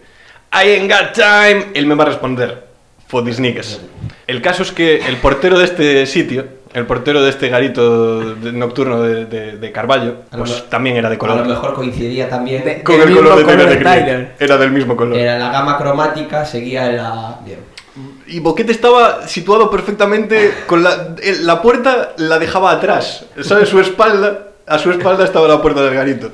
I 0.53 0.69
ain't 0.69 0.91
got 0.91 1.11
time, 1.13 1.67
él 1.73 1.85
me 1.85 1.95
va 1.95 2.03
a 2.03 2.07
responder, 2.07 2.63
for 3.07 3.23
these 3.25 3.41
niggas. 3.41 3.81
El 4.25 4.41
caso 4.41 4.63
es 4.63 4.71
que 4.71 4.97
el 5.07 5.17
portero 5.17 5.57
de 5.59 5.65
este 5.65 6.05
sitio, 6.05 6.47
el 6.73 6.85
portero 6.85 7.21
de 7.21 7.29
este 7.29 7.49
garito 7.49 8.35
de- 8.35 8.51
nocturno 8.51 9.01
de, 9.01 9.25
de, 9.25 9.57
de 9.57 9.71
Carballo, 9.71 10.15
A 10.31 10.37
lo 10.37 10.43
pues 10.43 10.69
también 10.69 10.97
era 10.97 11.09
de 11.09 11.15
A 11.15 11.19
color. 11.19 11.37
lo 11.37 11.45
mejor 11.45 11.73
coincidía 11.73 12.29
también. 12.29 12.63
De- 12.63 12.83
Con 12.83 12.95
el 13.01 13.15
color 13.15 13.37
de 13.37 13.43
Tyler 13.43 13.67
color. 13.79 13.83
Tyler. 13.93 14.35
Era 14.39 14.57
del 14.57 14.71
mismo 14.71 14.95
color. 14.95 15.17
Era 15.17 15.39
la 15.39 15.49
gama 15.51 15.77
cromática, 15.77 16.45
seguía 16.45 16.91
la. 16.91 17.39
bien. 17.45 17.59
Y 18.27 18.39
Boquete 18.39 18.71
estaba 18.71 19.27
situado 19.27 19.69
perfectamente 19.71 20.53
con 20.67 20.83
la, 20.83 21.15
el- 21.23 21.45
la 21.45 21.61
puerta 21.61 22.13
la 22.17 22.37
dejaba 22.39 22.71
atrás, 22.71 23.25
¿sabes? 23.41 23.67
Su 23.67 23.79
espalda, 23.79 24.49
a 24.67 24.77
su 24.77 24.91
espalda 24.91 25.25
estaba 25.25 25.47
la 25.47 25.61
puerta 25.61 25.81
del 25.81 25.95
garito. 25.95 26.31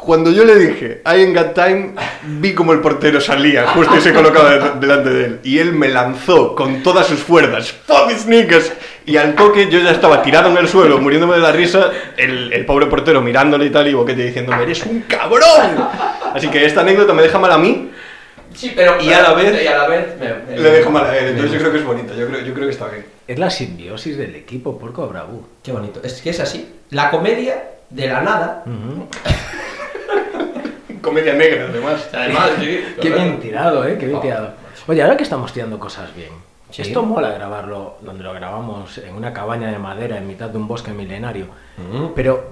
Cuando 0.00 0.30
yo 0.30 0.44
le 0.44 0.54
dije, 0.54 1.02
I 1.04 1.08
ain't 1.22 1.36
got 1.36 1.54
time, 1.54 1.94
vi 2.22 2.54
como 2.54 2.72
el 2.72 2.78
portero 2.80 3.20
salía 3.20 3.66
justo 3.66 3.96
y 3.96 4.00
se 4.00 4.12
colocaba 4.14 4.50
de- 4.50 4.80
delante 4.86 5.10
de 5.10 5.24
él. 5.24 5.40
Y 5.42 5.58
él 5.58 5.72
me 5.72 5.88
lanzó 5.88 6.54
con 6.54 6.84
todas 6.84 7.06
sus 7.08 7.18
fuerzas, 7.18 7.72
fuck 7.84 8.08
niggas. 8.28 8.72
Y 9.06 9.16
al 9.16 9.34
toque 9.34 9.68
yo 9.68 9.80
ya 9.80 9.90
estaba 9.90 10.22
tirado 10.22 10.50
en 10.50 10.56
el 10.56 10.68
suelo, 10.68 10.98
muriéndome 10.98 11.34
de 11.34 11.40
la 11.40 11.50
risa, 11.50 11.90
el, 12.16 12.52
el 12.52 12.64
pobre 12.64 12.86
portero 12.86 13.20
mirándole 13.20 13.66
y 13.66 13.70
tal, 13.70 13.88
y 13.88 13.94
Boquete 13.94 14.22
diciéndome, 14.22 14.62
eres 14.62 14.86
un 14.86 15.00
cabrón. 15.02 15.88
Así 16.32 16.46
que 16.48 16.64
esta 16.64 16.82
anécdota 16.82 17.12
me 17.12 17.22
deja 17.22 17.38
mal 17.38 17.50
a 17.52 17.58
mí, 17.58 17.90
Sí, 18.54 18.72
pero. 18.74 19.00
Y 19.00 19.12
a 19.12 19.20
la 19.22 19.34
vez- 19.34 19.62
Y 19.62 19.66
a 19.66 19.78
la 19.78 19.88
vez. 19.88 20.06
me- 20.18 20.54
me- 20.56 20.60
le 20.62 20.70
dejo 20.70 20.90
mal 20.90 21.04
a 21.06 21.16
él. 21.18 21.24
me- 21.24 21.30
Entonces 21.30 21.52
yo 21.52 21.58
creo 21.58 21.72
que 21.72 21.78
es 21.78 21.84
bonita, 21.84 22.14
yo 22.14 22.26
creo, 22.28 22.40
yo 22.40 22.54
creo 22.54 22.66
que 22.66 22.72
está 22.72 22.86
bien. 22.88 23.04
Es 23.26 23.38
la 23.38 23.50
simbiosis 23.50 24.16
del 24.16 24.34
equipo 24.36 24.78
Porco 24.78 25.06
Bravú. 25.08 25.46
Qué 25.62 25.70
bonito. 25.72 26.00
Es 26.02 26.22
que 26.22 26.30
es 26.30 26.40
así. 26.40 26.66
La 26.90 27.10
comedia 27.10 27.62
de 27.90 28.06
la 28.08 28.20
nada. 28.22 28.64
Comedia 31.08 31.34
negra, 31.34 31.66
además. 31.70 32.08
Además, 32.12 32.50
sí. 32.60 32.80
Qué 33.00 33.10
bien 33.10 33.40
tirado, 33.40 33.86
¿eh? 33.86 33.96
Qué 33.98 34.06
bien 34.06 34.18
Oh. 34.18 34.22
tirado. 34.22 34.50
Oye, 34.86 35.02
ahora 35.02 35.16
que 35.16 35.22
estamos 35.24 35.52
tirando 35.52 35.78
cosas 35.78 36.14
bien. 36.14 36.30
Sí. 36.70 36.82
Esto 36.82 37.02
mola 37.02 37.30
grabarlo 37.30 37.96
donde 38.02 38.22
lo 38.22 38.32
grabamos 38.34 38.98
en 38.98 39.14
una 39.14 39.32
cabaña 39.32 39.70
de 39.70 39.78
madera 39.78 40.18
en 40.18 40.26
mitad 40.26 40.50
de 40.50 40.58
un 40.58 40.68
bosque 40.68 40.90
milenario. 40.92 41.46
Mm. 41.78 42.08
Pero 42.14 42.50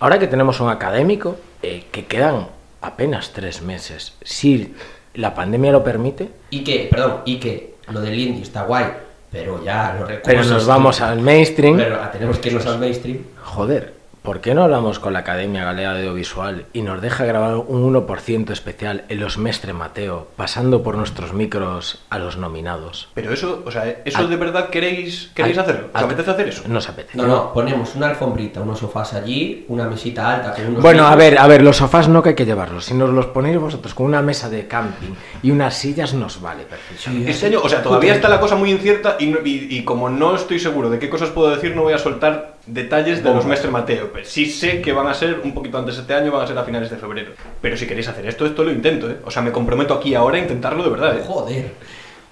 ahora 0.00 0.18
que 0.18 0.26
tenemos 0.26 0.60
un 0.60 0.70
académico, 0.70 1.36
eh, 1.62 1.84
que 1.92 2.06
quedan 2.06 2.46
apenas 2.80 3.32
tres 3.34 3.60
meses, 3.60 4.14
si 4.22 4.74
la 5.14 5.34
pandemia 5.34 5.72
lo 5.72 5.84
permite, 5.84 6.30
Y 6.50 6.64
que, 6.64 6.88
perdón, 6.90 7.20
y 7.26 7.38
que 7.38 7.74
lo 7.90 8.00
del 8.00 8.18
indie 8.18 8.42
está 8.42 8.62
guay, 8.62 8.86
pero 9.30 9.62
ya 9.62 9.92
recursos. 9.92 10.20
pero 10.24 10.44
nos 10.44 10.66
vamos 10.66 11.00
al 11.02 11.20
mainstream, 11.20 11.76
Pero 11.76 11.98
tenemos 12.12 12.38
que 12.38 12.48
irnos 12.48 12.64
al 12.66 12.78
mainstream. 12.78 13.18
joder, 13.44 13.92
¿por 14.22 14.40
qué 14.40 14.54
no 14.54 14.64
hablamos 14.64 14.98
con 14.98 15.12
la 15.12 15.20
Academia 15.20 15.64
Galega 15.64 15.94
de 15.94 16.00
Audiovisual 16.02 16.66
y 16.72 16.82
nos 16.82 17.00
deja 17.00 17.24
grabar 17.24 17.56
un 17.56 17.92
1% 17.94 18.50
especial 18.50 19.04
en 19.08 19.20
los 19.20 19.38
Mestre 19.38 19.72
Mateo, 19.72 20.28
pasando 20.36 20.82
por 20.82 20.96
nuestros 20.96 21.32
micros 21.32 22.02
a 22.10 22.18
los 22.18 22.36
nominados? 22.36 23.08
Pero 23.14 23.32
eso, 23.32 23.62
o 23.64 23.70
sea, 23.70 24.02
¿eso 24.04 24.26
de 24.28 24.36
verdad 24.36 24.68
queréis, 24.68 25.30
queréis 25.34 25.58
hacerlo? 25.58 25.88
¿Os 25.94 26.02
apetece 26.02 26.30
hacer 26.30 26.48
eso? 26.48 26.62
Nos 26.68 26.88
apetece. 26.88 27.16
No, 27.16 27.26
no, 27.26 27.52
ponemos 27.52 27.94
una 27.94 28.08
alfombrita, 28.08 28.60
unos 28.60 28.78
sofás 28.80 29.14
allí, 29.14 29.64
una 29.68 29.88
mesita 29.88 30.34
alta 30.34 30.54
con 30.54 30.66
unos. 30.66 30.82
Bueno, 30.82 31.06
a 31.06 31.16
ver, 31.16 31.38
a 31.38 31.46
ver, 31.46 31.62
los 31.62 31.78
sofás 31.78 32.08
no 32.08 32.22
que 32.22 32.30
hay 32.30 32.34
que 32.34 32.44
llevarlos. 32.46 32.84
Si 32.84 32.94
nos 32.94 33.10
los 33.10 33.26
ponéis 33.26 33.58
vosotros 33.58 33.94
con 33.94 34.06
una 34.06 34.22
mesa 34.22 34.50
de 34.50 34.66
camping 34.68 35.14
y 35.42 35.50
unas 35.50 35.74
sillas, 35.76 36.12
nos 36.14 36.40
vale 36.40 36.64
perfectamente. 36.64 37.30
Este 37.30 37.46
año, 37.46 37.60
o 37.62 37.68
sea, 37.68 37.82
todavía 37.82 38.14
está 38.14 38.28
la 38.28 38.40
cosa 38.40 38.54
muy 38.56 38.70
incierta 38.70 39.16
y- 39.18 39.30
y 39.76 39.84
como 39.84 40.08
no 40.10 40.34
estoy 40.36 40.58
seguro 40.58 40.90
de 40.90 40.98
qué 40.98 41.08
cosas 41.08 41.30
puedo 41.30 41.50
decir, 41.54 41.74
no 41.74 41.82
voy 41.82 41.94
a 41.94 41.98
soltar 41.98 42.56
detalles 42.66 43.22
de 43.22 43.32
los. 43.34 43.44
Mestre 43.46 43.70
Mateo. 43.70 44.10
Sí 44.24 44.46
sé 44.46 44.80
que 44.80 44.92
van 44.92 45.06
a 45.06 45.14
ser 45.14 45.40
un 45.44 45.52
poquito 45.54 45.78
antes 45.78 45.96
de 45.96 46.02
este 46.02 46.14
año, 46.14 46.30
van 46.32 46.42
a 46.42 46.46
ser 46.46 46.56
a 46.58 46.64
finales 46.64 46.90
de 46.90 46.96
febrero. 46.96 47.32
Pero 47.60 47.76
si 47.76 47.86
queréis 47.86 48.08
hacer 48.08 48.26
esto, 48.26 48.46
esto 48.46 48.62
lo 48.64 48.70
intento, 48.70 49.10
¿eh? 49.10 49.16
O 49.24 49.30
sea, 49.30 49.42
me 49.42 49.52
comprometo 49.52 49.94
aquí 49.94 50.14
ahora 50.14 50.36
a 50.36 50.40
intentarlo 50.40 50.82
de 50.82 50.90
verdad, 50.90 51.18
¿eh? 51.18 51.22
Joder. 51.26 51.72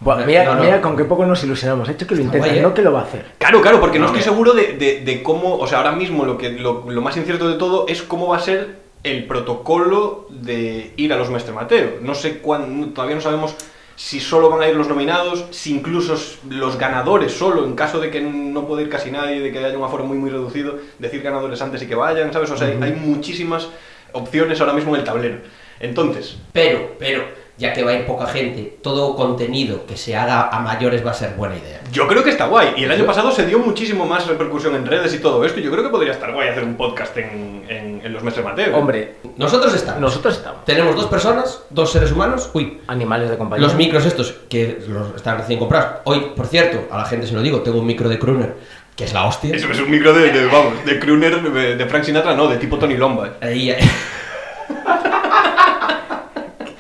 Buah, 0.00 0.24
mira, 0.24 0.44
No, 0.44 0.54
no. 0.54 0.62
mira 0.62 0.80
con 0.80 0.96
qué 0.96 1.04
poco 1.04 1.26
nos 1.26 1.42
ilusionamos. 1.42 1.88
He 1.88 1.92
hecho 1.92 2.06
que 2.06 2.14
lo 2.14 2.20
intenta, 2.22 2.46
guay, 2.46 2.60
¿eh? 2.60 2.62
no 2.62 2.72
que 2.72 2.82
lo 2.82 2.92
va 2.92 3.00
a 3.00 3.04
hacer. 3.04 3.24
Claro, 3.38 3.60
claro, 3.60 3.80
porque 3.80 3.98
no, 3.98 4.04
No, 4.06 4.12
estoy 4.16 4.22
seguro 4.22 4.52
de, 4.52 4.74
de- 4.74 5.00
de 5.04 5.22
cómo, 5.24 5.56
o 5.56 5.66
sea, 5.66 5.78
ahora 5.78 5.90
mismo 5.92 6.24
lo, 6.24 6.38
que, 6.38 6.50
lo, 6.50 6.84
lo 6.88 7.00
más 7.00 7.16
incierto 7.16 7.48
de 7.48 7.56
todo 7.58 7.86
es 7.88 8.02
cómo 8.02 8.28
va 8.28 8.36
a 8.36 8.40
ser 8.40 8.76
el 9.02 9.24
protocolo 9.26 10.26
de 10.30 10.92
ir 10.96 11.12
a 11.12 11.16
los 11.16 11.30
Mestre 11.30 11.52
Mateo. 11.52 11.94
No 12.00 12.14
sé 12.14 12.38
cuándo, 12.38 12.88
todavía 12.90 13.16
no 13.16 13.22
sabemos 13.22 13.56
si 13.98 14.20
solo 14.20 14.48
van 14.48 14.62
a 14.62 14.68
ir 14.68 14.76
los 14.76 14.88
nominados, 14.88 15.46
si 15.50 15.74
incluso 15.74 16.16
los 16.48 16.78
ganadores 16.78 17.32
solo, 17.32 17.64
en 17.64 17.74
caso 17.74 17.98
de 17.98 18.10
que 18.10 18.20
no 18.20 18.64
pueda 18.66 18.82
ir 18.82 18.88
casi 18.88 19.10
nadie, 19.10 19.40
de 19.40 19.50
que 19.52 19.58
haya 19.58 19.76
un 19.76 19.82
aforo 19.84 20.04
muy 20.04 20.16
muy 20.16 20.30
reducido, 20.30 20.78
decir 21.00 21.20
ganadores 21.20 21.60
antes 21.60 21.82
y 21.82 21.86
que 21.88 21.96
vayan, 21.96 22.32
¿sabes? 22.32 22.48
O 22.52 22.56
sea, 22.56 22.68
hay- 22.68 22.78
hay 22.80 22.92
muchísimas 22.92 23.68
opciones 24.12 24.60
ahora 24.60 24.72
mismo 24.72 24.94
en 24.94 25.00
el 25.00 25.04
tablero. 25.04 25.38
Entonces, 25.80 26.36
Pero, 26.52 26.92
pero, 26.98 27.24
ya 27.58 27.72
que 27.72 27.82
va 27.82 27.90
a 27.90 27.94
ir 27.94 28.06
poca 28.06 28.26
gente, 28.26 28.78
todo 28.82 29.16
contenido 29.16 29.84
que 29.86 29.96
se 29.96 30.16
haga 30.16 30.48
a 30.48 30.60
mayores 30.60 31.04
va 31.04 31.10
a 31.10 31.14
ser 31.14 31.34
buena 31.34 31.56
idea. 31.56 31.80
Yo 31.92 32.06
creo 32.06 32.22
que 32.22 32.30
está 32.30 32.46
guay. 32.46 32.74
Y 32.76 32.84
el 32.84 32.92
año 32.92 33.04
pasado 33.04 33.32
se 33.32 33.44
dio 33.46 33.58
muchísimo 33.58 34.06
más 34.06 34.26
repercusión 34.26 34.74
en 34.76 34.86
redes 34.86 35.12
y 35.14 35.18
todo 35.18 35.44
esto. 35.44 35.58
Yo 35.60 35.70
creo 35.70 35.82
que 35.82 35.90
podría 35.90 36.12
estar 36.12 36.32
guay 36.32 36.48
hacer 36.48 36.62
un 36.64 36.76
podcast 36.76 37.16
en, 37.16 37.64
en- 37.68 37.88
en 38.04 38.12
los 38.12 38.22
Mestre 38.22 38.42
Mateo. 38.44 38.76
Hombre, 38.76 39.16
Nosotros 39.36 39.74
estamos. 39.74 40.00
nosotros 40.00 40.36
estamos. 40.36 40.64
Tenemos 40.64 40.94
dos 40.94 41.06
personas, 41.06 41.62
dos 41.70 41.90
seres 41.90 42.12
humanos. 42.12 42.48
Uy, 42.54 42.80
Animales 42.86 43.28
de 43.28 43.36
compañía. 43.36 43.66
los 43.66 43.74
micros 43.74 44.06
estos 44.06 44.34
que 44.48 44.78
los 44.88 45.16
están 45.16 45.36
recién 45.38 45.58
comprados. 45.58 46.00
Hoy, 46.04 46.32
por 46.36 46.46
cierto, 46.46 46.86
a 46.92 46.98
la 46.98 47.04
gente 47.06 47.26
se 47.26 47.34
lo 47.34 47.42
digo, 47.42 47.60
tengo 47.62 47.80
un 47.80 47.86
micro 47.86 48.08
de 48.08 48.18
Kruner, 48.18 48.54
que 48.94 49.02
es 49.04 49.12
la 49.12 49.26
hostia. 49.26 49.54
Eso 49.56 49.68
es 49.72 49.80
un 49.80 49.90
micro 49.90 50.12
de, 50.12 50.30
de, 50.30 50.46
vamos, 50.46 50.84
de 50.84 50.98
crooner 51.00 51.42
de, 51.52 51.76
de 51.76 51.86
Frank 51.86 52.04
Sinatra, 52.04 52.34
no, 52.34 52.46
de 52.46 52.56
tipo 52.58 52.78
Tony 52.78 52.96
Lomba. 52.96 53.30
eh. 53.40 53.78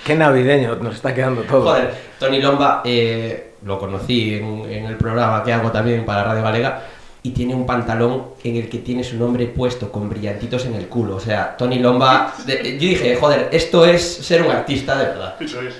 Qué 0.08 0.14
navideño 0.16 0.74
nos 0.76 0.94
está 0.96 1.14
quedando 1.14 1.42
todo. 1.42 1.62
Joder, 1.62 1.94
Tony 2.18 2.40
Lomba 2.40 2.82
eh, 2.84 3.52
lo 3.64 3.78
conocí 3.78 4.34
en, 4.34 4.64
en 4.68 4.86
el 4.86 4.96
programa 4.96 5.44
que 5.44 5.52
hago 5.52 5.70
también 5.70 6.04
para 6.04 6.24
Radio 6.24 6.42
Galega 6.42 6.82
y 7.22 7.30
tiene 7.30 7.54
un 7.54 7.66
pantalón 7.66 8.24
en 8.42 8.56
el 8.56 8.68
que 8.70 8.78
tiene 8.78 9.04
su 9.04 9.16
nombre 9.18 9.46
puesto 9.46 9.92
con 9.92 10.08
brillantitos 10.08 10.64
en 10.66 10.74
el 10.76 10.88
culo. 10.88 11.16
O 11.16 11.20
sea, 11.20 11.56
Tony 11.56 11.78
Lomba. 11.78 12.32
de- 12.46 12.62
yo 12.78 12.88
dije, 12.88 13.16
joder, 13.16 13.48
esto 13.52 13.84
es 13.84 14.02
ser 14.02 14.42
un 14.42 14.50
artista 14.50 14.96
de 14.98 15.04
verdad. 15.04 15.34
Eso 15.40 15.60
es. 15.60 15.74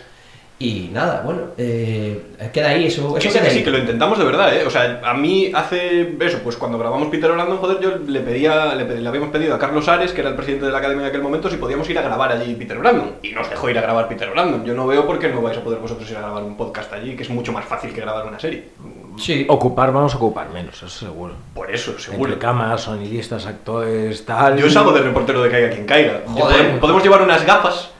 Y 0.61 0.91
nada, 0.93 1.23
bueno, 1.25 1.43
eh, 1.57 2.21
queda 2.53 2.71
ahí 2.71 2.87
eso. 2.87 3.17
Eso 3.17 3.29
sí, 3.29 3.33
queda 3.33 3.43
que 3.45 3.49
ahí. 3.51 3.55
sí, 3.59 3.63
que 3.63 3.71
lo 3.71 3.79
intentamos 3.79 4.19
de 4.19 4.25
verdad, 4.25 4.53
¿eh? 4.57 4.65
O 4.67 4.71
sea, 4.71 5.01
a 5.05 5.15
mí 5.15 5.53
hace 5.55 6.17
eso, 6.21 6.39
pues 6.43 6.57
cuando 6.57 6.77
grabamos 6.79 7.07
Peter 7.11 7.31
Orlando, 7.31 7.59
joder, 7.59 7.79
yo 7.81 7.91
le 8.05 8.19
pedía, 8.21 8.75
le, 8.75 8.85
pedí- 8.85 8.99
le 9.01 9.09
habíamos 9.09 9.31
pedido 9.31 9.55
a 9.55 9.59
Carlos 9.61 9.87
Ares, 9.87 10.11
que 10.11 10.21
era 10.21 10.31
el 10.31 10.35
presidente 10.37 10.67
de 10.67 10.73
la 10.73 10.79
academia 10.79 11.03
en 11.05 11.09
aquel 11.11 11.23
momento, 11.23 11.49
si 11.49 11.59
podíamos 11.59 11.89
ir 11.91 11.97
a 11.99 12.03
grabar 12.03 12.33
allí 12.33 12.57
Peter 12.57 12.77
Orlando. 12.77 13.19
Y 13.23 13.31
nos 13.31 13.49
dejó 13.49 13.71
ir 13.71 13.79
a 13.79 13.83
grabar 13.83 14.09
Peter 14.09 14.29
Orlando. 14.31 14.65
Yo 14.65 14.75
no 14.75 14.89
veo 14.89 15.07
por 15.07 15.21
qué 15.21 15.29
no 15.29 15.41
vais 15.43 15.57
a 15.57 15.63
poder 15.63 15.79
vosotros 15.79 16.11
ir 16.11 16.17
a 16.17 16.23
grabar 16.23 16.43
un 16.43 16.57
podcast 16.57 16.93
allí, 16.93 17.15
que 17.15 17.23
es 17.23 17.31
mucho 17.31 17.53
más 17.53 17.65
fácil 17.65 17.93
que 17.93 18.01
grabar 18.01 18.27
una 18.27 18.41
serie. 18.41 18.65
Sí. 19.17 19.47
Ocupar, 19.49 19.93
vamos 19.93 20.13
a 20.15 20.17
ocupar 20.17 20.49
menos, 20.51 20.75
eso 20.77 20.89
seguro. 20.89 21.35
Por 21.55 21.71
eso, 21.73 21.97
seguro. 22.01 22.33
Entre 22.33 22.41
cámaras, 22.45 22.81
sonidistas, 22.81 23.47
actores, 23.47 24.25
tal. 24.25 24.57
Yo 24.59 24.69
salgo 24.69 24.91
de 24.91 25.03
reportero 25.03 25.41
de 25.41 25.51
caiga 25.51 25.71
quien 25.71 25.87
caiga. 25.87 26.23
Joder. 26.27 26.57
podemos, 26.57 26.81
podemos 26.81 27.03
llevar 27.05 27.23
unas 27.23 27.45
gafas 27.47 27.91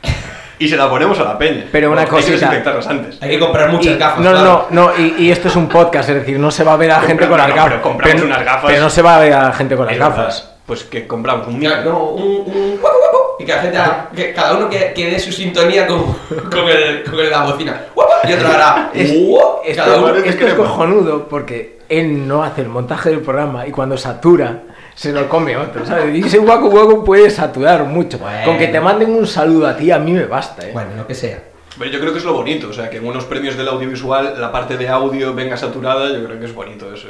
y 0.59 0.69
se 0.69 0.77
las 0.77 0.89
ponemos 0.89 1.19
a 1.21 1.25
la 1.25 1.39
peña. 1.39 1.65
Pero 1.71 1.91
una 1.93 2.01
Hay 2.03 2.07
que 2.07 2.11
cosita. 2.13 2.33
desinfectarlas 2.33 2.87
antes. 2.87 3.19
Hay 3.23 3.31
que 3.31 3.39
comprar 3.39 3.71
muchas 3.71 3.95
Y- 3.95 3.99
gafas. 3.99 4.21
No, 4.21 4.31
claro. 4.31 4.67
no, 4.71 4.91
no, 4.91 4.93
y, 4.99 5.15
y 5.19 5.31
esto 5.31 5.49
es 5.49 5.57
un 5.57 5.69
podcast, 5.69 6.09
es 6.11 6.17
decir, 6.17 6.39
no 6.39 6.51
se 6.51 6.65
va 6.65 6.73
a 6.75 6.77
ver 6.77 6.91
a 6.91 7.01
la 7.01 7.07
gente 7.07 7.29
con 7.29 7.39
las 7.39 7.49
no, 7.49 7.55
gafas. 7.55 7.71
pero 7.71 7.83
compramos 7.83 8.23
unas 8.23 8.45
gafas. 8.45 8.65
Pero 8.67 8.83
no 8.83 8.91
se 8.91 9.03
va 9.03 9.17
a 9.17 9.21
ver 9.21 9.33
a 9.33 9.43
la 9.45 9.53
gente 9.53 9.77
con 9.77 9.87
las 9.87 9.97
gafas. 9.99 10.17
verdad. 10.43 10.55
Pues 10.67 10.85
que 10.85 11.07
compramos 11.07 11.47
un 11.47 11.59
micro. 11.59 11.83
no, 11.83 12.05
un, 12.11 12.23
un 12.47 12.79
guapo, 12.79 12.99
guapo, 12.99 13.37
y 13.39 13.45
que 13.47 13.53
la 13.53 13.63
gente, 13.63 13.79
que 14.15 14.35
cada 14.35 14.55
uno 14.59 14.69
que, 14.69 14.93
que 14.95 15.11
dé 15.13 15.19
su 15.19 15.33
sintonía 15.33 15.87
con, 15.87 16.05
con, 16.51 16.69
el, 16.69 17.05
con 17.05 17.19
el- 17.21 17.31
la 17.31 17.43
bocina. 17.45 17.81
Guapo, 17.95 18.13
Y 18.29 18.33
otro 18.35 18.49
hará. 18.49 18.91
Es- 18.93 19.15
guapo, 19.27 19.63
esto 19.65 19.83
uno. 19.99 20.15
esto 20.17 20.47
es 20.47 20.55
cojonudo 20.55 21.27
porque 21.27 21.79
él 21.89 22.29
no 22.29 22.43
hace 22.43 22.61
el 22.61 22.69
montaje 22.69 23.09
del 23.09 23.21
programa 23.21 23.67
y 23.67 23.71
cuando 23.71 23.97
satura 23.97 24.61
se 24.99 25.13
lo 25.13 25.29
come 25.29 25.57
otro, 25.57 25.87
¿sabes? 25.87 26.13
Y 26.17 26.27
ese 26.27 26.39
guaco 26.39 26.69
guaco 26.71 27.05
puede 27.05 27.31
saturar 27.31 27.85
mucho. 27.85 28.19
Bueno. 28.19 28.45
Con 28.45 28.59
que 28.59 28.67
te 28.67 28.81
manden 28.81 29.11
un 29.11 29.29
saludo 29.29 29.69
a 29.69 29.77
ti, 29.77 29.93
a 29.93 29.99
mí 30.01 30.11
me 30.13 30.25
basta, 30.25 30.67
¿eh? 30.67 30.73
Bueno, 30.73 30.91
lo 30.97 31.07
que 31.07 31.15
sea. 31.15 31.41
Pero 31.79 31.89
yo 31.89 32.01
creo 32.01 32.13
que 32.13 32.19
es 32.19 32.25
lo 32.25 32.33
bonito, 32.33 32.69
o 32.69 32.73
sea, 32.73 32.91
que 32.91 32.97
en 32.97 33.07
unos 33.07 33.25
premios 33.25 33.57
del 33.57 33.69
audiovisual 33.69 34.41
la 34.41 34.51
parte 34.51 34.77
de 34.77 34.89
audio 34.89 35.33
venga 35.35 35.57
saturada, 35.57 36.09
yo 36.09 36.25
creo 36.25 36.41
que 36.41 36.47
es 36.47 36.55
bonito 36.55 36.93
eso. 36.93 37.07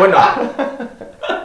Bueno, 0.00 0.18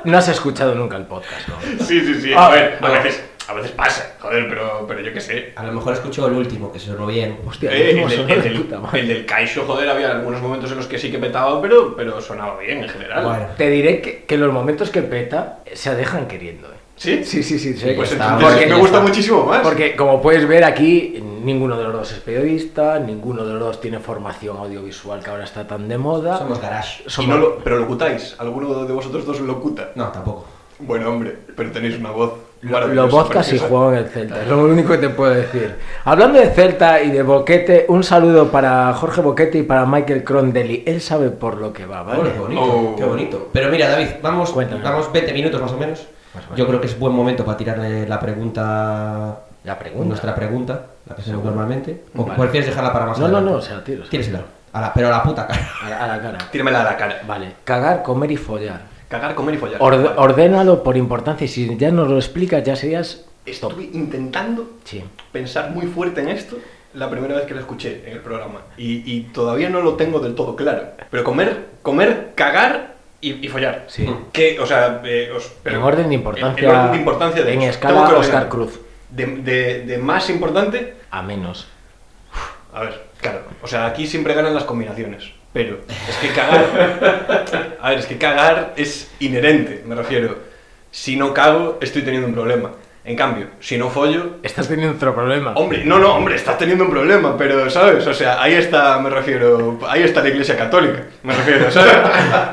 no 0.06 0.18
has 0.18 0.28
escuchado 0.28 0.74
nunca 0.74 0.98
el 0.98 1.04
podcast, 1.04 1.50
¿no? 1.50 1.86
Sí, 1.86 2.02
sí, 2.02 2.22
sí. 2.22 2.34
Ah, 2.36 2.48
a 2.48 2.50
ver, 2.50 2.80
a 2.82 2.90
veces, 2.90 3.24
a 3.48 3.54
veces 3.54 3.72
pasa, 3.72 4.16
joder, 4.20 4.48
pero, 4.50 4.86
pero 4.88 5.02
yo 5.02 5.14
qué 5.14 5.22
sé. 5.22 5.54
A 5.56 5.64
lo 5.64 5.72
mejor 5.74 5.94
escuchó 5.94 6.28
el 6.28 6.34
último, 6.34 6.72
que 6.72 6.80
sonó 6.80 7.06
bien. 7.06 7.38
Hostia, 7.46 7.72
Eh, 7.72 7.92
el 7.92 8.00
el, 8.00 8.10
del- 8.10 8.20
el 8.22 8.28
de 8.42 8.50
del, 8.50 8.62
puta 8.62 8.80
madre. 8.80 9.00
el 9.02 9.08
del 9.08 9.26
Kaisho, 9.26 9.66
joder, 9.66 9.90
había 9.90 10.12
algunos 10.12 10.42
momentos 10.42 10.72
en 10.72 10.78
los 10.78 10.88
que 10.88 10.98
sí 10.98 11.12
que 11.12 11.20
petaba, 11.20 11.62
pero, 11.62 11.96
pero 11.96 12.20
sonaba 12.22 12.60
bien 12.60 12.80
en 12.84 12.90
general. 12.90 13.24
Bueno. 13.24 13.46
Te 13.58 13.70
diré 13.70 14.02
que, 14.02 14.24
que 14.26 14.38
los 14.38 14.52
momentos 14.52 14.90
que 14.90 15.02
peta 15.02 15.60
se 15.74 15.94
dejan 15.96 16.28
queriendo, 16.28 16.68
¿eh? 16.68 16.76
¿Sí? 16.98 17.26
Sí, 17.26 17.44
sí, 17.44 17.60
sí. 17.60 17.74
sé 17.76 17.94
Pues 17.94 18.14
está, 18.14 18.38
porque- 18.40 18.68
me 18.68 18.76
gusta 18.76 19.02
muchísimo 19.02 19.46
más. 19.46 19.60
Porque 19.62 19.98
como 19.98 20.22
puedes 20.22 20.48
ver 20.48 20.64
aquí, 20.64 21.22
ninguno 21.44 21.78
de 21.78 21.84
los 21.84 21.92
dos 21.94 22.12
es 22.14 22.20
periodista, 22.20 23.00
ninguno 23.00 23.44
de 23.46 23.52
los 23.54 23.60
dos 23.62 23.82
tiene 23.82 24.00
formación 24.00 24.56
audiovisual 24.58 25.22
que 25.22 25.30
ahora 25.30 25.44
está 25.44 25.68
tan 25.68 25.90
de 25.90 25.98
moda. 25.98 26.38
Somos 26.38 26.62
garage. 26.62 27.04
Y 27.06 27.10
Somos- 27.10 27.30
no 27.30 27.38
lo- 27.38 27.58
pero 27.60 27.78
locutáis, 27.80 28.36
¿alguno 28.40 28.86
de 28.86 28.94
vosotros 28.94 29.26
dos 29.26 29.42
locuta? 29.42 29.92
No, 29.96 30.08
tampoco. 30.08 30.46
Bueno, 30.80 31.10
hombre, 31.10 31.36
pero 31.56 31.70
tenéis 31.72 31.98
una 31.98 32.12
voz. 32.12 32.32
Maravilloso, 32.72 33.06
Los 33.06 33.12
vodkas 33.12 33.54
y 33.54 33.60
juego 33.60 33.92
en 33.92 33.98
el 34.00 34.06
Celta, 34.10 34.42
es 34.42 34.48
lo 34.48 34.64
único 34.64 34.90
que 34.92 34.98
te 34.98 35.10
puedo 35.10 35.32
decir. 35.34 35.76
Hablando 36.04 36.40
de 36.40 36.50
Celta 36.50 37.02
y 37.02 37.12
de 37.12 37.22
Boquete, 37.24 37.86
un 37.90 38.04
saludo 38.04 38.50
para 38.52 38.94
Jorge 38.94 39.22
Boquete 39.22 39.60
y 39.60 39.64
para 39.64 39.86
Michael 39.86 40.24
Crondelli. 40.24 40.84
Él 40.86 41.00
sabe 41.02 41.30
por 41.30 41.58
lo 41.58 41.72
que 41.72 41.86
va, 41.86 42.04
¿vale? 42.04 42.32
Qué 42.34 42.40
bonito, 42.40 42.62
Oh. 42.62 42.96
qué 42.98 43.04
bonito. 43.04 43.50
Pero 43.54 43.70
mira, 43.70 43.90
David, 43.90 44.08
vamos, 44.22 44.52
Cuéntame. 44.52 44.82
vamos 44.84 45.12
20 45.12 45.34
minutos 45.34 45.62
más 45.62 45.72
o 45.72 45.78
menos. 45.78 46.08
Yo 46.56 46.68
creo 46.68 46.82
que 46.82 46.88
es 46.88 46.98
buen 47.00 47.14
momento 47.14 47.46
para 47.46 47.58
tirarle 47.58 48.08
la 48.08 48.20
pregunta. 48.20 49.40
La 49.64 49.80
pregunta. 49.80 50.08
Nuestra 50.08 50.36
pregunta, 50.36 50.82
la 51.08 51.16
que 51.16 51.22
hacemos 51.22 51.44
normalmente. 51.44 52.04
¿O 52.16 52.24
Vale. 52.26 52.40
prefieres 52.40 52.70
dejarla 52.70 52.92
para 52.94 53.06
más 53.08 53.18
No, 53.20 53.28
no, 53.28 53.38
adelante? 53.38 53.56
no, 53.58 53.62
se 53.62 53.74
la 53.74 53.84
tiro. 53.84 53.98
se 54.00 54.04
la 54.06 54.10
Tíresela. 54.12 54.42
A 54.74 54.82
la- 54.82 54.94
pero 54.94 55.08
a 55.08 55.12
la 55.12 55.24
puta 55.24 55.48
cara. 55.48 55.70
A 55.84 55.90
la, 55.90 56.04
a 56.04 56.08
la 56.08 56.22
cara. 56.22 56.38
Tíramela 56.52 56.82
a 56.82 56.84
la 56.84 56.98
cara. 56.98 57.22
Vale. 57.28 57.54
Cagar, 57.64 58.04
comer 58.04 58.32
y 58.32 58.38
follar. 58.38 58.82
Cagar, 59.10 59.36
comer 59.36 59.56
y 59.56 59.58
follar. 59.58 59.82
Orde- 59.82 60.04
Vale. 60.04 60.16
ordénalo 60.20 60.84
por 60.84 60.98
importancia 60.98 61.46
y 61.46 61.48
si 61.48 61.78
ya 61.78 61.92
nos 61.92 62.08
lo 62.10 62.18
explicas 62.18 62.64
ya 62.64 62.76
serías... 62.76 63.26
Estuve 63.46 63.84
intentando 63.94 64.68
Sí. 64.84 65.04
pensar 65.32 65.70
muy 65.72 65.86
fuerte 65.88 66.22
en 66.22 66.30
esto 66.30 66.58
la 66.96 67.10
primera 67.10 67.36
vez 67.36 67.46
que 67.46 67.54
lo 67.54 67.60
escuché 67.60 68.04
en 68.08 68.14
el 68.14 68.20
programa. 68.22 68.62
Y, 68.78 69.04
y 69.12 69.22
todavía 69.34 69.70
no 69.70 69.82
lo 69.82 69.94
tengo 69.96 70.20
del 70.20 70.34
todo 70.34 70.56
claro. 70.56 70.88
Pero 71.12 71.24
comer, 71.24 71.66
comer, 71.84 72.32
cagar 72.36 72.96
y, 73.22 73.46
y 73.46 73.50
follar. 73.50 73.86
Sí. 73.88 74.08
Que, 74.34 74.60
o 74.60 74.66
sea, 74.66 75.02
eh, 75.06 75.30
os- 75.36 75.52
pero- 75.62 75.78
En 75.78 75.84
orden 75.84 76.10
de 76.10 76.16
importancia- 76.16 76.64
En, 76.68 76.74
en 76.74 76.80
orden 76.80 76.92
de 76.94 76.98
importancia 76.98 77.44
de 77.44 77.54
en 77.54 77.62
escala 77.64 78.02
Oscar. 78.18 78.50
Cruz. 78.50 78.80
De, 79.12 79.26
de- 79.28 79.82
de 79.86 79.98
más 80.00 80.30
importante 80.30 80.96
A 81.12 81.22
menos. 81.22 81.68
A 82.74 82.82
ver, 82.82 83.04
claro, 83.22 83.42
o 83.62 83.68
sea, 83.68 83.86
aquí 83.86 84.06
siempre 84.08 84.34
ganan 84.34 84.54
las 84.54 84.64
combinaciones, 84.66 85.32
pero 85.56 85.78
es 85.88 86.18
que 86.18 86.28
cagar, 86.34 86.66
a 87.82 87.90
ver, 87.90 88.00
es 88.00 88.06
que 88.08 88.18
cagar 88.18 88.74
es 88.76 89.10
inherente, 89.22 89.84
me 89.86 89.96
refiero. 89.96 90.36
Si 90.92 91.16
no 91.16 91.34
cago, 91.34 91.78
estoy 91.80 92.02
teniendo 92.02 92.28
un 92.28 92.34
problema. 92.34 92.72
En 93.06 93.16
cambio, 93.16 93.48
si 93.62 93.78
no 93.78 93.90
follo, 93.90 94.38
Estás 94.44 94.68
teniendo 94.68 94.96
otro 94.96 95.16
problema. 95.16 95.54
hombre, 95.56 95.86
no, 95.86 95.98
no, 95.98 96.14
hombre, 96.16 96.36
estás 96.36 96.58
teniendo 96.58 96.84
un 96.84 96.90
problema, 96.90 97.38
pero, 97.38 97.70
¿sabes? 97.70 98.06
O 98.06 98.14
sea, 98.14 98.42
ahí 98.42 98.56
está, 98.56 99.00
me 99.00 99.10
refiero, 99.10 99.80
ahí 99.88 100.04
está 100.04 100.22
la 100.22 100.28
iglesia 100.28 100.58
católica, 100.58 101.04
me 101.24 101.34
refiero, 101.34 101.72
¿sabes? 101.72 101.94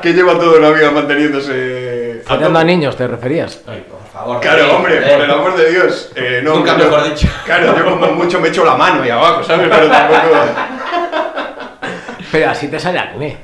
que 0.01 0.13
lleva 0.13 0.39
toda 0.39 0.61
la 0.61 0.69
vida 0.69 0.89
manteniéndose... 0.91 2.21
a 2.25 2.29
Follando 2.29 2.59
a 2.59 2.61
tope. 2.61 2.71
niños, 2.71 2.95
¿te 2.95 3.05
referías? 3.05 3.61
Ay, 3.67 3.83
por 3.89 3.99
favor. 4.13 4.39
Claro, 4.39 4.77
hombre, 4.77 4.99
eh. 4.99 5.13
por 5.13 5.25
el 5.25 5.31
amor 5.31 5.57
de 5.57 5.71
Dios. 5.71 6.11
Eh, 6.15 6.39
no, 6.41 6.55
Nunca 6.55 6.75
mejor 6.75 7.03
dicho. 7.03 7.27
Claro, 7.43 7.77
yo 7.77 7.83
como 7.83 8.13
mucho 8.13 8.39
me 8.39 8.47
echo 8.47 8.63
la 8.63 8.75
mano 8.75 9.01
ahí 9.03 9.09
abajo, 9.09 9.43
¿sabes? 9.43 9.67
Pero 9.69 9.89
tampoco... 9.89 10.29
Pero 12.33 12.49
así 12.49 12.67
te 12.67 12.77
sale 12.79 12.99
acné. 12.99 13.37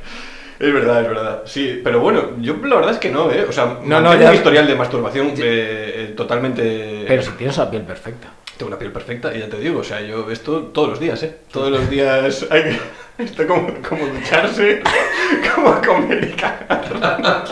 Es 0.59 0.73
verdad, 0.73 1.01
es 1.03 1.07
verdad. 1.07 1.41
Sí, 1.45 1.79
pero 1.81 2.01
bueno, 2.01 2.31
yo 2.41 2.55
la 2.65 2.75
verdad 2.75 2.91
es 2.91 2.97
que 2.97 3.09
no, 3.09 3.31
¿eh? 3.31 3.45
O 3.47 3.51
sea, 3.53 3.77
No, 3.85 4.01
no, 4.01 4.13
ya- 4.19 4.29
un 4.31 4.35
historial 4.35 4.67
de 4.67 4.75
masturbación 4.75 5.27
eh, 5.27 5.33
eh, 5.37 6.13
totalmente... 6.17 7.05
Pero 7.07 7.21
si 7.21 7.31
tienes 7.31 7.55
la 7.57 7.71
piel 7.71 7.83
perfecta. 7.83 8.27
Tengo 8.57 8.67
una 8.67 8.77
piel 8.77 8.91
perfecta 8.91 9.33
y 9.33 9.39
ya 9.39 9.47
te 9.47 9.55
digo, 9.57 9.79
o 9.79 9.83
sea, 9.85 10.01
yo 10.01 10.29
esto 10.29 10.63
todos 10.73 10.89
los 10.89 10.99
días, 10.99 11.23
¿eh? 11.23 11.37
Todos 11.49 11.71
los 11.71 11.89
días 11.95 12.45
hay 12.51 12.63
que... 12.63 12.79
Esto 13.23 13.45
como, 13.47 13.67
como 13.87 14.05
ducharse, 14.07 14.81
como 15.55 15.81
comer 15.81 16.23
y 16.23 16.31
cagar. 16.33 17.43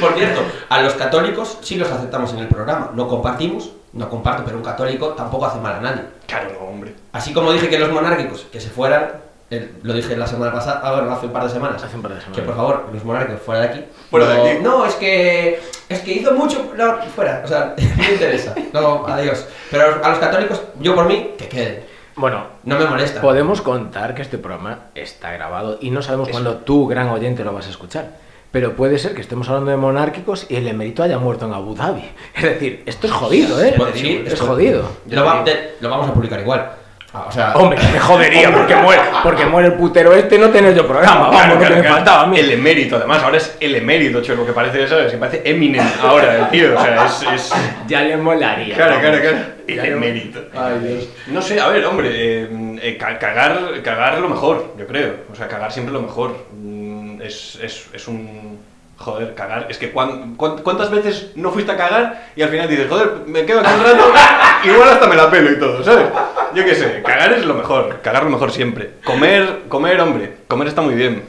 Por 0.00 0.14
cierto, 0.14 0.42
a 0.68 0.82
los 0.82 0.94
católicos 0.94 1.58
sí 1.62 1.76
los 1.76 1.90
aceptamos 1.90 2.32
en 2.34 2.40
el 2.40 2.46
programa. 2.48 2.90
No 2.94 3.08
compartimos, 3.08 3.72
no 3.94 4.08
comparto, 4.08 4.42
pero 4.44 4.56
un 4.58 4.62
católico 4.62 5.08
tampoco 5.10 5.46
hace 5.46 5.60
mal 5.60 5.74
a 5.76 5.80
nadie. 5.80 6.02
Claro, 6.26 6.50
no, 6.52 6.66
hombre. 6.66 6.92
Así 7.12 7.32
como 7.32 7.52
dije 7.52 7.68
que 7.68 7.78
los 7.78 7.90
monárquicos 7.90 8.46
que 8.52 8.60
se 8.60 8.68
fueran, 8.68 9.08
el- 9.50 9.70
lo 9.82 9.92
dije 9.94 10.16
la 10.16 10.26
semana 10.26 10.52
pasada, 10.52 10.80
ah, 10.82 10.92
bueno, 10.92 11.12
hace 11.12 11.26
un 11.26 11.32
par 11.32 11.44
de 11.44 11.50
semanas. 11.50 11.82
Hace 11.82 11.96
un 11.96 12.02
par 12.02 12.14
de 12.14 12.20
semanas. 12.20 12.36
Que 12.36 12.42
por 12.44 12.56
favor, 12.56 12.88
los 12.92 13.04
monárquicos 13.04 13.42
fuera 13.42 13.60
de 13.62 13.66
aquí. 13.68 13.84
Fuera 14.10 14.28
de 14.28 14.34
no, 14.36 14.44
aquí. 14.44 14.58
No, 14.62 14.86
es 14.86 14.94
que 14.96 15.60
es 15.88 16.00
que 16.00 16.12
hizo 16.12 16.32
mucho, 16.32 16.72
no, 16.76 16.96
fuera, 17.14 17.42
o 17.44 17.48
sea, 17.48 17.74
no 17.96 18.02
me 18.02 18.12
interesa. 18.12 18.54
No, 18.72 19.06
adiós. 19.06 19.46
Pero 19.70 20.04
a 20.04 20.08
los 20.10 20.18
católicos, 20.18 20.62
yo 20.80 20.94
por 20.94 21.06
mí, 21.06 21.32
que 21.38 21.48
queden. 21.48 21.84
Bueno, 22.16 22.46
No 22.64 22.78
me 22.78 22.86
molesta. 22.86 23.20
podemos 23.20 23.60
contar 23.60 24.14
que 24.14 24.22
este 24.22 24.38
programa 24.38 24.86
está 24.94 25.32
grabado 25.32 25.76
y 25.82 25.90
no 25.90 26.00
sabemos 26.00 26.30
cuándo 26.30 26.56
tú, 26.56 26.86
gran 26.86 27.08
oyente, 27.10 27.44
lo 27.44 27.52
vas 27.52 27.66
a 27.66 27.70
escuchar. 27.70 28.24
Pero 28.52 28.74
puede 28.74 28.98
ser 28.98 29.14
que 29.14 29.20
estemos 29.20 29.48
hablando 29.50 29.70
de 29.70 29.76
monárquicos 29.76 30.46
y 30.48 30.56
el 30.56 30.66
emérito 30.66 31.02
haya 31.02 31.18
muerto 31.18 31.44
en 31.44 31.52
Abu 31.52 31.74
Dhabi. 31.74 32.10
Es 32.34 32.42
decir, 32.42 32.82
esto 32.86 33.06
es 33.06 33.12
jodido, 33.12 33.62
¿eh? 33.62 33.74
Puede- 33.76 33.92
sí, 33.98 34.22
es 34.24 34.32
esto- 34.32 34.46
jodido. 34.46 34.88
Lo, 35.10 35.24
va- 35.26 35.42
de- 35.42 35.74
lo 35.80 35.90
vamos 35.90 36.08
a 36.08 36.14
publicar 36.14 36.40
igual. 36.40 36.70
Ah, 37.18 37.24
o 37.28 37.32
sea, 37.32 37.52
Hombre, 37.54 37.78
me 37.92 37.98
jodería 37.98 38.52
porque 38.52 38.76
muere, 38.76 39.00
porque 39.22 39.46
muere 39.46 39.68
el 39.68 39.74
putero 39.74 40.12
este 40.12 40.38
no 40.38 40.50
tener 40.50 40.74
yo 40.74 40.86
programa. 40.86 41.28
Vamos, 41.28 41.36
Claro, 41.36 41.52
que 41.54 41.58
claro, 41.60 41.74
me 41.76 41.80
claro. 41.80 41.96
faltaba 41.96 42.22
a 42.22 42.26
mí. 42.26 42.38
El 42.38 42.50
emérito, 42.50 42.96
además, 42.96 43.22
ahora 43.22 43.38
es 43.38 43.56
el 43.58 43.74
emérito, 43.74 44.20
chico, 44.20 44.34
lo 44.36 44.44
que 44.46 44.52
parece, 44.52 44.86
¿sabes? 44.86 45.10
Que 45.12 45.16
parece 45.16 45.40
Eminem 45.48 45.86
ahora, 46.02 46.36
el 46.36 46.48
tío, 46.50 46.76
o 46.78 46.82
sea, 46.82 47.06
es... 47.06 47.22
es... 47.34 47.52
Ya 47.86 48.02
le 48.02 48.16
molaría. 48.18 48.74
Claro, 48.76 49.00
claro, 49.00 49.18
claro. 49.20 49.38
El 49.66 49.78
emérito. 49.86 50.40
Ay, 50.54 50.78
Dios. 50.82 51.08
No 51.28 51.40
sé, 51.40 51.58
a 51.58 51.68
ver, 51.68 51.84
hombre, 51.86 52.10
eh, 52.12 52.48
eh, 52.82 52.96
ca- 52.98 53.18
cagar, 53.18 53.58
cagar 53.82 54.18
lo 54.18 54.28
mejor, 54.28 54.74
yo 54.78 54.86
creo. 54.86 55.14
O 55.32 55.34
sea, 55.34 55.48
cagar 55.48 55.72
siempre 55.72 55.94
lo 55.94 56.02
mejor. 56.02 56.36
Mm, 56.52 57.22
Es, 57.22 57.58
es, 57.62 57.86
es 57.94 58.08
un... 58.08 58.56
Joder, 58.98 59.34
cagar. 59.34 59.66
Es 59.68 59.76
que 59.76 59.92
cuan- 59.92 60.36
cuan- 60.36 60.62
¿cuántas 60.62 60.90
veces 60.90 61.32
no 61.34 61.50
fuiste 61.50 61.70
a 61.70 61.76
cagar 61.76 62.28
y 62.34 62.40
al 62.42 62.48
final 62.48 62.66
dices, 62.66 62.86
joder, 62.88 63.10
me 63.26 63.44
quedo 63.44 63.60
aquí 63.60 63.68
un 63.78 63.84
rato, 63.84 64.04
igual 64.64 64.88
hasta 64.88 65.06
me 65.06 65.16
la 65.16 65.30
pelo 65.30 65.50
y 65.52 65.58
todo, 65.58 65.84
¿sabes? 65.84 66.06
Yo 66.56 66.64
qué 66.64 66.74
sé, 66.74 67.02
cagar 67.04 67.32
es 67.34 67.44
lo 67.44 67.54
mejor, 67.54 68.00
cagar 68.02 68.24
lo 68.24 68.30
mejor 68.30 68.50
siempre. 68.50 68.92
Comer, 69.04 69.64
comer, 69.68 70.00
hombre, 70.00 70.32
comer 70.48 70.68
está 70.68 70.80
muy 70.82 70.94
bien. 70.94 71.22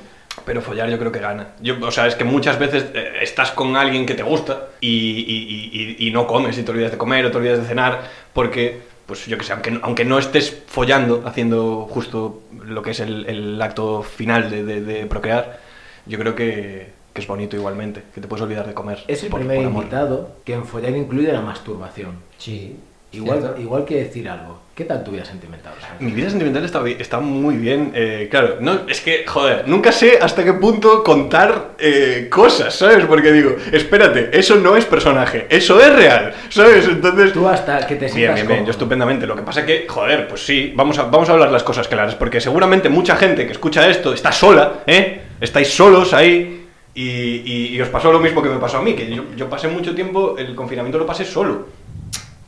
Pero 0.45 0.61
follar 0.61 0.89
yo 0.89 0.97
creo 0.97 1.11
que 1.11 1.19
gana. 1.19 1.49
Yo, 1.59 1.75
o 1.81 1.91
sea, 1.91 2.07
es 2.07 2.15
que 2.15 2.23
muchas 2.23 2.57
veces 2.57 2.85
eh, 2.93 3.13
estás 3.21 3.51
con 3.51 3.75
alguien 3.75 4.05
que 4.05 4.13
te 4.13 4.23
gusta 4.23 4.67
y, 4.79 4.87
y- 4.89 5.69
y- 5.99 6.07
y- 6.07 6.11
no 6.11 6.25
comes 6.27 6.57
y 6.57 6.63
te 6.63 6.71
olvidas 6.71 6.91
de 6.91 6.97
comer 6.97 7.25
o 7.25 7.31
te 7.31 7.37
olvidas 7.37 7.59
de 7.59 7.65
cenar 7.65 8.01
porque, 8.31 8.79
pues 9.05 9.25
yo 9.25 9.37
que 9.37 9.43
sé, 9.43 9.51
aunque, 9.53 9.77
aunque 9.81 10.05
no 10.05 10.17
estés 10.19 10.63
follando, 10.67 11.23
haciendo 11.25 11.87
justo 11.89 12.43
lo 12.63 12.81
que 12.81 12.91
es 12.91 12.99
el, 13.01 13.25
el 13.25 13.61
acto 13.61 14.03
final 14.03 14.49
de, 14.49 14.63
de- 14.63 14.81
de 14.81 15.05
procrear, 15.07 15.59
yo 16.05 16.17
creo 16.19 16.35
que, 16.35 16.91
que 17.13 17.19
es 17.21 17.27
bonito 17.27 17.57
igualmente, 17.57 18.03
que 18.15 18.21
te 18.21 18.27
puedes 18.27 18.43
olvidar 18.43 18.67
de 18.67 18.73
comer. 18.73 18.99
Es 19.07 19.23
el 19.23 19.29
por- 19.29 19.39
primer 19.41 19.57
por 19.57 19.65
amor. 19.65 19.83
invitado 19.83 20.35
que 20.45 20.53
en 20.53 20.65
follar 20.65 20.95
incluye 20.95 21.33
la 21.33 21.41
masturbación. 21.41 22.11
sí. 22.37 22.77
Igual, 23.11 23.39
cierto. 23.39 23.61
igual 23.61 23.85
que 23.85 23.95
decir 23.95 24.27
algo. 24.29 24.59
¿Qué 24.75 24.83
tal 24.85 25.03
tu 25.03 25.09
vida 25.11 25.25
sentimental? 25.25 25.73
Mi 25.99 26.11
vida 26.11 26.29
sentimental 26.29 26.63
está, 26.63 26.87
está 26.87 27.19
muy 27.19 27.55
bien. 27.55 27.91
eh, 27.95 28.27
claro, 28.29 28.57
no, 28.59 28.81
es 28.87 29.01
que, 29.01 29.25
joder, 29.25 29.67
nunca 29.67 29.91
sé 29.91 30.19
hasta 30.21 30.43
qué 30.43 30.53
punto 30.53 31.03
contar 31.03 31.69
eh, 31.79 32.27
cosas, 32.29 32.75
¿sabes? 32.75 33.03
Porque 33.05 33.31
digo, 33.31 33.55
espérate, 33.71 34.29
eso 34.37 34.55
no 34.57 34.75
es 34.77 34.85
personaje, 34.85 35.47
eso 35.49 35.81
es 35.81 35.95
real, 35.95 36.31
¿sabes? 36.49 36.87
Entonces... 36.87 37.33
Tú 37.33 37.47
hasta 37.47 37.87
que 37.87 37.95
te 37.95 38.01
Bien, 38.05 38.11
sientas 38.11 38.35
bien, 38.35 38.47
bien, 38.47 38.49
yo 38.49 38.55
cómodo. 38.65 38.71
estupendamente. 38.71 39.25
Lo 39.25 39.35
que 39.35 39.41
pasa 39.41 39.65
que, 39.65 39.87
joder, 39.87 40.27
pues 40.27 40.45
sí, 40.45 40.73
vamos 40.75 40.99
a, 40.99 41.03
vamos 41.05 41.27
a 41.29 41.33
hablar 41.33 41.49
las 41.51 41.63
cosas 41.63 41.87
claras, 41.87 42.13
porque 42.13 42.39
seguramente 42.39 42.87
mucha 42.89 43.15
gente 43.15 43.47
que 43.47 43.53
escucha 43.53 43.89
esto 43.89 44.13
está 44.13 44.31
sola, 44.31 44.83
¿eh? 44.85 45.21
Estáis 45.41 45.69
solos 45.69 46.13
ahí 46.13 46.67
y, 46.93 47.01
y- 47.03 47.67
y 47.75 47.81
os 47.81 47.89
pasó 47.89 48.11
lo 48.11 48.19
mismo 48.19 48.43
que 48.43 48.49
me 48.49 48.57
pasó 48.57 48.77
a 48.77 48.81
mí, 48.83 48.93
que 48.93 49.09
yo, 49.09 49.23
yo 49.35 49.49
pasé 49.49 49.67
mucho 49.69 49.95
tiempo, 49.95 50.35
el 50.37 50.53
confinamiento 50.53 50.99
lo 50.99 51.05
pasé 51.07 51.25
solo. 51.25 51.67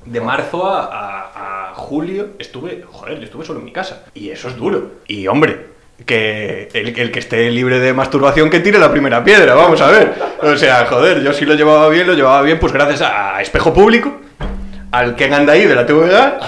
De 0.10 0.22
marzo 0.22 0.68
a, 0.68 1.74
julio 1.76 2.30
estuve, 2.38 2.84
joder, 2.86 3.24
estuve 3.24 3.46
solo 3.46 3.60
en 3.60 3.66
mi 3.66 3.72
casa. 3.72 4.06
Y 4.14 4.30
eso 4.30 4.50
es 4.50 4.56
duro. 4.56 4.92
Y 5.08 5.28
hombre, 5.28 5.68
que 6.06 6.70
el, 6.74 7.00
el 7.00 7.12
que 7.12 7.20
esté 7.20 7.50
libre 7.50 7.80
de 7.80 7.94
masturbación 7.94 8.50
que 8.50 8.60
tire 8.60 8.80
la 8.80 8.92
primera 8.92 9.24
piedra, 9.24 9.54
vamos 9.56 9.80
a 9.82 9.88
ver. 9.88 10.14
O 10.42 10.56
sea, 10.58 10.86
joder, 10.86 11.22
yo 11.22 11.32
sí 11.34 11.46
lo 11.46 11.56
llevaba 11.56 11.90
bien, 11.90 12.08
lo 12.08 12.14
llevaba 12.14 12.42
bien, 12.42 12.60
pues 12.60 12.74
gracias 12.74 13.02
a, 13.02 13.42
Espejo 13.42 13.74
Público, 13.74 14.20
al 14.92 15.16
que 15.16 15.26
anda 15.26 15.54
ahí 15.54 15.66
de 15.66 15.76
la 15.76 15.86
TVA 15.86 16.40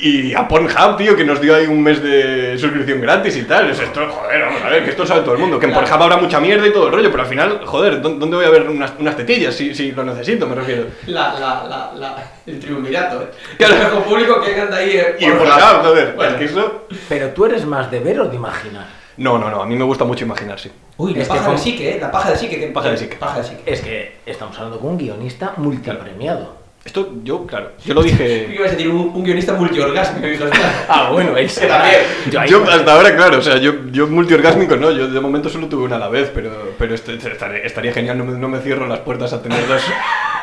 y 0.00 0.34
a 0.34 0.46
Pornhub, 0.48 0.96
tío, 0.96 1.16
que 1.16 1.24
nos 1.24 1.40
dio 1.40 1.54
ahí 1.54 1.66
un 1.66 1.82
mes 1.82 2.02
de 2.02 2.56
suscripción 2.58 3.00
gratis 3.00 3.36
y 3.36 3.42
tal. 3.42 3.70
Es 3.70 3.80
esto, 3.80 4.06
joder, 4.08 4.42
vamos 4.44 4.62
a 4.62 4.68
ver, 4.68 4.84
que 4.84 4.90
esto 4.90 5.02
lo 5.02 5.08
sabe 5.08 5.20
todo 5.22 5.34
el 5.34 5.40
mundo. 5.40 5.58
Que 5.58 5.66
en 5.66 5.72
Pornhub 5.74 6.02
habrá 6.02 6.16
mucha 6.16 6.40
mierda 6.40 6.66
y 6.66 6.72
todo 6.72 6.86
el 6.86 6.92
rollo, 6.92 7.10
pero 7.10 7.22
al 7.22 7.28
final, 7.28 7.60
joder, 7.64 8.00
¿dó- 8.00 8.14
¿dónde 8.18 8.36
voy 8.36 8.44
a 8.46 8.50
ver 8.50 8.68
unas, 8.68 8.92
unas 8.98 9.16
tetillas 9.16 9.54
si, 9.54 9.74
si 9.74 9.92
lo 9.92 10.04
necesito, 10.04 10.46
me 10.46 10.54
refiero? 10.54 10.84
La, 11.06 11.32
la, 11.34 11.64
la, 11.68 11.92
la, 11.96 12.32
el 12.46 12.58
triunvirato, 12.60 13.22
¿eh? 13.22 13.28
Claro. 13.58 13.74
El 13.74 13.80
espejo 13.82 14.02
público 14.04 14.40
que 14.42 14.60
anda 14.60 14.76
ahí. 14.76 14.90
eh, 14.96 15.16
Y 15.20 15.24
en 15.24 15.38
por 15.38 15.46
Pornhub, 15.48 15.82
joder, 15.82 16.12
Bueno. 16.14 16.30
es 16.32 16.36
que 16.38 16.44
eso... 16.44 16.86
Pero 17.08 17.28
tú 17.30 17.46
eres 17.46 17.64
más 17.64 17.90
de 17.90 18.00
ver 18.00 18.20
o 18.20 18.28
de 18.28 18.36
imaginar. 18.36 18.86
No, 19.16 19.36
no, 19.36 19.50
no, 19.50 19.62
a 19.62 19.66
mí 19.66 19.74
me 19.74 19.82
gusta 19.84 20.04
mucho 20.04 20.24
imaginar, 20.24 20.60
sí. 20.60 20.70
Uy, 20.96 21.12
la 21.14 21.24
paja 21.24 21.40
fue- 21.42 21.52
de 21.54 21.58
psique, 21.58 21.90
¿eh? 21.90 21.98
La 22.00 22.08
paja 22.10 22.30
de 22.30 22.36
psique. 22.36 22.60
que- 22.60 22.66
Paja 22.68 22.90
de 22.90 22.96
psique. 22.96 23.16
Paja 23.16 23.38
de 23.38 23.44
psique. 23.44 23.62
Es 23.66 23.80
que 23.80 24.18
estamos 24.26 24.56
hablando 24.58 24.78
con 24.78 24.90
un 24.90 24.98
guionista 24.98 25.54
multipremiado. 25.56 26.57
Esto, 26.88 27.12
yo, 27.22 27.44
claro, 27.46 27.72
yo 27.84 27.92
lo 27.92 28.02
¿Qué 28.02 28.08
dije... 28.12 28.48
ibas 28.54 28.68
a 28.68 28.72
decir? 28.72 28.88
Un, 28.88 29.12
un 29.14 29.22
guionista 29.22 29.52
multiorgásmico. 29.52 30.26
Ah, 30.88 31.10
bueno, 31.12 31.36
él 31.36 31.50
se 31.50 31.66
también. 31.66 32.00
Yo, 32.30 32.40
ahí- 32.40 32.48
Yo 32.48 32.64
hasta 32.64 32.94
ahora, 32.94 33.14
claro, 33.14 33.38
o 33.38 33.42
sea, 33.42 33.58
yo, 33.58 33.74
yo 33.92 34.06
multiorgásmico 34.06 34.74
no, 34.76 34.90
yo 34.90 35.06
de 35.06 35.20
momento 35.20 35.50
solo 35.50 35.66
tuve 35.68 35.84
una 35.84 35.96
a 35.96 35.98
la 35.98 36.08
vez, 36.08 36.30
pero, 36.34 36.50
pero 36.78 36.94
este- 36.94 37.16
este- 37.16 37.32
estaría, 37.32 37.58
estaría 37.58 37.92
genial, 37.92 38.16
no 38.16 38.24
me, 38.24 38.32
no 38.38 38.48
me 38.48 38.58
cierro 38.60 38.86
las 38.86 39.00
puertas 39.00 39.34
a 39.34 39.42
tener 39.42 39.66
dos, 39.68 39.82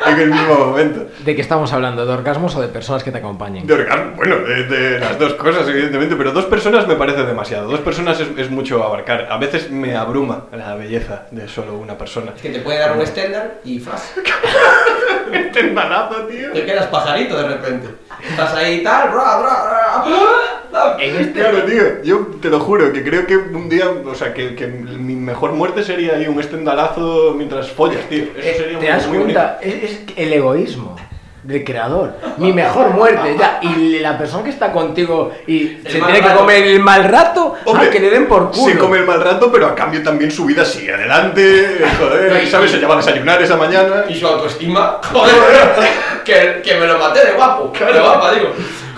en 0.06 0.20
el 0.20 0.30
mismo 0.30 0.54
momento. 0.54 1.06
¿De 1.24 1.34
qué 1.34 1.40
estamos 1.42 1.72
hablando? 1.72 2.04
¿De 2.04 2.12
orgasmos 2.12 2.54
o 2.56 2.60
de 2.60 2.68
personas 2.68 3.02
que 3.02 3.10
te 3.12 3.18
acompañen? 3.18 3.66
De 3.66 3.74
orgasmo, 3.74 4.12
bueno, 4.16 4.36
de, 4.36 4.64
de 4.64 5.00
las 5.00 5.18
dos 5.18 5.34
cosas, 5.34 5.66
evidentemente, 5.68 6.16
pero 6.16 6.32
dos 6.32 6.44
personas 6.46 6.86
me 6.86 6.96
parece 6.96 7.24
demasiado. 7.24 7.68
Dos 7.70 7.80
personas 7.80 8.18
es, 8.20 8.28
es 8.36 8.50
mucho 8.50 8.82
abarcar. 8.84 9.28
A 9.30 9.38
veces 9.38 9.70
me 9.70 9.96
abruma 9.96 10.46
la 10.52 10.74
belleza 10.74 11.26
de 11.30 11.48
solo 11.48 11.76
una 11.76 11.96
persona. 11.96 12.32
Es 12.36 12.42
que 12.42 12.50
te 12.50 12.60
puede 12.60 12.78
dar 12.78 12.92
un 12.92 13.00
extender 13.00 13.60
y 13.64 13.78
flash. 13.78 14.00
Este 15.32 15.60
embarazo, 15.60 16.26
tío. 16.26 16.52
Te 16.52 16.64
quedas 16.64 16.86
pajarito 16.86 17.36
de 17.36 17.48
repente. 17.48 17.88
Estás 18.28 18.54
ahí 18.54 18.76
y 18.76 18.84
tal, 18.84 19.10
bra, 19.10 19.38
bra, 19.38 19.64
bra. 19.64 20.04
En 21.00 21.16
este... 21.16 21.40
Claro, 21.40 21.62
tío, 21.64 22.02
yo 22.04 22.26
te 22.40 22.48
lo 22.48 22.60
juro, 22.60 22.92
que 22.92 23.02
creo 23.04 23.26
que 23.26 23.36
un 23.36 23.68
día, 23.68 23.84
o 23.88 24.14
sea, 24.14 24.32
que, 24.34 24.54
que 24.54 24.66
mi 24.66 25.14
mejor 25.14 25.52
muerte 25.52 25.82
sería 25.84 26.14
ahí 26.14 26.26
un 26.26 26.40
estendalazo 26.40 27.34
mientras 27.36 27.68
follas, 27.70 28.08
tío. 28.08 28.24
Eso 28.24 28.38
Eh, 28.42 28.54
sería 28.56 28.78
¿Te 28.78 28.84
muy- 28.84 28.86
das 28.86 29.06
muy 29.08 29.18
cuenta? 29.18 29.58
Es, 29.62 29.74
es 29.74 30.00
el 30.16 30.32
egoísmo 30.32 30.96
del 31.42 31.62
creador. 31.62 32.14
Mi 32.38 32.52
mejor 32.52 32.90
muerte, 32.90 33.36
ya. 33.38 33.60
Y 33.62 34.00
la 34.00 34.18
persona 34.18 34.42
que 34.42 34.50
está 34.50 34.72
contigo 34.72 35.30
y 35.46 35.78
se 35.86 35.98
mal 35.98 36.10
tiene 36.10 36.20
que 36.20 36.28
rato. 36.28 36.40
comer 36.40 36.62
el 36.66 36.80
mal 36.80 37.04
rato, 37.04 37.54
Hombre, 37.66 37.86
a 37.86 37.90
que 37.90 38.00
le 38.00 38.10
den 38.10 38.26
por 38.26 38.50
culo. 38.50 38.72
Se 38.72 38.76
come 38.76 38.98
el 38.98 39.04
mal 39.06 39.20
rato, 39.22 39.48
pero 39.52 39.66
a 39.68 39.74
cambio 39.76 40.02
también 40.02 40.32
su 40.32 40.44
vida 40.44 40.64
sigue 40.64 40.92
adelante. 40.92 41.78
Joder, 42.00 42.32
No, 42.32 42.42
y- 42.42 42.46
¿sabes? 42.48 42.72
Se 42.72 42.78
lleva 42.78 42.94
a 42.94 42.96
desayunar 42.96 43.40
esa 43.40 43.56
mañana. 43.56 44.06
Y 44.08 44.14
su 44.16 44.26
autoestima, 44.26 45.00
joder, 45.12 45.32
que, 46.24 46.62
que 46.64 46.80
me 46.80 46.86
lo 46.88 46.98
maté 46.98 47.24
de 47.24 47.32
guapo, 47.34 47.72
de 47.78 48.00
guapa, 48.00 48.32
digo. 48.32 48.48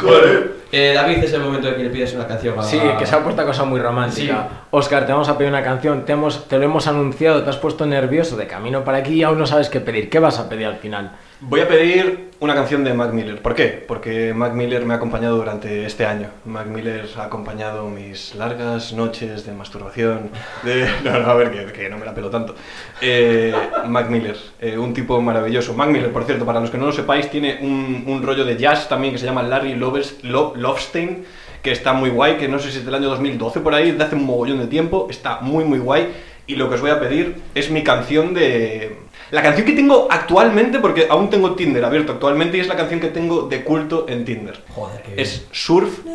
Joder. 0.01 0.58
Eh, 0.71 0.93
David, 0.95 1.25
es 1.25 1.33
el 1.33 1.41
momento 1.41 1.69
de 1.69 1.77
que 1.77 1.85
le 1.85 1.91
pides 1.91 2.15
una 2.15 2.27
canción. 2.27 2.63
Sí, 2.63 2.79
que 2.99 3.07
se 3.07 3.15
ha 3.15 3.23
puesto 3.23 3.45
cosa 3.45 3.65
muy 3.65 3.81
romántica. 3.81 4.49
Oscar, 4.71 5.07
te 5.07 5.13
vamos 5.13 5.29
a 5.29 5.39
pedir 5.39 5.51
una 5.51 5.63
canción, 5.63 6.05
te, 6.05 6.13
hemos, 6.13 6.47
te 6.47 6.59
lo 6.59 6.65
hemos 6.65 6.87
anunciado, 6.87 7.43
te 7.43 7.51
has 7.51 7.57
puesto 7.57 7.87
nervioso 7.87 8.37
de 8.37 8.47
camino 8.47 8.85
para 8.85 8.99
aquí 8.99 9.15
y 9.15 9.23
aún 9.23 9.39
no 9.39 9.47
sabes 9.47 9.69
qué 9.69 9.81
pedir. 9.81 10.11
¿Qué 10.11 10.19
vas 10.19 10.39
a 10.39 10.49
pedir 10.49 10.67
al 10.67 10.77
final? 10.77 11.13
Voy 11.41 11.61
a 11.61 11.69
pedir 11.69 12.31
una 12.41 12.55
canción 12.55 12.83
de 12.83 12.95
Mac 12.95 13.13
Miller. 13.13 13.41
¿Por 13.41 13.55
qué? 13.55 13.85
Porque 13.87 14.35
Mac 14.35 14.55
Miller 14.55 14.85
me 14.85 14.95
ha 14.95 14.97
acompañado 14.97 15.37
durante 15.37 15.87
este 15.87 16.05
año. 16.05 16.31
Mac 16.45 16.67
Miller 16.67 17.09
ha 17.17 17.25
acompañado 17.25 17.89
mis 17.89 18.35
largas 18.35 18.93
noches 18.93 19.47
de 19.47 19.53
masturbación. 19.53 20.31
De... 20.65 20.89
No, 21.05 21.17
no, 21.21 21.31
a 21.31 21.35
ver, 21.35 21.73
que, 21.73 21.89
no 21.89 21.97
me 21.97 22.05
la 22.05 22.13
pelo 22.13 22.29
tanto. 22.29 22.57
Eh, 23.01 23.55
Mac 23.87 24.11
Miller, 24.11 24.37
eh, 24.61 24.77
un 24.77 24.93
tipo 24.93 25.21
maravilloso. 25.21 25.75
Mac 25.75 25.89
Miller, 25.91 26.13
por 26.13 26.25
cierto, 26.25 26.45
para 26.45 26.59
los 26.61 26.71
que 26.71 26.79
no 26.79 26.87
lo 26.87 26.93
sepáis, 26.93 27.31
tiene 27.31 27.59
un, 27.63 28.03
un 28.09 28.21
rollo 28.23 28.45
de 28.45 28.57
jazz 28.57 28.89
también 28.89 29.13
que 29.13 29.19
se 29.21 29.27
llama 29.27 29.43
Larry 29.45 29.77
Lovers, 29.77 30.25
Lo- 30.25 30.55
Lovestein, 30.57 31.25
que 31.63 31.71
está 31.71 31.93
muy 31.93 32.11
guay, 32.11 32.37
que 32.37 32.49
no 32.49 32.59
sé 32.59 32.73
si 32.73 32.79
es 32.79 32.85
del 32.85 32.95
año 32.97 33.09
2012 33.11 33.61
por 33.61 33.75
ahí, 33.75 33.93
de 33.93 34.03
hace 34.03 34.17
un 34.17 34.25
mogollón 34.27 34.59
de 34.59 34.67
tiempo. 34.67 35.07
Está 35.09 35.39
muy, 35.41 35.63
muy 35.65 35.79
guay. 35.79 36.09
Y 36.49 36.57
lo 36.57 36.69
que 36.69 36.77
os 36.77 36.81
voy 36.81 36.91
a 36.91 36.99
pedir 36.99 37.37
es 37.55 37.71
mi 37.71 37.85
canción 37.85 38.33
de... 38.35 38.97
La 39.31 39.43
canción 39.43 39.67
que 39.67 39.75
tengo 39.75 40.09
actualmente, 40.11 40.79
porque 40.79 41.07
aún 41.11 41.29
tengo 41.29 41.55
Tinder 41.55 41.85
abierto 41.85 42.13
actualmente, 42.13 42.57
y 42.57 42.61
es 42.61 42.69
la 42.69 42.77
canción 42.77 42.99
que 42.99 43.09
tengo 43.09 43.43
de 43.43 43.63
culto 43.63 44.07
en 44.09 44.25
Tinder. 44.25 44.63
Joder, 44.75 45.03
qué 45.03 45.15
bien. 45.15 45.21
Es 45.21 45.47
Surf 45.53 46.03
de 46.05 46.13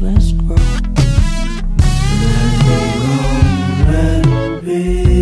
let's. 0.00 0.34
Let 3.88 4.26
it 4.76 5.15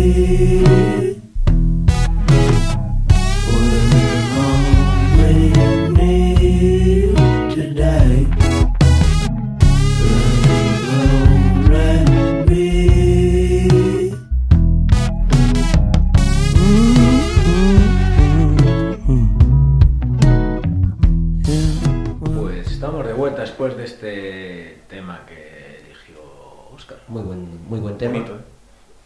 buen, 27.95 28.11
tema. 28.13 28.13
Bonito, 28.13 28.35
¿eh? 28.35 28.55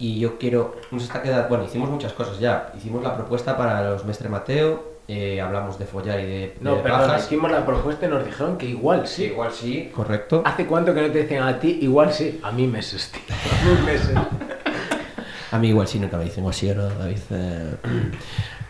Y 0.02 0.20
yo 0.20 0.38
quiero, 0.40 0.76
nos 0.92 1.04
está 1.04 1.22
quedando, 1.22 1.50
bueno, 1.50 1.66
hicimos 1.66 1.90
muchas 1.90 2.14
cosas 2.14 2.40
ya. 2.40 2.72
Hicimos 2.78 3.04
la 3.04 3.16
propuesta 3.16 3.58
para 3.58 3.90
los 3.90 4.06
Mestre 4.06 4.30
Mateo, 4.30 4.84
eh, 5.10 5.42
hablamos 5.42 5.78
de 5.78 5.86
follar 5.86 6.20
y 6.22 6.24
de, 6.26 6.56
No, 6.62 6.76
de 6.76 6.82
perdón, 6.84 7.02
pajas. 7.02 7.26
hicimos 7.26 7.52
la 7.52 7.66
propuesta 7.66 8.06
y 8.06 8.10
nos 8.10 8.26
dijeron 8.26 8.58
que 8.58 8.66
igual 8.68 9.06
Sí, 9.08 9.26
igual 9.26 9.52
sí, 9.52 9.92
correcto. 9.94 10.42
¿Hace 10.46 10.66
cuánto 10.66 10.94
que 10.94 11.02
no 11.02 11.12
te 11.12 11.24
dicen 11.24 11.42
a 11.44 11.60
ti? 11.60 11.80
Igual 11.82 12.14
sí. 12.14 12.40
A 12.44 12.52
mí 12.52 12.66
meses, 12.68 13.12
tío. 13.12 13.22
A 13.36 13.66
mí 13.80 13.86
meses. 13.86 14.16
A 15.52 15.58
mí 15.58 15.70
igual 15.70 15.88
sí, 15.88 16.00
nunca 16.00 16.16
me 16.16 16.26
dicen, 16.26 16.46
o 16.46 16.54
sí 16.54 16.70
o 16.70 16.76
no, 16.76 16.88
David. 16.90 17.18
eh, 17.32 17.74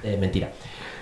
eh, 0.04 0.18
mentira. 0.20 0.50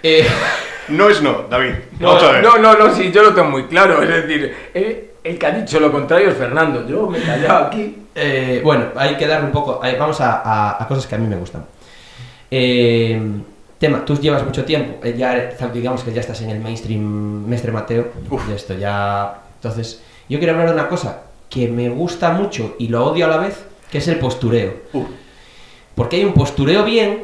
Eh, 0.03 0.25
No 0.89 1.10
es 1.10 1.21
no, 1.21 1.43
David. 1.49 1.73
No, 1.99 2.17
no, 2.41 2.58
no, 2.58 2.73
no, 2.75 2.95
sí, 2.95 3.12
yo 3.12 3.21
lo 3.21 3.34
tengo 3.34 3.49
muy 3.49 3.65
claro. 3.65 4.01
Es 4.01 4.08
decir, 4.08 4.56
eh, 4.73 5.15
el 5.21 5.38
que 5.38 5.45
ha 5.45 5.51
dicho 5.51 5.80
lo 5.82 5.91
contrario 5.91 6.30
es 6.30 6.38
Fernando. 6.38 6.88
Yo 6.88 7.08
me 7.08 7.17
he 7.19 7.21
callado 7.23 7.65
aquí. 7.65 8.07
Eh, 8.17 8.62
bueno, 8.63 8.88
hay 8.95 9.15
que 9.15 9.27
darle 9.27 9.45
un 9.47 9.51
poco. 9.53 9.84
eh, 9.86 9.95
vamos 9.97 10.19
a, 10.21 10.41
a- 10.41 10.84
a 10.84 10.88
cosas 10.88 11.08
que 11.08 11.15
a 11.15 11.17
mí 11.17 11.27
me 11.27 11.36
gustan. 11.38 11.65
Eh, 12.51 13.21
tema, 13.77 14.03
tú 14.06 14.15
llevas 14.19 14.43
mucho 14.43 14.65
tiempo, 14.65 15.06
eh, 15.06 15.15
ya 15.17 15.51
digamos 15.73 16.03
que 16.03 16.12
ya 16.13 16.21
estás 16.21 16.41
en 16.41 16.49
el 16.49 16.60
mainstream 16.60 17.45
Mestre 17.47 17.71
Mateo. 17.71 18.08
Uf. 18.30 18.49
Esto 18.49 18.73
ya. 18.73 19.41
Entonces, 19.56 20.01
yo 20.30 20.38
quiero 20.39 20.53
hablar 20.53 20.67
de 20.69 20.73
una 20.73 20.88
cosa 20.89 21.21
que 21.49 21.67
me 21.67 21.89
gusta 21.89 22.32
mucho 22.32 22.75
y 22.80 22.88
lo 22.89 23.06
odio 23.06 23.25
a 23.25 23.30
la 23.30 23.38
vez, 23.38 23.63
que 23.91 23.99
es 23.99 24.08
el 24.08 24.19
postureo. 24.19 24.73
Porque 25.95 26.17
hay 26.17 26.25
un 26.25 26.34
postureo 26.34 26.84
bien 26.84 27.23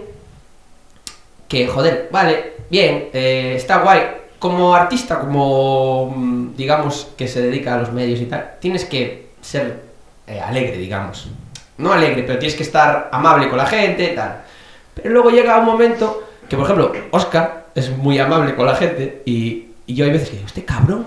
que, 1.47 1.67
joder, 1.67 2.09
vale, 2.11 2.53
bien, 2.69 3.09
eh, 3.13 3.53
está 3.55 3.79
guay. 3.79 4.01
Como 4.39 4.73
artista, 4.75 5.19
como 5.19 6.13
mm, 6.15 6.55
digamos 6.55 7.07
que 7.17 7.27
se 7.27 7.41
dedica 7.41 7.75
a 7.75 7.77
los 7.77 7.91
medios 7.93 8.19
y 8.19 8.25
tal, 8.25 8.55
tienes 8.59 8.83
que 8.85 9.27
ser 9.41 9.81
eh, 10.33 10.41
alegre, 10.41 10.77
digamos. 10.77 11.29
No 11.77 11.91
alegre, 11.93 12.23
pero 12.23 12.39
tienes 12.39 12.55
que 12.55 12.63
estar 12.63 13.09
amable 13.11 13.49
con 13.49 13.57
la 13.57 13.65
gente 13.65 14.07
tal. 14.09 14.41
Pero 14.93 15.09
luego 15.09 15.29
llega 15.31 15.57
un 15.57 15.65
momento 15.65 16.23
que, 16.47 16.55
por 16.55 16.65
ejemplo, 16.65 16.91
Oscar 17.11 17.65
es 17.73 17.89
muy 17.97 18.19
amable 18.19 18.55
con 18.55 18.65
la 18.67 18.75
gente 18.75 19.23
y, 19.25 19.67
y 19.87 19.95
yo 19.95 20.05
hay 20.05 20.11
veces 20.11 20.29
que 20.29 20.35
digo, 20.35 20.47
este 20.47 20.63
cabrón 20.63 21.05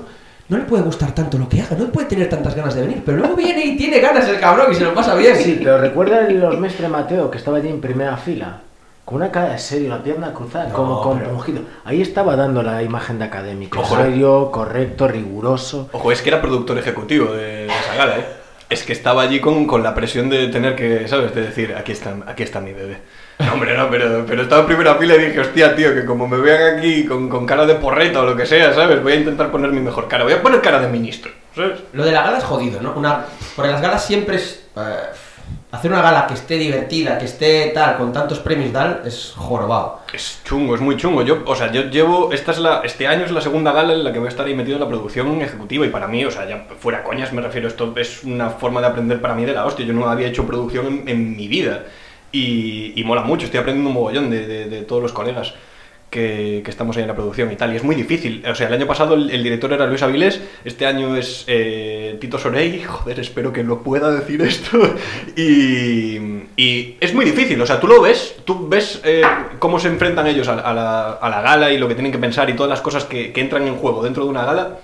no 0.48 0.56
le 0.56 0.64
puede 0.64 0.82
gustar 0.82 1.12
tanto 1.12 1.38
lo 1.38 1.48
que 1.48 1.60
haga, 1.60 1.76
no 1.76 1.86
puede 1.86 2.08
tener 2.08 2.28
tantas 2.28 2.54
ganas 2.54 2.74
de 2.74 2.80
venir, 2.82 3.02
pero 3.04 3.18
luego 3.18 3.36
viene 3.36 3.64
y 3.64 3.76
tiene 3.76 4.00
ganas 4.00 4.28
el 4.28 4.40
cabrón 4.40 4.66
y 4.72 4.74
se 4.74 4.84
lo 4.84 4.94
pasa 4.94 5.14
bien. 5.14 5.36
Sí, 5.36 5.56
pero 5.58 5.78
recuerda 5.78 6.26
el 6.26 6.40
los 6.40 6.58
Mestre 6.58 6.88
Mateo 6.88 7.30
que 7.30 7.38
estaba 7.38 7.58
allí 7.58 7.68
en 7.68 7.80
primera 7.80 8.16
fila. 8.16 8.60
Con 9.04 9.16
una 9.18 9.30
cara 9.30 9.50
de 9.50 9.58
serio, 9.58 9.88
la 9.90 10.02
pierna 10.02 10.32
cruzada, 10.32 10.68
No, 10.68 10.74
como 10.74 11.12
pero- 11.14 11.26
compungido. 11.26 11.60
Ahí 11.84 12.02
estaba 12.02 12.34
dando 12.34 12.64
la 12.64 12.82
imagen 12.82 13.20
de 13.20 13.24
académico. 13.26 13.78
Ojo. 13.78 13.94
Serio, 13.96 14.50
correcto, 14.50 15.06
riguroso. 15.06 15.88
Ojo, 15.92 16.10
es 16.10 16.20
que 16.22 16.28
era 16.30 16.40
productor 16.40 16.76
ejecutivo 16.78 17.32
de, 17.32 17.42
de 17.44 17.66
esa 17.66 17.94
gala, 17.94 18.18
¿eh? 18.18 18.26
Es 18.68 18.82
que 18.82 18.92
estaba 18.92 19.22
allí 19.22 19.38
con, 19.40 19.66
con 19.66 19.82
la 19.82 19.94
presión 19.94 20.28
de 20.28 20.48
tener 20.48 20.74
que, 20.74 21.06
¿sabes? 21.06 21.34
De 21.34 21.42
decir, 21.42 21.74
aquí 21.76 21.92
está, 21.92 22.16
aquí 22.26 22.42
está 22.42 22.60
mi 22.60 22.72
bebé. 22.72 22.98
No, 23.38 23.52
hombre, 23.52 23.76
no, 23.76 23.88
pero, 23.90 24.24
pero 24.26 24.42
estaba 24.42 24.62
en 24.62 24.66
primera 24.66 24.94
fila 24.96 25.14
y 25.14 25.26
dije, 25.26 25.40
hostia, 25.40 25.76
tío, 25.76 25.94
que 25.94 26.04
como 26.04 26.26
me 26.26 26.38
vean 26.38 26.78
aquí 26.78 27.04
con, 27.04 27.28
con 27.28 27.46
cara 27.46 27.64
de 27.66 27.76
porreta 27.76 28.20
o 28.22 28.24
lo 28.26 28.34
que 28.36 28.44
sea, 28.46 28.72
¿sabes? 28.74 29.02
Voy 29.02 29.12
a 29.12 29.16
intentar 29.16 29.50
poner 29.52 29.70
mi 29.70 29.80
mejor 29.80 30.08
cara. 30.08 30.24
Voy 30.24 30.32
a 30.32 30.42
poner 30.42 30.60
cara 30.62 30.80
de 30.80 30.88
ministro, 30.88 31.30
¿sabes? 31.54 31.78
Lo 31.92 32.04
de 32.04 32.12
la 32.12 32.22
gala 32.22 32.38
es 32.38 32.44
jodido, 32.44 32.80
¿no? 32.80 32.94
Una, 32.96 33.26
porque 33.54 33.70
las 33.70 33.80
galas 33.82 34.04
siempre 34.04 34.36
es. 34.36 34.64
eh, 34.76 34.80
hacer 35.72 35.92
una 35.92 36.00
gala 36.02 36.26
que 36.26 36.34
esté 36.34 36.56
divertida, 36.56 37.18
que 37.18 37.24
esté 37.26 37.70
tal, 37.74 37.96
con 37.96 38.12
tantos 38.12 38.38
premios 38.38 38.72
tal, 38.72 39.02
es 39.04 39.32
jorobado. 39.36 40.00
Es 40.12 40.40
chungo, 40.44 40.74
es 40.74 40.80
muy 40.80 40.96
chungo. 40.96 41.22
Yo, 41.22 41.42
o 41.46 41.54
sea, 41.54 41.70
yo 41.72 41.82
llevo, 41.90 42.32
esta 42.32 42.52
es 42.52 42.58
la, 42.58 42.80
este 42.84 43.06
año 43.06 43.24
es 43.24 43.30
la 43.32 43.40
segunda 43.40 43.72
gala 43.72 43.92
en 43.92 44.04
la 44.04 44.12
que 44.12 44.18
voy 44.18 44.26
a 44.26 44.30
estar 44.30 44.46
ahí 44.46 44.54
metido 44.54 44.76
en 44.76 44.82
la 44.82 44.88
producción 44.88 45.40
ejecutiva 45.42 45.84
y 45.84 45.90
para 45.90 46.06
mí, 46.08 46.24
o 46.24 46.30
sea, 46.30 46.48
ya 46.48 46.66
fuera 46.78 47.02
coñas 47.02 47.32
me 47.32 47.42
refiero, 47.42 47.68
esto 47.68 47.92
es 47.96 48.24
una 48.24 48.50
forma 48.50 48.80
de 48.80 48.86
aprender 48.86 49.20
para 49.20 49.34
mí 49.34 49.44
de 49.44 49.52
la 49.52 49.66
hostia. 49.66 49.84
Yo 49.84 49.92
no 49.92 50.08
había 50.08 50.28
hecho 50.28 50.46
producción 50.46 50.86
en, 50.86 51.08
en 51.08 51.36
mi 51.36 51.48
vida 51.48 51.84
y, 52.32 52.92
y 52.98 53.04
mola 53.04 53.22
mucho, 53.22 53.44
estoy 53.46 53.60
aprendiendo 53.60 53.90
un 53.90 53.94
mogollón 53.94 54.30
de, 54.30 54.46
de- 54.46 54.64
de 54.66 54.82
todos 54.82 55.02
los 55.02 55.12
colegas. 55.12 55.54
Que, 56.16 56.62
estamos 56.66 56.96
ahí 56.96 57.02
en 57.02 57.08
la 57.08 57.14
producción 57.14 57.52
y 57.52 57.56
tal, 57.56 57.74
y 57.74 57.76
es 57.76 57.84
muy 57.84 57.94
difícil. 57.94 58.42
O 58.50 58.54
sea, 58.54 58.68
el 58.68 58.72
año 58.72 58.86
pasado 58.86 59.14
el, 59.14 59.42
director 59.42 59.70
era 59.70 59.86
Luis 59.86 60.02
Avilés, 60.02 60.40
este 60.64 60.86
año 60.86 61.14
es 61.14 61.44
eh, 61.46 62.16
Tito 62.18 62.38
Sorey, 62.38 62.82
joder, 62.82 63.20
espero 63.20 63.52
que 63.52 63.62
lo 63.62 63.82
pueda 63.82 64.10
decir 64.10 64.40
esto. 64.40 64.78
Y, 65.36 66.96
es 67.00 67.12
muy 67.12 67.26
difícil, 67.26 67.60
o 67.60 67.66
sea, 67.66 67.78
tú 67.78 67.86
lo 67.86 68.00
ves, 68.00 68.36
tú 68.46 68.66
ves 68.66 69.02
eh, 69.04 69.22
cómo 69.58 69.78
se 69.78 69.88
enfrentan 69.88 70.26
ellos 70.26 70.48
a, 70.48 70.54
la, 70.72 71.42
gala 71.42 71.70
y 71.70 71.76
lo 71.76 71.86
que 71.86 71.94
tienen 71.94 72.10
que 72.10 72.18
pensar 72.18 72.48
y 72.48 72.54
todas 72.54 72.70
las 72.70 72.80
cosas 72.80 73.04
que 73.04 73.32
entran 73.36 73.68
en 73.68 73.76
juego 73.76 74.02
dentro 74.02 74.24
de 74.24 74.30
una 74.30 74.44
gala. 74.44 74.78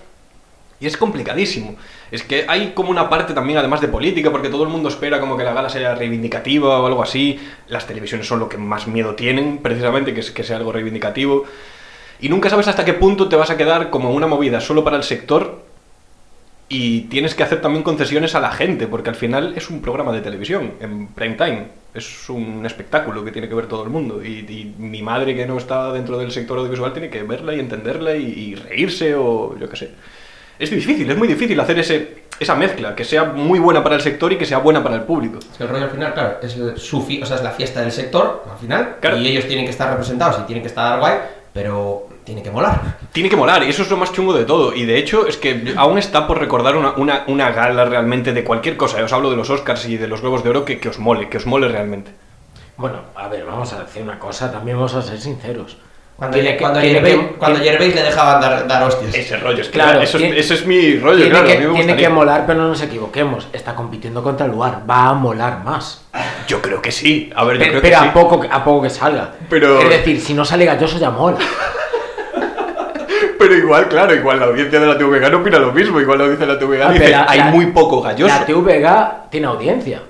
Y 0.83 0.87
es 0.89 0.97
complicadísimo. 0.97 1.77
Es 2.11 2.25
que 2.25 2.45
hay 2.49 2.73
como 2.75 2.91
una 2.91 3.09
parte 3.09 3.35
también, 3.35 3.57
además 3.57 3.81
de 3.81 3.87
política, 3.87 4.33
porque 4.33 4.49
todo 4.49 4.65
el 4.65 4.69
mundo 4.69 4.89
espera 4.89 5.21
como 5.21 5.37
que 5.37 5.45
la 5.45 5.55
gala 5.55 5.69
sea 5.69 5.95
reivindicativa 5.95 6.81
o 6.81 6.87
algo 6.87 7.05
así. 7.05 7.39
Las 7.69 7.87
televisiones 7.87 8.27
son 8.27 8.41
lo 8.41 8.49
que 8.49 8.59
más 8.59 8.89
miedo 8.89 9.15
tienen, 9.15 9.59
precisamente, 9.59 10.13
que, 10.13 10.23
que 10.35 10.43
sea 10.43 10.57
algo 10.57 10.73
reivindicativo. 10.73 11.45
Y 12.19 12.29
nunca 12.29 12.51
sabes 12.51 12.67
hasta 12.67 12.85
qué 12.85 12.95
punto 12.95 13.29
te 13.29 13.37
vas 13.37 13.51
a 13.51 13.57
quedar 13.57 13.91
como 13.91 14.11
una 14.11 14.27
movida 14.27 14.61
solo 14.61 14.83
para 14.83 14.97
el 14.97 15.05
sector 15.05 15.63
y 16.69 17.03
tienes 17.03 17.37
que 17.37 17.45
hacer 17.45 17.61
también 17.61 17.85
concesiones 17.85 18.35
a 18.35 18.41
la 18.41 18.51
gente, 18.51 18.89
porque 18.89 19.11
al 19.11 19.15
final 19.15 19.53
es 19.57 19.71
un 19.71 19.83
programa 19.83 20.11
de 20.11 20.21
televisión, 20.21 20.73
en 20.81 21.07
prime 21.09 21.37
time. 21.37 21.67
Es 21.95 22.29
un 22.29 22.67
espectáculo 22.67 23.25
que 23.25 23.31
tiene 23.31 23.49
que 23.49 23.55
ver 23.55 23.67
todo 23.69 23.85
el 23.85 23.91
mundo. 23.91 24.21
Y, 24.25 24.39
y 24.49 24.75
mi 24.79 25.01
madre, 25.01 25.37
que 25.37 25.47
no 25.47 25.59
está 25.59 25.93
dentro 25.93 26.19
del 26.19 26.33
sector 26.33 26.59
audiovisual, 26.59 26.93
tiene 26.93 27.09
que 27.09 27.23
verla 27.23 27.55
y 27.55 27.61
entenderla 27.61 28.17
y, 28.17 28.25
y 28.25 28.55
reírse 28.57 29.15
o 29.15 29.57
yo 29.57 29.69
qué 29.69 29.77
sé. 29.77 29.91
Es 30.59 30.71
difícil, 30.71 31.11
es 31.11 31.17
muy 31.17 31.27
difícil 31.29 31.59
hacer 31.59 31.79
ese, 31.79 32.23
esa 32.39 32.55
mezcla, 32.55 32.95
que 32.95 33.05
sea 33.05 33.25
muy 33.25 33.59
buena 33.59 33.83
para 33.83 33.97
el 33.97 34.01
sector 34.01 34.33
y 34.33 34.37
que 34.39 34.47
sea 34.47 34.59
buena 34.59 34.83
para 34.83 34.95
el 34.97 35.03
público. 35.03 35.39
Es 35.39 35.57
que 35.59 35.65
el 35.65 35.69
rollo 35.71 35.85
al 35.85 35.91
final, 35.91 36.15
claro, 36.15 36.37
es 36.43 36.57
su 36.83 37.03
fi- 37.03 37.23
o 37.23 37.27
sea, 37.27 37.37
es 37.37 37.43
la 37.43 37.51
fiesta 37.51 37.81
del 37.81 37.91
sector, 37.93 38.45
al 38.51 38.59
final, 38.59 38.97
Claro. 39.01 39.17
y 39.19 39.29
ellos 39.29 39.47
tienen 39.47 39.65
que 39.65 39.71
estar 39.71 39.89
representados 39.91 40.41
y 40.41 40.43
tienen 40.45 40.63
que 40.63 40.69
estar 40.69 40.99
guay, 41.01 41.15
pero 41.53 42.09
tiene 42.25 42.43
que 42.43 42.51
molar. 42.53 42.99
Tiene 43.13 43.29
que 43.29 43.37
molar, 43.37 43.63
y 43.65 43.69
eso 43.71 43.83
es 43.83 43.91
lo 43.91 43.97
más 43.97 44.13
chungo 44.13 44.33
de 44.33 44.45
todo. 44.45 44.73
Y 44.75 44.85
de 44.85 44.97
hecho, 44.99 45.27
es 45.27 45.37
que 45.37 45.75
aún 45.77 45.99
está 45.99 46.27
por 46.29 46.39
recordar 46.39 46.77
una, 46.77 46.93
una, 46.93 47.25
una 47.27 47.51
gala 47.51 47.85
realmente 47.85 48.33
de 48.33 48.45
cualquier 48.45 48.77
cosa. 48.77 49.03
Os 49.03 49.13
hablo 49.13 49.31
de 49.31 49.37
los 49.37 49.51
Oscars 49.51 49.87
y 49.89 49.97
de 49.97 50.07
los 50.07 50.21
Globos 50.21 50.45
de 50.45 50.51
Oro 50.51 50.65
que, 50.65 50.79
que 50.79 50.89
os 50.89 50.99
mole, 51.01 51.29
que 51.29 51.39
os 51.39 51.47
mole 51.47 51.69
realmente. 51.69 52.13
Bueno, 52.77 52.99
a 53.17 53.29
ver, 53.29 53.45
vamos 53.45 53.73
a 53.73 53.81
decir 53.81 54.03
una 54.03 54.19
cosa, 54.19 54.51
también 54.53 54.77
vamos 54.77 54.95
a 54.95 55.03
ser 55.03 55.19
sinceros. 55.21 55.77
Cuando, 56.17 56.37
Tiene 56.39 56.53
que- 56.57 56.61
cuando, 56.63 56.81
tiene 56.81 56.95
Gervais, 57.01 57.15
que- 57.17 57.35
cuando 57.37 57.61
tiene- 57.61 57.77
Gervais 57.79 57.95
le 57.97 58.03
dejaban 58.05 58.41
dar, 58.41 58.67
dar 58.69 58.83
hostias. 58.85 59.13
Ese 59.15 59.37
rollo, 59.39 59.61
es 59.63 59.67
que 59.69 59.73
Claro, 59.73 60.01
eso, 60.01 60.19
es, 60.19 60.23
tiene- 60.23 60.39
ese 60.39 60.55
es 60.55 60.67
mi 60.67 60.97
rollo, 60.99 61.17
tiene 61.17 61.31
claro. 61.31 61.47
que, 61.47 61.53
a 61.55 61.59
mí 61.61 61.67
me 61.67 61.75
tiene 61.85 61.97
que 61.97 62.09
molar, 62.09 62.45
pero 62.47 62.61
no 62.61 62.69
nos 62.69 62.81
equivoquemos. 62.83 63.49
Está 63.53 63.75
compitiendo 63.75 64.23
contra 64.23 64.47
el 64.47 64.53
lugar, 64.53 64.83
va 64.89 65.07
a 65.09 65.15
molar 65.15 65.65
más. 65.65 66.05
Yo 66.47 66.63
creo 66.63 66.81
que 66.81 66.93
sí. 66.93 67.33
A 67.35 67.43
ver, 67.45 67.57
yo 67.57 67.61
Pero, 67.61 67.71
creo 67.73 67.83
pero 67.83 67.91
que 67.91 67.97
a, 67.97 68.03
sí. 68.05 68.11
poco, 68.13 68.45
a 68.49 68.63
poco 68.65 68.83
que 68.83 68.91
salga. 68.91 69.31
Pero- 69.51 69.81
Es 69.83 69.89
decir, 69.89 70.21
si 70.21 70.33
no 70.35 70.45
sale 70.45 70.65
galloso 70.65 70.99
ya 70.99 71.11
mola. 71.11 71.39
Pero 73.39 73.57
igual, 73.57 73.89
claro, 73.89 74.15
igual 74.15 74.39
la 74.39 74.47
audiencia 74.47 74.79
de 74.79 74.87
la 74.87 74.97
TVG 74.97 75.29
no 75.31 75.39
opina 75.39 75.59
lo 75.59 75.73
mismo. 75.73 76.01
Igual 76.01 76.19
la 76.19 76.25
audiencia 76.25 76.47
de 76.47 76.53
la 76.53 76.59
TVG 76.61 76.83
Ah, 76.83 76.93
dice, 76.93 77.09
la- 77.11 77.27
hay 77.29 77.39
la- 77.41 77.45
muy 77.47 77.67
poco 77.67 78.01
galloso. 78.01 78.33
La 78.33 78.47
TVG 78.47 79.29
tiene 79.31 79.47
audiencia. 79.49 80.01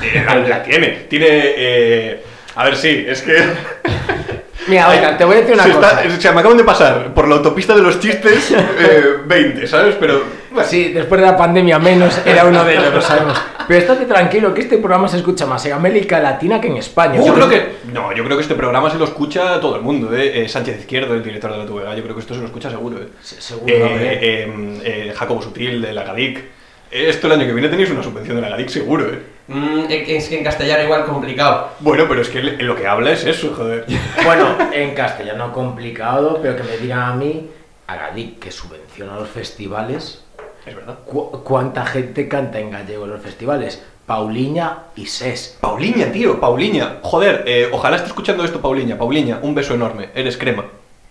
Tiene- 0.00 0.24
la, 0.24 0.34
la 0.36 0.62
tiene. 0.62 0.86
Tiene. 1.08 1.26
eh, 1.28 2.22
A 2.54 2.64
ver, 2.64 2.76
sí, 2.76 3.04
es 3.08 3.22
que. 3.22 3.36
Mira, 4.68 4.88
oiga, 4.88 5.16
te 5.16 5.24
voy 5.24 5.36
a 5.36 5.40
decir 5.40 5.54
una 5.54 5.62
se 5.62 5.70
cosa. 5.72 6.02
está- 6.02 6.16
o 6.16 6.20
sea, 6.20 6.32
me 6.32 6.40
acaban 6.40 6.56
de 6.58 6.64
pasar 6.64 7.14
por 7.14 7.28
la 7.28 7.36
autopista 7.36 7.74
de 7.74 7.82
los 7.82 8.00
chistes 8.00 8.50
eh, 8.78 9.04
20, 9.24 9.66
¿sabes? 9.66 9.94
Pero. 9.98 10.22
bueno, 10.50 10.68
Sí, 10.68 10.92
después 10.92 11.20
de 11.20 11.26
la 11.26 11.36
pandemia 11.36 11.78
menos 11.78 12.20
era 12.26 12.44
uno 12.46 12.64
de 12.64 12.74
ellos, 12.74 12.92
lo 12.94 13.00
sabemos. 13.00 13.40
Pero 13.68 13.80
estate 13.80 14.04
tranquilo 14.06 14.54
que 14.54 14.60
este 14.62 14.78
programa 14.78 15.08
se 15.08 15.16
escucha 15.16 15.44
más 15.46 15.64
en 15.66 15.72
América 15.72 16.20
Latina 16.20 16.60
que 16.60 16.68
en 16.68 16.76
España. 16.76 17.20
Yo 17.24 17.34
creo 17.34 17.48
que. 17.48 17.66
No, 17.92 18.12
yo 18.12 18.24
creo 18.24 18.36
que 18.36 18.42
este 18.42 18.54
programa 18.54 18.90
se 18.90 18.96
lo 18.98 19.04
escucha 19.04 19.60
todo 19.60 19.76
el 19.76 19.82
mundo, 19.82 20.14
¿eh? 20.16 20.42
Eh, 20.44 20.48
Sánchez 20.48 20.80
Izquierdo, 20.80 21.14
el 21.14 21.22
director 21.22 21.50
de 21.52 21.58
la 21.58 21.66
TVG, 21.66 21.96
yo 21.96 22.02
creo 22.02 22.14
que 22.14 22.20
esto 22.20 22.34
se 22.34 22.40
lo 22.40 22.46
escucha 22.46 22.70
seguro, 22.70 22.98
¿eh? 22.98 23.08
Se- 23.22 23.40
seguro, 23.40 23.72
Eh, 23.74 24.80
eh, 24.84 25.12
Jacobo 25.16 25.42
Sutil, 25.42 25.82
de 25.82 25.92
la 25.92 26.04
GADIC. 26.04 26.44
Esto 26.90 27.26
el 27.26 27.32
año 27.34 27.46
que 27.46 27.52
viene 27.52 27.68
tenéis 27.68 27.90
una 27.90 28.02
subvención 28.02 28.36
de 28.36 28.42
la 28.42 28.48
GADIC 28.50 28.68
seguro, 28.68 29.06
¿eh? 29.06 29.18
Mm, 29.48 29.84
es 29.88 30.28
que 30.28 30.38
en 30.38 30.44
castellano 30.44 30.82
igual 30.84 31.04
complicado. 31.04 31.70
Bueno, 31.80 32.06
pero 32.08 32.20
es 32.22 32.28
que 32.28 32.42
lo 32.42 32.74
que 32.74 32.86
habla 32.86 33.12
es 33.12 33.24
eso, 33.24 33.52
joder. 33.56 33.84
Bueno, 34.24 34.56
en 34.72 34.94
castellano 34.94 35.52
complicado, 35.52 36.40
pero 36.42 36.56
que 36.56 36.64
me 36.64 36.76
digan 36.78 37.00
a 37.00 37.14
mí, 37.14 37.48
a 37.86 37.94
Gadic, 37.96 38.40
que 38.40 38.50
subvenciona 38.50 39.14
los 39.14 39.28
festivales, 39.28 40.24
Es 40.64 40.74
verdad. 40.74 40.96
cu- 41.04 41.30
¿cuánta 41.44 41.86
gente 41.86 42.26
canta 42.26 42.58
en 42.58 42.70
gallego 42.72 43.04
en 43.04 43.12
los 43.12 43.20
festivales? 43.22 43.82
Pauliña 44.04 44.78
y 44.96 45.06
Ses. 45.06 45.58
Pauliña, 45.60 46.10
tío, 46.12 46.40
Pauliña. 46.40 46.96
Joder, 47.02 47.44
eh, 47.46 47.68
ojalá 47.72 47.96
esté 47.96 48.08
escuchando 48.08 48.44
esto, 48.44 48.60
Pauliña. 48.60 48.96
Pauliña, 48.98 49.38
un 49.42 49.54
beso 49.54 49.74
enorme. 49.74 50.08
Eres 50.14 50.36
crema. 50.36 50.64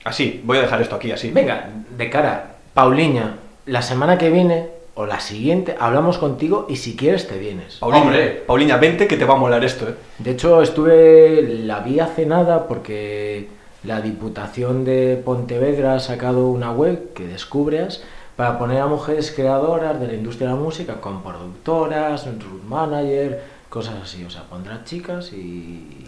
Así, 0.03 0.41
voy 0.45 0.57
a 0.57 0.61
dejar 0.61 0.81
esto 0.81 0.95
aquí, 0.95 1.11
así. 1.11 1.31
Venga, 1.31 1.69
de 1.97 2.09
cara, 2.09 2.55
Pauliña, 2.73 3.35
la 3.65 3.81
semana 3.81 4.17
que 4.17 4.29
viene 4.29 4.67
o 4.95 5.05
la 5.05 5.19
siguiente 5.19 5.75
hablamos 5.79 6.17
contigo 6.17 6.65
y 6.69 6.77
si 6.77 6.95
quieres 6.95 7.27
te 7.27 7.37
vienes. 7.37 7.75
Pauliña, 7.77 8.03
Hombre. 8.03 8.43
Pauliña, 8.47 8.77
vente 8.77 9.07
que 9.07 9.17
te 9.17 9.25
va 9.25 9.33
a 9.35 9.37
molar 9.37 9.63
esto, 9.63 9.87
eh. 9.89 9.95
De 10.19 10.31
hecho, 10.31 10.61
estuve, 10.61 11.41
la 11.63 11.79
vi 11.81 11.99
hace 11.99 12.25
nada 12.25 12.67
porque 12.67 13.49
la 13.83 14.01
Diputación 14.01 14.83
de 14.85 15.21
Pontevedra 15.23 15.95
ha 15.95 15.99
sacado 15.99 16.47
una 16.47 16.71
web 16.71 17.13
que 17.13 17.27
descubres 17.27 18.03
para 18.35 18.57
poner 18.57 18.79
a 18.81 18.87
mujeres 18.87 19.31
creadoras 19.31 19.99
de 19.99 20.07
la 20.07 20.13
industria 20.13 20.47
de 20.49 20.55
la 20.55 20.59
música 20.59 20.95
con 21.01 21.21
productoras, 21.23 22.25
root 22.25 22.63
manager, 22.67 23.43
cosas 23.69 23.95
así. 24.03 24.23
O 24.25 24.29
sea, 24.29 24.43
pondrán 24.43 24.83
chicas 24.85 25.31
y... 25.33 26.05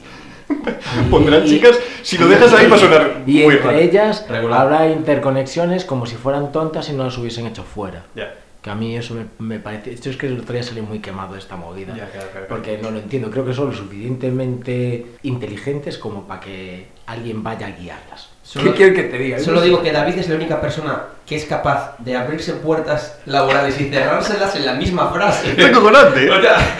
Pondrán 1.12 1.45
y- 1.45 1.50
chicas, 1.50 1.78
si 2.04 2.17
lo 2.17 2.28
dejas 2.28 2.54
ahí 2.54 2.67
va 2.67 2.78
a 2.78 2.80
sonar 2.80 3.23
Y 3.28 3.43
muy 3.43 3.56
entre 3.56 3.60
raro. 3.67 3.78
ellas 3.78 4.26
Regular. 4.30 4.62
habrá 4.62 4.88
interconexiones 4.89 5.84
como 5.86 6.06
si 6.06 6.15
fueran 6.15 6.52
tontas 6.52 6.89
y 6.89 6.93
no 6.93 7.04
las 7.04 7.17
hubiesen 7.17 7.47
hecho 7.47 7.63
fuera. 7.63 8.06
Ya. 8.15 8.34
Que 8.67 8.71
a 8.71 8.75
mí 8.75 8.97
eso 8.97 9.13
me, 9.15 9.25
me 9.39 9.60
parece... 9.62 9.93
Esto 9.93 10.10
es 10.10 10.17
que 10.17 10.27
el 10.27 10.41
otro 10.41 10.51
día 10.51 10.62
salí 10.62 10.82
muy 10.82 10.99
quemado 10.99 11.32
de 11.36 11.39
esta 11.39 11.56
movida. 11.56 11.95
Ya, 11.95 12.10
claro, 12.10 12.10
claro, 12.12 12.30
claro. 12.32 12.47
Porque 12.49 12.77
no 12.82 12.91
lo 12.91 12.99
entiendo. 12.99 13.32
Creo 13.32 13.45
que 13.45 13.53
son 13.53 13.67
lo 13.69 13.73
suficientemente 13.73 15.06
inteligentes 15.23 15.97
como 15.97 16.27
para 16.27 16.41
que 16.41 16.88
alguien 17.06 17.41
vaya 17.43 17.67
a 17.67 17.71
guiarlas. 17.71 18.27
Solo- 18.43 18.71
¿Qué 18.71 18.77
quieres 18.77 18.95
que 18.95 19.03
te 19.03 19.17
diga? 19.17 19.39
Solo 19.39 19.62
digo 19.62 19.82
que 19.82 19.93
David 19.93 20.17
es 20.17 20.27
la 20.27 20.36
única 20.36 20.60
persona 20.60 21.01
que 21.25 21.38
es 21.38 21.45
capaz 21.45 21.95
de 21.99 22.17
abrirse 22.17 22.51
puertas 22.56 23.19
laborales 23.25 23.80
y 23.80 23.86
cerrárselas 23.89 24.53
en 24.58 24.65
la 24.65 24.73
misma 24.73 25.13
frase. 25.13 25.51
Está 25.58 25.71
cojonante. 25.71 26.30
O 26.30 26.41
sea, 26.41 26.58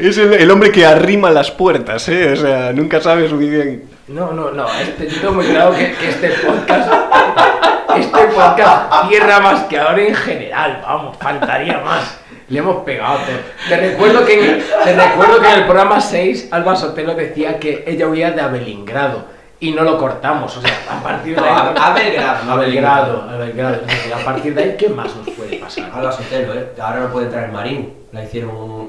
Es 0.00 0.18
el, 0.18 0.32
el 0.34 0.50
hombre 0.50 0.70
que 0.72 0.84
arrima 0.84 1.30
las 1.30 1.50
puertas, 1.52 2.08
¿eh? 2.08 2.32
O 2.32 2.36
sea, 2.36 2.72
nunca 2.72 3.00
sabes 3.00 3.32
muy 3.32 3.48
bien. 3.48 3.84
No, 4.08 4.32
no, 4.32 4.50
no. 4.50 4.66
Este, 4.80 5.08
yo 5.08 5.20
tengo 5.20 5.34
muy 5.34 5.46
claro 5.46 5.74
que, 5.76 5.92
que 5.94 6.08
este 6.10 6.28
podcast... 6.44 6.90
Este 7.98 8.18
podcast 8.26 9.08
cierra 9.08 9.40
más 9.40 9.64
que 9.64 9.78
ahora 9.78 10.02
en 10.02 10.14
general. 10.14 10.82
Vamos, 10.86 11.16
faltaría 11.18 11.78
más. 11.78 12.18
Le 12.48 12.58
hemos 12.60 12.84
pegado. 12.84 13.18
Te, 13.26 13.68
te 13.68 13.76
recuerdo 13.90 14.24
que 14.24 14.34
en, 14.34 14.64
te 14.84 14.94
recuerdo 14.94 15.40
que 15.40 15.48
en 15.48 15.54
el 15.60 15.64
programa 15.64 16.00
6 16.00 16.48
Alba 16.52 16.76
Sotelo 16.76 17.14
decía 17.14 17.58
que 17.58 17.84
ella 17.86 18.06
huía 18.06 18.30
de 18.30 18.40
Abelинgrado 18.40 19.24
y 19.58 19.72
no 19.72 19.82
lo 19.82 19.98
cortamos. 19.98 20.56
O 20.56 20.60
sea, 20.60 20.70
a 20.90 21.02
partir 21.02 21.34
de 21.34 21.40
No, 21.40 21.46
ahí... 21.46 21.74
a- 21.76 21.86
a 21.86 21.92
Belgrado, 21.94 22.44
no 22.44 22.52
A 22.52 22.54
a 22.54 22.58
Belgrado, 22.58 23.22
a 23.30 23.36
Belgrado. 23.36 23.74
Es 23.76 23.86
decir, 23.86 24.14
a 24.14 24.18
partir 24.24 24.54
de 24.54 24.62
ahí, 24.62 24.76
¿qué 24.78 24.88
más 24.88 25.14
nos 25.16 25.28
puede 25.30 25.56
pasar? 25.56 25.90
Alba 25.92 26.12
Sotelo, 26.12 26.54
¿eh? 26.54 26.68
Ahora 26.80 27.00
no 27.00 27.08
puede 27.08 27.26
entrar 27.26 27.44
el 27.44 27.52
Marín. 27.52 27.94
La 28.12 28.22
hicieron. 28.22 28.88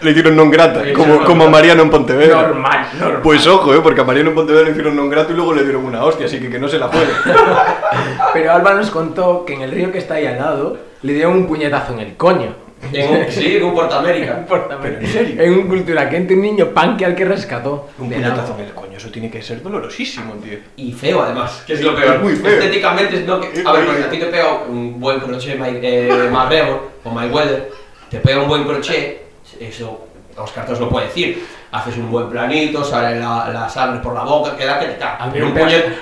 Le 0.00 0.10
hicieron 0.10 0.36
non 0.36 0.50
grata, 0.50 0.82
como, 0.94 1.24
como 1.24 1.44
a 1.44 1.50
Mariano 1.50 1.82
en 1.82 1.90
Pontevedra. 1.90 2.42
Normal, 2.42 2.86
normal. 2.98 3.22
Pues 3.22 3.46
ojo, 3.46 3.74
¿eh? 3.74 3.80
Porque 3.82 4.00
a 4.00 4.04
Mariano 4.04 4.30
en 4.30 4.36
Pontevedra 4.36 4.64
le 4.66 4.70
hicieron 4.70 4.94
non 4.94 5.10
grato 5.10 5.32
y 5.32 5.36
luego 5.36 5.52
le 5.54 5.64
dieron 5.64 5.84
una 5.84 6.04
hostia, 6.04 6.26
así 6.26 6.38
que 6.38 6.48
que 6.48 6.58
no 6.58 6.68
se 6.68 6.78
la 6.78 6.86
juegue. 6.88 7.10
Pero 8.32 8.52
Alba 8.52 8.74
nos 8.74 8.90
contó 8.90 9.44
que 9.44 9.54
en 9.54 9.62
el 9.62 9.70
río 9.72 9.90
que 9.90 9.98
está 9.98 10.14
ahí 10.14 10.26
al 10.26 10.38
lado 10.38 10.78
le 11.02 11.12
dieron 11.12 11.34
un 11.34 11.46
puñetazo 11.46 11.94
en 11.94 12.00
el 12.00 12.16
coño. 12.16 12.68
En 12.92 13.10
un, 13.10 13.26
sí, 13.28 13.56
en 13.56 13.64
un 13.64 13.74
Puerto 13.74 13.96
América. 13.96 14.46
Pero 14.48 15.00
en 15.00 15.06
serio. 15.06 15.42
En 15.42 15.52
un 15.52 15.66
cultura 15.66 16.08
que 16.08 16.16
un 16.16 16.40
niño 16.42 16.66
panque 16.68 17.04
al 17.04 17.14
que 17.14 17.24
rescató. 17.24 17.88
Un 17.98 18.08
puñetazo 18.08 18.54
en 18.56 18.66
el 18.66 18.72
coño, 18.72 18.96
eso 18.96 19.10
tiene 19.10 19.30
que 19.30 19.42
ser 19.42 19.62
dolorosísimo, 19.62 20.34
tío. 20.34 20.58
Y 20.76 20.92
feo 20.92 21.22
además, 21.22 21.64
que 21.66 21.72
es 21.74 21.80
lo 21.82 21.98
Es 21.98 22.04
peor. 22.04 22.20
muy 22.20 22.36
feo. 22.36 22.52
Estéticamente 22.52 23.16
es 23.16 23.26
no 23.26 23.40
que... 23.40 23.48
A 23.64 23.72
ver, 23.72 23.84
porque 23.84 24.04
a 24.04 24.10
ti 24.10 24.18
te 24.18 24.26
pega 24.26 24.60
un 24.68 25.00
buen 25.00 25.18
crochet 25.18 25.58
My, 25.58 25.78
eh, 25.82 26.28
McGregor 26.30 26.88
o 27.04 27.10
Mayweather, 27.10 27.70
te 28.10 28.18
pega 28.18 28.42
un 28.42 28.48
buen 28.48 28.64
crochet, 28.64 29.27
eso 29.60 30.06
Oscar 30.36 30.64
te 30.66 30.72
os 30.72 30.80
lo 30.80 30.88
puede 30.88 31.06
decir. 31.06 31.44
Haces 31.72 31.96
un 31.96 32.10
buen 32.10 32.28
planito, 32.30 32.82
sale 32.84 33.18
la, 33.20 33.50
la 33.52 33.68
sangre 33.68 34.00
por 34.00 34.14
la 34.14 34.22
boca, 34.22 34.56
queda 34.56 34.78
que. 34.78 35.02
A 35.02 35.26
mí 35.26 35.32
Pero 35.34 35.52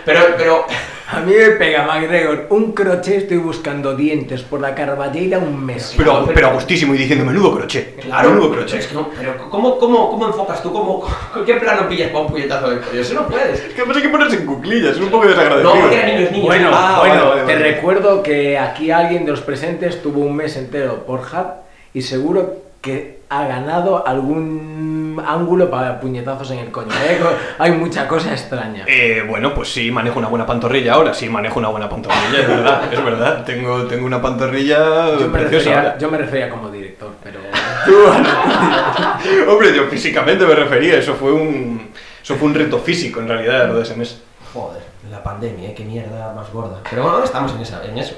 pero, 0.05 0.21
pero 0.37 0.65
A 1.09 1.21
mí 1.21 1.33
me 1.33 1.51
pega 1.51 1.87
McGregor 1.87 2.49
un 2.51 2.73
crochet, 2.73 3.19
estoy 3.19 3.37
buscando 3.37 3.95
dientes 3.95 4.43
por 4.43 4.61
la 4.61 4.75
carballeira 4.75 5.39
un 5.39 5.65
mes. 5.65 5.95
Pero, 5.97 6.29
pero 6.35 6.49
a 6.49 6.53
gustísimo 6.55 6.95
y 6.95 6.99
diciendo, 6.99 7.25
menudo 7.25 7.55
crochet. 7.55 8.01
Claro, 8.01 8.31
menudo 8.31 8.51
crochet. 8.51 8.81
es 8.81 8.87
que 8.89 8.95
no- 8.97 9.09
pero 9.17 9.49
¿cómo, 9.49 9.79
cómo, 9.79 10.11
¿cómo 10.11 10.27
enfocas 10.27 10.61
tú? 10.65 10.73
¿Cómo, 10.73 11.07
con 11.33 11.45
¿Qué 11.45 11.55
plano 11.55 11.89
pillas 11.89 12.09
para 12.11 12.25
un 12.25 12.31
puñetazo 12.33 12.71
de 12.71 12.79
cuello? 12.81 13.01
Eso 13.01 13.15
no 13.15 13.29
puedes. 13.29 13.61
Es 13.61 13.73
que 13.73 13.81
además 13.83 13.97
hay 13.99 14.03
que 14.03 14.09
ponerse 14.09 14.37
en 14.37 14.47
cuclillas, 14.47 14.97
es 14.97 15.01
un 15.01 15.09
poco 15.11 15.29
desagradecido. 15.29 15.75
No, 15.77 15.81
porque 15.81 15.97
eran 15.97 16.15
niños, 16.17 16.31
niños. 16.33 16.47
Bueno, 16.47 16.71
Ah, 16.73 16.97
bueno, 16.99 17.15
vale, 17.15 17.29
vale, 17.29 17.43
te 17.47 17.53
vale. 17.55 17.73
recuerdo 17.73 18.23
que 18.25 18.59
aquí 18.59 18.91
alguien 18.91 19.25
de 19.25 19.31
los 19.31 19.41
presentes 19.43 20.03
tuvo 20.03 20.21
un 20.23 20.35
mes 20.35 20.57
entero 20.57 21.07
por 21.07 21.21
Hub 21.21 21.47
y 21.95 22.03
seguro 22.03 22.57
que 22.81 23.16
ha 23.29 23.47
ganado 23.47 24.07
algún 24.07 25.23
ángulo 25.27 25.71
para 25.71 25.99
puñetazos 25.99 26.51
en 26.53 26.59
el 26.61 26.71
coño. 26.71 26.93
¿eh? 27.07 27.19
Hay 27.59 27.73
mucha 27.73 28.07
cosa 28.07 28.33
extraña. 28.33 28.85
Eh, 28.87 29.25
bueno, 29.29 29.55
pues 29.55 29.73
sí, 29.73 29.91
manejo 29.91 30.19
una 30.19 30.29
buena 30.29 30.47
pantorrilla 30.47 30.95
ahora, 30.95 31.13
sí, 31.13 31.29
manejo 31.29 31.59
una 31.59 31.69
buena 31.69 31.89
pantorrilla, 31.89 32.41
es 32.41 32.49
verdad, 32.49 32.93
es 32.93 33.05
verdad. 33.05 33.45
Tengo, 33.45 33.85
tengo 33.87 34.07
una 34.07 34.23
pantorrilla 34.23 35.19
Yo 35.19 35.27
me, 35.29 35.39
preciosa 35.39 35.59
refería, 35.59 35.79
ahora. 35.79 35.99
yo 35.99 36.11
me 36.11 36.19
refería 36.19 36.51
como 36.51 36.71
director, 36.71 37.15
pero... 37.23 37.41
Hombre, 39.53 39.75
yo 39.75 39.85
físicamente 39.89 40.47
me 40.47 40.55
refería, 40.55 40.99
eso 40.99 41.15
fue 41.15 41.33
un, 41.33 41.91
eso 42.23 42.37
fue 42.37 42.49
un 42.49 42.55
reto 42.55 42.79
físico 42.79 43.21
en 43.21 43.29
realidad, 43.29 43.69
lo 43.69 43.77
de 43.77 43.83
ese 43.83 43.97
mes. 43.97 44.21
Joder, 44.53 44.83
la 45.11 45.23
pandemia, 45.23 45.71
¿eh? 45.71 45.75
qué 45.75 45.85
mierda 45.85 46.33
más 46.33 46.53
gorda. 46.53 46.81
Pero 46.89 47.03
bueno, 47.03 47.17
ahora 47.17 47.27
estamos 47.27 47.53
en, 47.55 47.61
esa, 47.61 47.85
en 47.85 47.99
eso. 47.99 48.17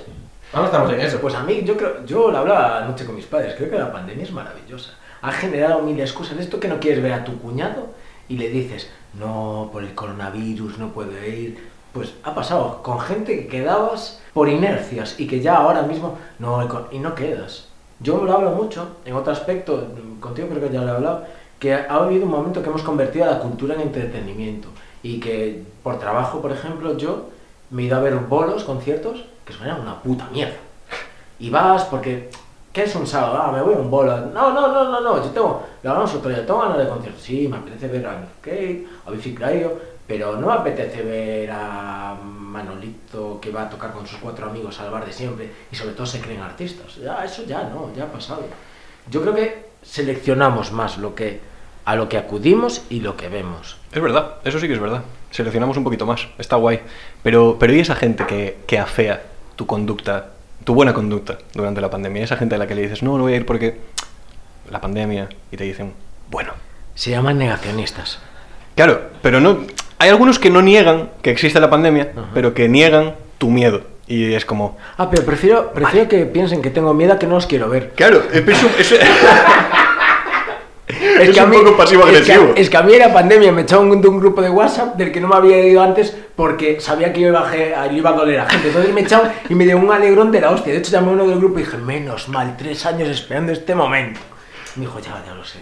Ahora 0.53 0.67
estamos 0.67 0.93
en 0.93 1.01
eso. 1.01 1.21
Pues 1.21 1.35
a 1.35 1.43
mí, 1.43 1.63
yo 1.65 1.77
creo, 1.77 2.05
yo 2.07 2.31
lo 2.31 2.39
hablaba 2.39 2.79
anoche 2.79 3.05
con 3.05 3.17
mis 3.17 3.27
padres, 3.27 3.55
creo 3.57 3.71
que 3.71 3.79
la 3.79 3.93
pandemia 3.93 4.25
es 4.25 4.33
maravillosa. 4.33 4.93
Ha 5.21 5.33
generado 5.33 5.83
mil 5.83 5.99
excusas. 6.01 6.39
Esto 6.39 6.59
que 6.59 6.69
no 6.69 6.81
quieres 6.81 7.03
ver 7.03 7.13
a 7.13 7.25
tu 7.25 7.39
cuñado 7.39 7.89
y 8.29 8.39
le 8.39 8.49
dices, 8.49 8.91
no, 9.19 9.69
por 9.73 9.83
el 9.83 9.95
coronavirus 9.95 10.79
no 10.79 10.89
puedo 10.93 11.13
ir. 11.25 11.69
Pues 11.93 12.15
ha 12.23 12.35
pasado 12.35 12.83
con 12.83 13.01
gente 13.01 13.39
que 13.39 13.49
quedabas 13.49 14.21
por 14.33 14.49
inercias 14.49 15.19
y 15.19 15.27
que 15.27 15.41
ya 15.41 15.57
ahora 15.57 15.83
mismo 15.83 16.19
no, 16.39 16.67
y 16.91 16.99
no 16.99 17.15
quedas. 17.15 17.69
Yo 18.01 18.23
lo 18.23 18.33
hablo 18.33 18.53
mucho, 18.53 18.97
en 19.05 19.15
otro 19.15 19.33
aspecto, 19.33 19.89
contigo 20.21 20.49
creo 20.49 20.63
que 20.63 20.73
ya 20.73 20.83
lo 20.83 20.89
he 20.89 20.97
hablado, 20.97 21.25
que 21.59 21.75
ha 21.75 21.87
habido 21.89 22.25
un 22.25 22.31
momento 22.31 22.63
que 22.63 22.69
hemos 22.69 22.83
convertido 22.83 23.25
a 23.25 23.33
la 23.33 23.39
cultura 23.41 23.75
en 23.75 23.81
entretenimiento 23.81 24.69
y 25.03 25.19
que 25.19 25.65
por 25.83 25.99
trabajo, 25.99 26.41
por 26.41 26.53
ejemplo, 26.53 26.97
yo 26.97 27.31
me 27.71 27.83
he 27.83 27.87
ido 27.87 27.97
a 27.97 28.01
ver 28.01 28.15
bolos, 28.15 28.63
conciertos, 28.63 29.25
que 29.49 29.55
suenan 29.55 29.81
una 29.81 30.01
puta 30.03 30.29
mierda. 30.31 30.59
Y 31.39 31.49
vas 31.49 31.85
porque, 31.85 32.31
¿qué 32.71 32.83
es 32.83 32.95
un 32.95 33.07
sábado? 33.07 33.41
Ah, 33.41 33.51
me 33.51 33.63
voy 33.63 33.75
a 33.75 33.79
un 33.79 33.91
bolo. 33.91 34.15
No, 34.27 34.53
no, 34.53 34.69
no, 34.69 34.91
no, 34.91 35.01
no, 35.01 35.25
yo 35.25 35.31
tengo, 35.31 35.67
lo 35.83 35.91
hablamos 35.91 36.15
otro 36.15 36.29
día, 36.29 36.45
tengo 36.45 36.61
ganas 36.61 36.79
de 36.79 36.89
concierto. 36.89 37.19
Sí, 37.19 37.49
me 37.49 37.57
apetece 37.57 37.89
ver 37.89 38.07
a 38.07 38.29
Cave, 38.43 38.87
a 39.07 39.11
Biffy 39.11 39.35
Clyro, 39.35 39.81
pero 40.07 40.37
no 40.37 40.49
me 40.49 40.53
apetece 40.53 41.03
ver 41.03 41.51
a 41.51 42.15
Manolito 42.23 43.41
que 43.41 43.51
va 43.51 43.63
a 43.63 43.71
tocar 43.71 43.93
con 43.93 44.07
sus 44.07 44.19
cuatro 44.19 44.51
amigos 44.51 44.79
al 44.81 44.91
bar 44.91 45.07
de 45.07 45.13
siempre 45.13 45.51
y 45.73 45.77
sobre 45.77 45.95
todo 45.95 46.07
se 46.07 46.21
creen 46.21 46.43
artistas. 46.43 46.97
Ya, 46.97 47.25
eso 47.25 47.45
ya 47.45 47.63
no, 47.63 47.91
ya 47.97 48.05
ha 48.05 48.13
pasado. 48.13 48.43
Yo 49.11 49.23
creo 49.23 49.35
que 49.35 49.69
seleccionamos 49.83 50.73
más 50.73 50.99
lo 50.99 51.15
que 51.15 51.41
a 51.87 51.97
lo 51.97 52.11
que 52.11 52.19
acudimos 52.19 52.83
y 52.91 53.01
lo 53.01 53.17
que 53.17 53.31
vemos. 53.31 53.79
Es 53.93 54.03
verdad, 54.03 54.35
eso 54.45 54.61
sí 54.61 54.67
que 54.67 54.75
es 54.75 54.81
verdad. 54.81 55.05
Seleccionamos 55.31 55.79
un 55.79 55.85
poquito 55.85 56.05
más, 56.05 56.29
está 56.37 56.57
guay. 56.57 56.81
Pero, 57.23 57.57
pero 57.59 57.73
¿y 57.73 57.81
esa 57.81 57.95
gente 57.95 58.27
que, 58.27 58.59
que 58.67 58.79
afea 58.79 59.23
tu 59.59 59.67
conducta, 59.67 60.27
tu 60.63 60.73
buena 60.73 60.95
conducta 60.95 61.37
durante 61.53 61.81
la 61.81 61.91
pandemia? 61.91 62.23
Esa 62.23 62.37
gente 62.37 62.55
a 62.55 62.59
la 62.59 62.69
que 62.69 62.77
le 62.77 62.83
dices, 62.83 63.03
no, 63.03 63.19
no 63.19 63.25
voy 63.25 63.33
a 63.33 63.37
ir 63.37 63.45
porque 63.45 63.77
la 64.71 64.81
pandemia, 64.81 65.29
y 65.51 65.57
te 65.57 65.65
dicen, 65.65 65.93
bueno. 66.31 66.53
Se 66.95 67.11
llaman 67.11 67.39
negacionistas. 67.39 68.21
Claro, 68.77 69.01
pero 69.21 69.41
no. 69.41 69.59
Hay 69.99 70.11
algunos 70.11 70.39
que 70.39 70.49
no 70.49 70.63
niegan 70.63 71.11
que 71.23 71.31
existe 71.33 71.59
la 71.59 71.69
pandemia, 71.71 72.13
Ajá. 72.17 72.29
pero 72.35 72.55
que 72.55 72.69
niegan 72.69 73.17
tu 73.39 73.51
miedo. 73.51 73.83
Y 74.07 74.33
es 74.33 74.45
como, 74.45 74.79
Ah, 74.97 75.11
pero 75.11 75.25
prefiero, 75.25 75.73
prefiero 75.73 76.09
que 76.09 76.25
piensen 76.25 76.63
que 76.63 76.71
tengo 76.71 76.95
miedo 76.95 77.15
a 77.15 77.19
que 77.19 77.27
no 77.27 77.35
los 77.35 77.47
quiero 77.47 77.69
ver. 77.69 77.91
claro, 77.97 78.23
es, 78.33 78.63
un- 78.63 78.71
es- 78.79 78.95
Es, 80.89 81.29
Es 81.29 81.35
que 81.35 81.41
a 81.41 81.47
mí- 81.47 81.57
poco 81.59 81.77
pasivo-agresivo. 81.77 82.45
Es 82.49 82.55
que, 82.55 82.61
es 82.63 82.71
que 82.71 82.77
a 82.77 82.83
mí 82.83 82.95
era 82.95 83.13
pandemia, 83.13 83.53
me 83.53 83.63
echaron 83.63 84.01
de 84.01 84.09
un 84.09 84.19
grupo 84.19 84.41
de 84.41 84.49
WhatsApp 84.51 84.97
del 84.97 85.13
que 85.13 85.21
no 85.21 85.29
me 85.29 85.37
había 85.37 85.59
ido 85.67 85.83
antes 85.83 86.17
porque 86.35 86.81
sabía 86.81 87.13
que 87.13 87.21
iba 87.21 87.47
a, 87.49 87.87
iba 87.93 88.11
a 88.11 88.13
doler 88.15 88.41
a 88.41 88.47
gente. 88.49 88.69
Entonces 88.69 88.93
me 88.95 89.03
echaron 89.03 89.29
y 89.49 89.55
me 89.55 89.65
dio 89.65 89.77
un 89.77 89.91
alegrón 89.93 90.31
de 90.33 90.41
la 90.41 90.51
hostia. 90.51 90.73
De 90.73 90.79
hecho, 90.79 90.91
llamé 90.91 91.09
a 91.09 91.13
uno 91.13 91.27
del 91.27 91.39
grupo 91.39 91.59
y 91.59 91.63
dije, 91.65 91.77
menos 91.77 92.29
mal, 92.29 92.57
tres 92.57 92.87
años 92.87 93.09
esperando 93.09 93.53
este 93.53 93.75
momento. 93.75 94.21
Y 94.77 94.81
me 94.81 94.87
dijo, 94.87 94.99
ya, 95.01 95.23
ya 95.27 95.35
lo 95.35 95.45
sé. 95.45 95.59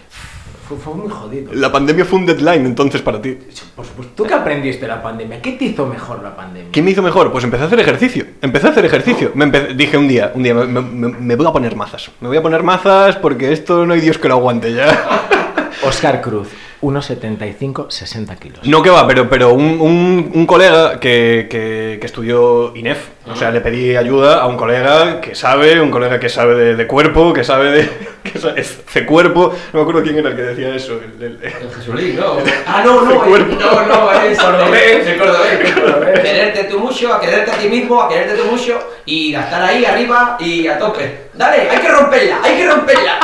Fue, 0.67 0.77
fue 0.77 0.93
muy 0.95 1.09
jodido. 1.09 1.53
la 1.53 1.71
pandemia 1.71 2.03
fue 2.05 2.19
un 2.19 2.25
deadline 2.25 2.65
entonces 2.65 3.01
para 3.01 3.21
ti. 3.21 3.37
Por 3.75 3.85
supuesto. 3.85 4.13
¿Tú 4.15 4.23
qué 4.25 4.33
aprendiste 4.33 4.81
de 4.81 4.87
la 4.89 5.01
pandemia? 5.01 5.41
¿Qué 5.41 5.53
te 5.53 5.65
hizo 5.65 5.85
mejor 5.85 6.21
la 6.21 6.35
pandemia? 6.35 6.71
¿Qué 6.71 6.81
me 6.81 6.91
hizo 6.91 7.01
mejor? 7.01 7.31
Pues 7.31 7.43
empecé 7.43 7.63
a 7.63 7.67
hacer 7.67 7.79
ejercicio. 7.79 8.25
Empecé 8.41 8.67
a 8.67 8.69
hacer 8.71 8.83
ejercicio. 8.85 9.31
Me 9.35 9.45
dije 9.49 9.97
un 9.97 10.07
día, 10.07 10.31
un 10.35 10.43
día, 10.43 10.53
me, 10.53 10.65
me- 10.81 11.07
me 11.09 11.35
voy 11.35 11.47
a 11.47 11.51
poner 11.51 11.75
mazas. 11.75 12.11
Me 12.19 12.27
voy 12.27 12.37
a 12.37 12.41
poner 12.41 12.63
mazas 12.63 13.15
porque 13.15 13.53
esto 13.53 13.85
no 13.85 13.93
hay 13.93 14.01
Dios 14.01 14.17
que 14.17 14.27
lo 14.27 14.33
aguante 14.35 14.73
ya. 14.73 15.07
Oscar 15.83 16.21
Cruz, 16.21 16.49
1,75, 16.81 17.89
60 17.89 18.35
kilos. 18.35 18.59
No 18.67 18.81
que 18.83 18.89
va, 18.89 19.07
pero, 19.07 19.29
pero 19.29 19.53
un, 19.53 19.79
un- 19.81 20.31
un 20.33 20.45
colega 20.45 20.99
que, 20.99 21.47
que- 21.49 21.97
que 21.99 22.05
estudió 22.05 22.75
INEF, 22.75 22.99
o 23.29 23.35
sea, 23.35 23.51
le 23.51 23.61
pedí 23.61 23.95
ayuda 23.95 24.41
a 24.41 24.45
un 24.47 24.55
colega 24.57 25.19
que 25.21 25.33
sabe, 25.35 25.81
un 25.81 25.89
colega 25.91 26.19
que 26.19 26.29
sabe 26.29 26.55
de, 26.55 26.75
de 26.75 26.87
cuerpo, 26.87 27.33
que 27.33 27.43
sabe 27.43 27.71
de... 27.71 27.89
que 28.31 28.39
sabe, 28.39 28.61
es 28.61 28.77
de 28.93 29.05
cuerpo, 29.05 29.53
no 29.73 29.79
me 29.79 29.81
acuerdo 29.81 30.03
quién 30.03 30.17
era 30.17 30.29
el 30.29 30.35
que 30.35 30.41
decía 30.43 30.75
eso. 30.75 30.93
el- 31.19 31.23
el- 31.23 31.39
El 31.43 31.73
Jesulín, 31.75 32.15
¿no? 32.15 32.37
Ah, 32.67 32.81
no, 32.85 33.01
no, 33.05 33.21
cuerpo. 33.23 33.51
el- 33.53 33.59
no, 33.59 33.85
no, 33.87 34.11
es 34.23 34.37
Cordobés. 34.39 35.07
el 35.07 35.17
cordobés. 35.19 36.19
Quererte 36.21 36.63
tú 36.65 36.79
mucho, 36.79 37.13
a 37.13 37.19
quererte 37.19 37.51
a 37.51 37.57
ti 37.57 37.67
mismo, 37.69 38.01
a 38.01 38.09
quererte 38.09 38.35
tú 38.35 38.45
mucho 38.51 38.79
y 39.05 39.33
a 39.33 39.41
estar 39.41 39.61
ahí 39.63 39.83
arriba 39.85 40.37
y 40.39 40.67
a 40.67 40.77
tope. 40.77 41.27
Dale, 41.33 41.69
hay 41.69 41.79
que 41.79 41.89
romperla, 41.89 42.39
hay 42.43 42.55
que 42.57 42.67
romperla. 42.67 43.19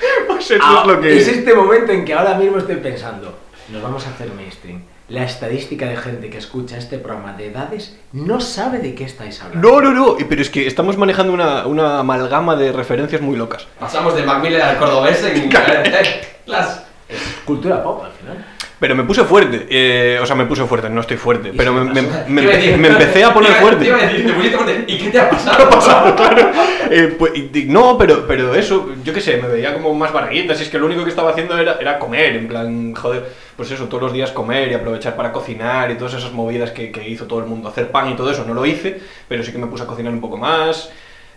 pues 0.26 0.50
eso 0.50 0.62
Ah, 0.62 0.82
es 0.82 0.86
lo 0.92 1.00
que... 1.00 1.16
Es 1.16 1.28
este 1.28 1.54
momento 1.54 1.92
en 1.92 2.04
que 2.04 2.14
ahora 2.14 2.34
mismo 2.34 2.58
estoy 2.58 2.76
pensando, 2.76 3.38
nos 3.70 3.82
vamos 3.82 4.06
a 4.06 4.10
hacer 4.10 4.32
mainstream. 4.32 4.82
La 5.08 5.24
estadística 5.24 5.86
de 5.86 5.96
gente 5.96 6.28
que 6.28 6.36
escucha 6.36 6.76
este 6.76 6.98
programa 6.98 7.32
de 7.32 7.46
edades 7.46 7.96
no 8.12 8.40
sabe 8.40 8.78
de 8.78 8.94
qué 8.94 9.04
estáis 9.04 9.40
hablando. 9.42 9.66
No, 9.66 9.80
no, 9.80 9.92
no, 9.94 10.16
pero 10.28 10.42
es 10.42 10.50
que 10.50 10.66
estamos 10.66 10.98
manejando 10.98 11.32
una, 11.32 11.66
una 11.66 12.00
amalgama 12.00 12.56
de 12.56 12.72
referencias 12.72 13.22
muy 13.22 13.36
locas. 13.36 13.66
Pasamos 13.80 14.14
de 14.14 14.22
Macmillan 14.24 14.60
al 14.68 14.76
cordobés 14.76 15.24
en 15.24 15.50
eh, 15.56 16.20
las... 17.08 17.20
Cultura 17.44 17.82
pop 17.82 18.04
al 18.04 18.12
final. 18.12 18.44
Pero 18.80 18.94
me 18.94 19.02
puse 19.02 19.24
fuerte, 19.24 19.66
eh, 19.70 20.20
o 20.22 20.26
sea, 20.26 20.36
me 20.36 20.44
puse 20.46 20.64
fuerte, 20.64 20.88
no 20.88 21.00
estoy 21.00 21.16
fuerte, 21.16 21.52
pero 21.56 21.72
me, 21.72 22.00
me- 22.28 22.62
empecé 22.74 23.24
a 23.24 23.34
poner 23.34 23.50
fuerte. 23.54 23.80
te 23.82 23.88
iba 23.88 23.98
a 23.98 24.02
decir, 24.06 24.24
te 24.24 24.32
pusiste 24.34 24.56
fuerte. 24.56 24.84
¿Y 24.86 24.98
qué 24.98 25.10
te 25.10 25.18
ha 25.20 25.28
pasado? 25.30 25.68
pasado, 25.70 26.14
claro. 26.14 26.50
Eh, 26.88 27.16
pues, 27.18 27.32
y- 27.34 27.64
no, 27.64 27.98
pero, 27.98 28.24
pero 28.28 28.54
eso, 28.54 28.90
yo 29.02 29.12
qué 29.12 29.20
sé, 29.20 29.38
me 29.38 29.48
veía 29.48 29.74
como 29.74 29.92
más 29.94 30.12
barriguitas. 30.12 30.60
Y 30.60 30.62
es 30.62 30.68
que 30.68 30.78
lo 30.78 30.86
único 30.86 31.02
que 31.02 31.10
estaba 31.10 31.30
haciendo 31.32 31.58
era, 31.58 31.76
era 31.80 31.98
comer, 31.98 32.36
en 32.36 32.46
plan, 32.46 32.94
joder, 32.94 33.24
pues 33.56 33.68
eso, 33.72 33.86
todos 33.86 34.04
los 34.04 34.12
días 34.12 34.30
comer 34.30 34.70
y 34.70 34.74
aprovechar 34.74 35.16
para 35.16 35.32
cocinar 35.32 35.90
y 35.90 35.96
todas 35.96 36.14
esas 36.14 36.30
movidas 36.30 36.70
que, 36.70 36.92
que 36.92 37.08
hizo 37.08 37.26
todo 37.26 37.40
el 37.40 37.46
mundo. 37.46 37.68
Hacer 37.68 37.90
pan 37.90 38.12
y 38.12 38.14
todo 38.14 38.30
eso, 38.30 38.44
no 38.46 38.54
lo 38.54 38.64
hice, 38.64 39.00
pero 39.26 39.42
sí 39.42 39.50
que 39.50 39.58
me 39.58 39.66
puse 39.66 39.82
a 39.82 39.86
cocinar 39.88 40.12
un 40.12 40.20
poco 40.20 40.36
más. 40.36 40.88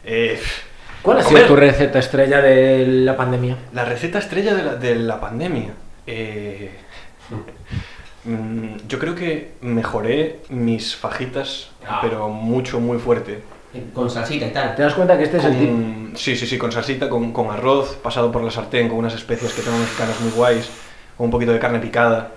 Eh, 0.05 0.39
¿Cuál 1.01 1.17
ha 1.19 1.23
sido 1.23 1.41
tu 1.45 1.55
receta 1.55 1.99
estrella 1.99 2.41
de 2.41 2.85
la 2.87 3.15
pandemia? 3.17 3.57
La 3.73 3.85
receta 3.85 4.19
estrella 4.19 4.53
de 4.53 4.63
la, 4.63 4.75
de 4.75 4.95
la 4.95 5.19
pandemia. 5.19 5.71
Eh, 6.07 6.71
mm, 8.25 8.87
yo 8.87 8.99
creo 8.99 9.15
que 9.15 9.53
mejoré 9.61 10.39
mis 10.49 10.95
fajitas, 10.95 11.69
Ah. 11.87 11.99
pero 12.01 12.29
mucho, 12.29 12.79
muy 12.79 12.99
fuerte. 12.99 13.41
Con 13.93 14.09
salsita 14.09 14.45
y 14.45 14.49
¿Te 14.49 14.53
tal. 14.53 14.75
das 14.77 14.93
cuenta 14.93 15.17
que 15.17 15.23
este 15.23 15.37
es 15.37 15.45
el 15.45 15.57
tipo? 15.57 15.71
Con- 15.71 16.11
sí, 16.15 16.35
sí, 16.35 16.45
sí, 16.45 16.57
con 16.57 16.71
salsita, 16.71 17.07
con, 17.09 17.31
con 17.31 17.49
arroz, 17.49 17.95
pasado 18.03 18.31
por 18.31 18.43
la 18.43 18.51
sartén, 18.51 18.89
con 18.89 18.97
unas 18.97 19.13
especias 19.15 19.53
que 19.53 19.61
tengo 19.61 19.77
mexicanas 19.77 20.19
muy 20.19 20.31
guays, 20.31 20.69
con 21.17 21.25
un 21.25 21.31
poquito 21.31 21.53
de 21.53 21.59
carne 21.59 21.79
picada. 21.79 22.31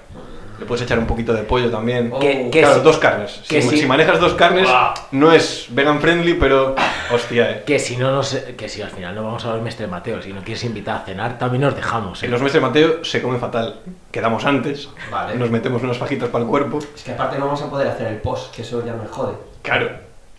Le 0.59 0.67
puedes 0.67 0.83
echar 0.85 0.99
un 0.99 1.07
poquito 1.07 1.33
de 1.33 1.43
pollo 1.43 1.71
también. 1.71 2.11
Oh, 2.13 2.19
Que- 2.21 2.49
que 2.51 2.61
claro, 2.61 2.81
dos 2.81 2.99
carnes. 2.99 3.41
que 3.49 3.61
si, 3.61 3.87
manejas 3.87 4.21
dos 4.21 4.35
carnes, 4.35 4.69
Buah. 4.69 4.95
no 5.13 5.33
es 5.33 5.67
vegan 5.71 6.01
friendly, 6.01 6.35
pero 6.35 6.75
hostia, 7.13 7.51
eh. 7.51 7.63
Que 7.67 7.79
si 7.79 7.97
no 7.97 8.13
nos, 8.13 8.35
que 8.57 8.69
si 8.69 8.81
al 8.81 8.91
final 8.91 9.15
no 9.17 9.25
vamos 9.25 9.45
a 9.45 9.53
ver 9.53 9.63
Mestre 9.63 9.87
Mateo, 9.89 10.23
si 10.23 10.33
no 10.33 10.43
quieres 10.43 10.63
invitar 10.65 10.97
a 10.97 11.05
cenar, 11.05 11.39
también 11.39 11.63
nos 11.63 11.75
dejamos. 11.75 12.23
¿eh? 12.23 12.27
En 12.27 12.33
los 12.33 12.41
meses 12.41 12.55
de 12.55 12.61
Mateo 12.61 13.05
se 13.05 13.21
come 13.21 13.39
fatal. 13.39 13.81
Quedamos 14.13 14.45
antes, 14.45 14.89
Vale. 15.11 15.35
nos 15.37 15.51
metemos 15.51 15.83
unas 15.83 15.99
fajitas 15.99 16.29
para 16.29 16.45
el 16.45 16.51
cuerpo. 16.51 16.79
Es 16.95 17.03
que 17.03 17.13
aparte 17.13 17.37
no 17.39 17.47
vamos 17.47 17.63
a 17.63 17.69
poder 17.69 17.89
hacer 17.89 18.07
el 18.07 18.17
post, 18.19 18.55
que 18.55 18.63
eso 18.63 18.85
ya 18.87 18.93
me 18.95 19.07
jode. 19.09 19.35
Claro, 19.63 19.91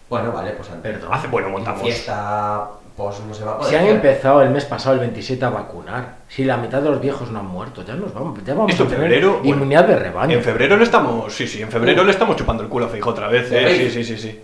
Bueno, 0.10 0.32
vale, 0.32 0.52
pues 0.52 0.70
antes. 0.70 0.94
Perdón. 0.94 1.10
hace 1.14 1.28
bueno 1.28 1.48
En 1.48 1.54
montamos. 1.54 1.82
fiesta, 1.82 2.70
pues 2.96 3.20
no 3.28 3.34
se 3.34 3.44
va 3.44 3.54
a 3.54 3.58
poder. 3.58 3.70
Si 3.72 3.76
han 3.78 3.88
empezado 3.88 4.42
el 4.42 4.50
mes 4.52 4.66
pasado, 4.66 4.94
el 4.96 5.00
27, 5.02 5.44
a 5.46 5.50
vacunar, 5.50 6.16
si 6.30 6.44
la 6.46 6.58
mitad 6.58 6.82
de 6.82 6.90
los 6.90 7.02
viejos 7.02 7.30
no 7.32 7.40
han 7.40 7.46
muerto, 7.48 7.84
ya 7.86 7.94
nos 7.96 8.14
vamos, 8.14 8.40
ya 8.46 8.54
vamos 8.54 8.72
Esto 8.72 8.84
a 8.84 8.86
en 8.88 8.92
tener 8.92 9.08
febrero, 9.10 9.32
bueno, 9.40 9.50
inmunidad 9.50 9.86
de 9.86 9.96
rebaño. 9.98 10.38
En 10.38 10.44
febrero 10.44 10.78
le 10.78 10.84
estamos, 10.84 11.34
sí, 11.34 11.48
sí, 11.48 11.62
en 11.62 11.70
febrero 11.70 12.04
le 12.04 12.12
estamos 12.12 12.36
chupando 12.38 12.64
el 12.64 12.70
culo 12.70 12.86
a 12.86 12.90
Feijóo 12.90 13.12
otra 13.12 13.28
vez, 13.28 13.52
eh. 13.52 13.90
Sí, 13.92 14.04
sí, 14.04 14.04
sí, 14.16 14.18
sí. 14.18 14.42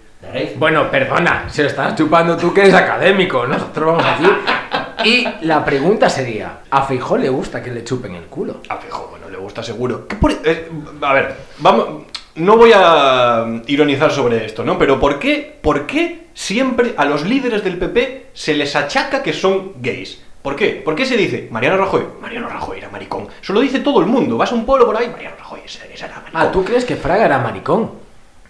Bueno, 0.58 0.89
perdona, 0.91 1.45
se 1.49 1.64
lo 1.64 1.70
estás 1.70 1.95
chupando 1.95 2.38
tú 2.38 2.54
que 2.54 2.62
eres 2.62 2.74
académico, 2.76 3.45
nosotros 3.47 3.97
vamos 3.97 4.06
aquí. 4.06 5.10
Y 5.10 5.28
la 5.45 5.66
pregunta 5.66 6.10
sería, 6.10 6.60
¿a 6.70 6.84
Feijó 6.84 7.18
le 7.18 7.30
gusta 7.30 7.64
que 7.64 7.72
le 7.72 7.84
chupen 7.84 8.14
el 8.16 8.26
culo? 8.26 8.58
A 8.70 8.78
Feijóo, 8.78 9.08
bueno, 9.10 9.30
le 9.30 9.38
gusta 9.38 9.64
seguro. 9.64 10.08
¿Qué 10.08 10.16
por- 10.16 10.32
eh, 10.43 10.70
a 11.02 11.14
ver, 11.14 11.36
vamos, 11.58 12.04
no 12.36 12.56
voy 12.56 12.72
a 12.76 13.45
ironizar 13.66 14.12
sobre 14.12 14.45
esto, 14.45 14.64
¿no? 14.64 14.78
Pero 14.78 14.99
¿por 14.99 15.18
qué, 15.18 15.58
¿por 15.62 15.88
qué 15.88 16.21
siempre 16.34 16.94
a 16.98 17.06
los 17.06 17.26
líderes 17.26 17.64
del 17.64 17.78
PP 17.78 18.28
se 18.34 18.54
les 18.56 18.76
achaca 18.76 19.22
que 19.24 19.34
son 19.34 19.74
gays? 19.82 20.22
¿Por 20.42 20.56
qué? 20.56 20.82
¿Por 20.84 20.96
qué 20.96 21.06
se 21.06 21.18
dice 21.18 21.48
Mariano 21.52 21.78
Rajoy? 21.78 22.04
Mariano 22.22 22.50
Rajoy 22.50 22.80
era 22.80 22.90
maricón. 22.90 23.28
Eso 23.42 23.54
lo 23.54 23.60
dice 23.62 23.80
todo 23.80 24.00
el 24.00 24.08
mundo. 24.08 24.38
Vas 24.38 24.52
a 24.52 24.56
un 24.56 24.66
pueblo 24.66 24.86
por 24.88 24.98
ahí, 24.98 25.08
Mariano 25.10 25.36
Rajoy, 25.38 25.60
ese, 25.66 25.80
ese 25.94 26.06
era 26.06 26.16
maricón. 26.20 26.42
Ah, 26.42 26.52
¿tú 26.52 26.64
crees 26.64 26.84
que 26.86 26.96
Fraga 26.96 27.26
era 27.26 27.38
maricón? 27.40 27.92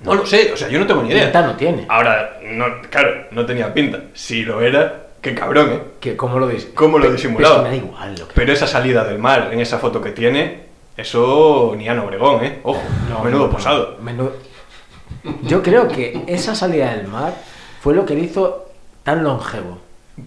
No 0.01 0.15
lo 0.15 0.25
sé, 0.25 0.51
o 0.53 0.57
sea, 0.57 0.67
yo 0.67 0.79
no 0.79 0.87
tengo 0.87 1.03
ni 1.03 1.09
idea. 1.11 1.25
Pinta 1.25 1.41
no 1.45 1.55
tiene. 1.55 1.85
Ahora, 1.89 2.39
no, 2.43 2.65
claro, 2.89 3.25
no 3.31 3.45
tenía 3.45 3.71
pinta. 3.73 3.99
Si 4.13 4.41
lo 4.43 4.61
era, 4.61 5.07
qué 5.21 5.35
cabrón, 5.35 5.69
¿eh? 5.73 5.79
Que, 5.99 6.15
¿Cómo 6.17 6.39
lo 6.39 6.49
dis- 6.49 6.73
¿Cómo 6.73 6.97
lo 6.97 7.11
disimulaba? 7.11 7.61
me 7.61 7.69
da 7.69 7.75
igual 7.75 8.15
lo 8.17 8.27
que... 8.27 8.33
Pero 8.33 8.51
esa 8.53 8.65
salida 8.65 9.03
del 9.03 9.19
mar 9.19 9.49
en 9.51 9.59
esa 9.59 9.77
foto 9.77 10.01
que 10.01 10.09
tiene, 10.11 10.61
eso 10.97 11.73
ni 11.77 11.87
Ana 11.87 12.03
Obregón, 12.03 12.43
¿eh? 12.43 12.59
Ojo, 12.63 12.81
No, 13.09 13.23
menudo 13.23 13.49
posado. 13.51 13.97
Menudo- 14.01 14.33
Yo 15.43 15.61
creo 15.61 15.87
que 15.87 16.23
esa 16.25 16.55
salida 16.55 16.95
del 16.95 17.07
mar 17.07 17.33
fue 17.81 17.93
lo 17.93 18.05
que 18.05 18.15
le 18.15 18.21
hizo 18.21 18.69
tan 19.03 19.23
longevo. 19.23 19.77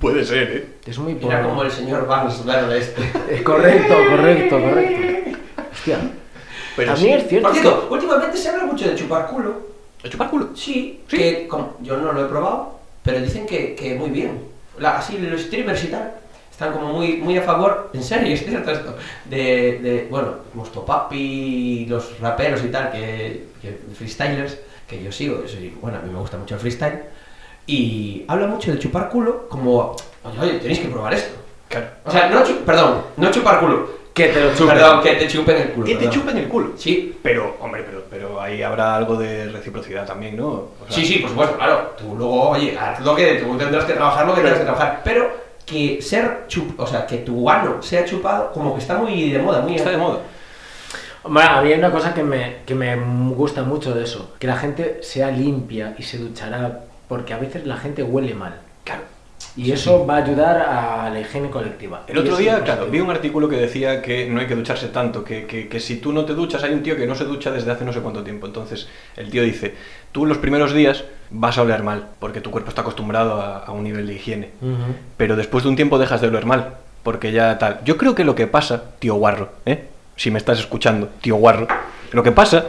Puede 0.00 0.24
ser, 0.24 0.50
¿eh? 0.50 0.66
Es 0.86 0.98
muy 0.98 1.14
Mira 1.14 1.40
por- 1.40 1.50
como 1.50 1.62
el 1.62 1.70
señor 1.70 2.06
Barnes 2.06 2.44
verde 2.44 2.78
este. 2.80 3.42
Correcto, 3.44 3.94
correcto, 4.10 4.60
correcto. 4.60 5.38
Hostia. 5.72 5.98
Pero 6.76 6.92
También 6.94 7.18
sí. 7.18 7.22
es 7.24 7.28
cierto 7.28 7.48
Por 7.48 7.56
que... 7.56 7.62
cierto, 7.62 7.88
últimamente 7.90 8.36
se 8.36 8.48
habla 8.48 8.64
mucho 8.64 8.88
de 8.88 8.94
chupar 8.96 9.28
culo. 9.28 9.54
¿De 10.02 10.10
chupar 10.10 10.28
culo? 10.30 10.48
Sí, 10.56 11.02
¿Sí? 11.08 11.16
que 11.16 11.46
como- 11.48 11.76
yo 11.80 11.96
no 11.96 12.12
lo 12.12 12.24
he 12.26 12.28
probado, 12.28 12.80
pero 13.04 13.20
dicen 13.20 13.46
que, 13.46 13.74
que 13.76 13.94
muy 13.94 14.10
bien. 14.10 14.42
La- 14.78 14.98
así 14.98 15.16
los 15.18 15.40
streamers 15.42 15.84
y 15.84 15.88
tal 15.88 16.12
están 16.50 16.72
como 16.72 16.92
muy, 16.92 17.16
muy 17.18 17.36
a 17.38 17.42
favor, 17.42 17.90
en 17.94 18.02
serio, 18.02 18.32
es 18.34 18.44
cierto 18.44 18.70
esto, 18.72 18.96
de, 19.26 19.78
de 19.80 20.06
bueno, 20.10 20.34
Mosto 20.54 20.84
Papi, 20.84 21.86
los 21.88 22.18
raperos 22.20 22.62
y 22.64 22.68
tal, 22.68 22.90
que, 22.92 23.44
que 23.60 23.78
freestylers, 23.96 24.58
que 24.88 25.02
yo 25.02 25.10
sigo, 25.12 25.42
yo 25.42 25.48
soy, 25.48 25.76
bueno, 25.80 25.98
a 25.98 26.02
mí 26.02 26.12
me 26.12 26.18
gusta 26.18 26.36
mucho 26.38 26.54
el 26.54 26.60
freestyle, 26.60 27.00
y 27.66 28.24
habla 28.28 28.46
mucho 28.46 28.72
de 28.72 28.78
chupar 28.78 29.08
culo 29.08 29.48
como, 29.48 29.96
oye, 30.24 30.40
oye, 30.40 30.52
tenéis 30.58 30.80
que 30.80 30.88
probar 30.88 31.14
esto. 31.14 31.36
Claro. 31.68 31.86
O 32.04 32.10
sea, 32.10 32.28
no, 32.28 32.42
perdón, 32.64 33.02
no 33.16 33.30
chupar 33.30 33.60
culo. 33.60 34.04
Que 34.14 34.28
te 34.28 34.40
lo 34.40 34.54
chupen. 34.54 34.76
Perdón, 34.76 35.02
que 35.02 35.14
te 35.14 35.26
chupen 35.26 35.56
el 35.56 35.70
culo. 35.70 35.86
Que 35.86 35.96
te 35.96 36.08
chupen 36.08 36.36
el 36.36 36.48
culo. 36.48 36.72
Sí, 36.76 37.18
Pero, 37.20 37.56
hombre, 37.60 37.82
pero, 37.84 38.04
pero 38.08 38.40
ahí 38.40 38.62
habrá 38.62 38.94
algo 38.94 39.16
de 39.16 39.48
reciprocidad 39.48 40.06
también, 40.06 40.36
¿no? 40.36 40.46
O 40.46 40.70
sea, 40.88 40.96
sí, 40.96 41.04
sí, 41.04 41.18
por 41.18 41.30
supuesto, 41.30 41.56
claro. 41.56 41.94
Tú 41.98 42.14
luego, 42.16 42.50
oye, 42.50 42.78
haz 42.78 43.00
lo 43.00 43.16
que 43.16 43.34
tú 43.34 43.56
tendrás 43.58 43.84
que 43.84 43.94
trabajar 43.94 44.24
lo 44.24 44.34
que 44.34 44.40
tendrás 44.40 44.60
que 44.60 44.64
trabajar. 44.64 45.00
Pero 45.02 45.32
que 45.66 46.00
ser 46.00 46.44
chup, 46.46 46.78
o 46.78 46.86
sea, 46.86 47.06
que 47.06 47.18
tu 47.18 47.50
ano 47.50 47.82
sea 47.82 48.04
chupado, 48.04 48.52
como 48.52 48.74
que 48.74 48.80
está 48.80 48.96
muy 48.96 49.30
de 49.30 49.38
moda, 49.40 49.62
muy 49.62 49.74
Está 49.74 49.90
de 49.90 49.96
moda. 49.96 50.20
Hombre, 51.24 51.42
a 51.42 51.62
mí 51.62 51.72
hay 51.72 51.78
una 51.78 51.90
cosa 51.90 52.12
que 52.12 52.22
me, 52.22 52.58
que 52.66 52.74
me 52.74 52.94
gusta 53.34 53.62
mucho 53.62 53.94
de 53.94 54.04
eso, 54.04 54.34
que 54.38 54.46
la 54.46 54.56
gente 54.56 55.02
sea 55.02 55.30
limpia 55.30 55.94
y 55.98 56.02
se 56.02 56.18
duchará, 56.18 56.80
porque 57.08 57.34
a 57.34 57.38
veces 57.38 57.66
la 57.66 57.76
gente 57.76 58.02
huele 58.02 58.34
mal. 58.34 58.60
Claro. 58.84 59.02
Y 59.56 59.70
eso 59.70 60.04
va 60.04 60.16
a 60.16 60.24
ayudar 60.24 60.60
a 60.62 61.10
la 61.10 61.20
higiene 61.20 61.48
colectiva. 61.48 62.02
El 62.08 62.16
Y 62.16 62.18
otro 62.20 62.36
día, 62.36 62.62
claro, 62.64 62.86
vi 62.86 63.00
un 63.00 63.10
artículo 63.10 63.48
que 63.48 63.56
decía 63.56 64.02
que 64.02 64.28
no 64.28 64.40
hay 64.40 64.46
que 64.46 64.56
ducharse 64.56 64.88
tanto, 64.88 65.22
que, 65.22 65.46
que, 65.46 65.68
que 65.68 65.80
si 65.80 65.98
tú 65.98 66.12
no 66.12 66.24
te 66.24 66.34
duchas, 66.34 66.64
hay 66.64 66.72
un 66.72 66.82
tío 66.82 66.96
que 66.96 67.06
no 67.06 67.14
se 67.14 67.24
ducha 67.24 67.52
desde 67.52 67.70
hace 67.70 67.84
no 67.84 67.92
sé 67.92 68.00
cuánto 68.00 68.24
tiempo. 68.24 68.46
Entonces, 68.46 68.88
el 69.16 69.30
tío 69.30 69.42
dice, 69.42 69.74
tú 70.10 70.26
los 70.26 70.38
primeros 70.38 70.72
días 70.72 71.04
vas 71.30 71.56
a 71.58 71.62
oler 71.62 71.82
mal, 71.82 72.08
porque 72.18 72.40
tu 72.40 72.50
cuerpo 72.50 72.70
está 72.70 72.80
acostumbrado 72.80 73.40
a, 73.40 73.58
a 73.58 73.70
un 73.70 73.84
nivel 73.84 74.06
de 74.06 74.14
higiene. 74.14 74.50
Pero 75.16 75.36
después 75.36 75.62
de 75.62 75.70
un 75.70 75.76
tiempo 75.76 75.98
dejas 75.98 76.20
de 76.20 76.28
oler 76.28 76.46
mal, 76.46 76.74
porque 77.04 77.30
ya 77.30 77.56
tal. 77.58 77.80
Yo 77.84 77.96
creo 77.96 78.14
que 78.14 78.24
lo 78.24 78.34
que 78.34 78.48
pasa, 78.48 78.82
tío 78.98 79.14
guarro, 79.14 79.50
¿eh? 79.66 79.84
si 80.16 80.30
me 80.30 80.38
estás 80.38 80.58
escuchando, 80.58 81.08
tío 81.20 81.36
guarro, 81.36 81.68
lo 82.12 82.22
que 82.22 82.32
pasa 82.32 82.66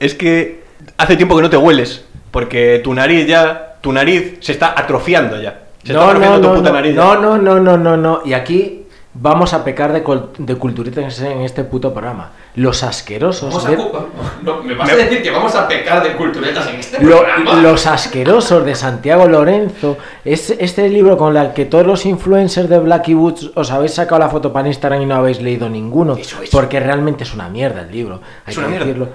es 0.00 0.14
que 0.14 0.64
hace 0.96 1.16
tiempo 1.16 1.36
que 1.36 1.42
no 1.42 1.50
te 1.50 1.56
hueles, 1.56 2.04
porque 2.30 2.80
tu 2.82 2.94
nariz 2.94 3.26
ya, 3.26 3.76
tu 3.80 3.92
nariz 3.92 4.38
se 4.40 4.52
está 4.52 4.74
atrofiando 4.76 5.40
ya. 5.40 5.60
Se 5.82 5.92
está 5.92 6.02
No, 6.04 6.06
atrofiando 6.10 6.38
no, 6.38 6.42
tu 6.42 6.48
no, 6.48 6.54
puta 6.56 6.68
no, 6.70 6.74
nariz. 6.74 6.94
ya. 6.94 7.02
no, 7.02 7.14
no, 7.16 7.38
no, 7.38 7.60
no, 7.60 7.76
no, 7.76 7.96
no. 7.96 8.20
Y 8.24 8.32
aquí 8.34 8.84
vamos 9.14 9.52
a 9.54 9.64
pecar 9.64 9.92
de, 9.92 10.02
de 10.38 10.54
culturitas 10.56 11.20
en 11.20 11.40
este 11.42 11.64
puto 11.64 11.92
programa. 11.92 12.32
Los 12.56 12.82
asquerosos. 12.82 13.54
Vamos 13.54 13.66
de- 13.70 13.76
no, 14.42 14.62
¿Me 14.64 14.74
vas 14.74 14.88
Me- 14.88 14.92
a 14.94 14.96
decir 14.96 15.22
que 15.22 15.30
vamos 15.30 15.54
a 15.54 15.68
pecar 15.68 16.02
de 16.02 16.14
culturetas 16.16 16.66
en 16.68 16.76
este 16.80 17.02
Lo- 17.04 17.18
programa? 17.18 17.54
los 17.62 17.86
asquerosos 17.86 18.64
de 18.64 18.74
Santiago 18.74 19.26
Lorenzo. 19.28 19.96
Es 20.24 20.50
este 20.50 20.88
libro 20.88 21.16
con 21.16 21.36
el 21.36 21.52
que 21.52 21.66
todos 21.66 21.86
los 21.86 22.04
influencers 22.04 22.68
de 22.68 22.78
Blacky 22.80 23.14
Woods 23.14 23.52
os 23.54 23.70
habéis 23.70 23.94
sacado 23.94 24.18
la 24.20 24.28
foto 24.28 24.52
para 24.52 24.66
Instagram 24.66 25.02
y 25.02 25.06
no 25.06 25.14
habéis 25.14 25.40
leído 25.40 25.68
ninguno. 25.68 26.16
Eso, 26.16 26.42
eso. 26.42 26.50
Porque 26.50 26.80
realmente 26.80 27.22
es 27.22 27.32
una 27.32 27.48
mierda 27.48 27.82
el 27.82 27.92
libro. 27.92 28.20
Hay 28.44 28.52
Es 28.52 28.58
que 28.58 28.64
una 28.64 28.76
decirlo. 28.78 29.08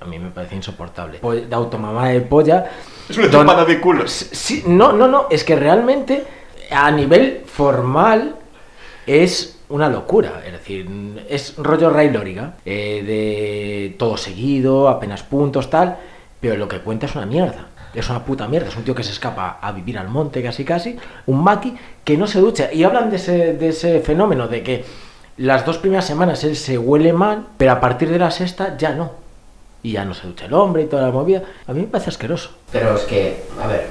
A 0.00 0.04
mí 0.04 0.18
me 0.18 0.30
parece 0.30 0.56
insoportable. 0.56 1.18
Po- 1.18 1.32
De 1.34 1.54
automamá 1.54 2.08
de 2.08 2.20
polla. 2.20 2.66
Es 3.08 3.16
una 3.18 3.28
Don- 3.28 3.42
chupada 3.46 3.64
de 3.64 3.80
culos. 3.80 4.10
Sí, 4.12 4.62
no, 4.66 4.92
no, 4.92 5.08
no, 5.08 5.26
es 5.30 5.44
que 5.44 5.56
realmente 5.56 6.24
a 6.70 6.90
nivel 6.90 7.42
formal 7.46 8.36
es 9.06 9.58
una 9.68 9.88
locura. 9.88 10.42
Es 10.46 10.52
decir, 10.52 11.24
es 11.28 11.54
rollo 11.56 11.90
Ray 11.90 12.10
Lóriga, 12.10 12.54
eh, 12.64 13.02
de 13.04 13.96
todo 13.98 14.16
seguido, 14.16 14.88
apenas 14.88 15.22
puntos, 15.22 15.70
tal, 15.70 15.96
pero 16.40 16.56
lo 16.56 16.68
que 16.68 16.78
cuenta 16.80 17.06
es 17.06 17.14
una 17.14 17.26
mierda. 17.26 17.66
Es 17.92 18.08
una 18.08 18.24
puta 18.24 18.46
mierda, 18.46 18.68
es 18.68 18.76
un 18.76 18.84
tío 18.84 18.94
que 18.94 19.02
se 19.02 19.10
escapa 19.10 19.58
a 19.60 19.72
vivir 19.72 19.98
al 19.98 20.08
monte 20.08 20.42
casi 20.44 20.64
casi, 20.64 20.96
un 21.26 21.42
maqui 21.42 21.74
que 22.04 22.16
no 22.16 22.28
se 22.28 22.38
ducha. 22.40 22.72
Y 22.72 22.84
hablan 22.84 23.10
de 23.10 23.16
ese, 23.16 23.54
de 23.54 23.68
ese 23.70 23.98
fenómeno 24.00 24.46
de 24.46 24.62
que 24.62 24.84
las 25.38 25.66
dos 25.66 25.78
primeras 25.78 26.04
semanas 26.06 26.44
él 26.44 26.54
se 26.54 26.78
huele 26.78 27.12
mal, 27.12 27.48
pero 27.56 27.72
a 27.72 27.80
partir 27.80 28.08
de 28.10 28.18
la 28.20 28.30
sexta 28.30 28.76
ya 28.76 28.92
no. 28.94 29.12
Y 29.82 29.92
ya 29.92 30.04
no 30.04 30.12
se 30.14 30.26
ducha 30.26 30.44
el 30.46 30.52
hombre 30.52 30.82
y 30.82 30.86
toda 30.86 31.02
la 31.02 31.10
movida. 31.10 31.42
A 31.66 31.72
mí 31.72 31.80
me 31.80 31.86
parece 31.86 32.10
asqueroso. 32.10 32.50
Pero 32.70 32.94
es 32.96 33.02
que, 33.02 33.44
a 33.62 33.66
ver, 33.66 33.88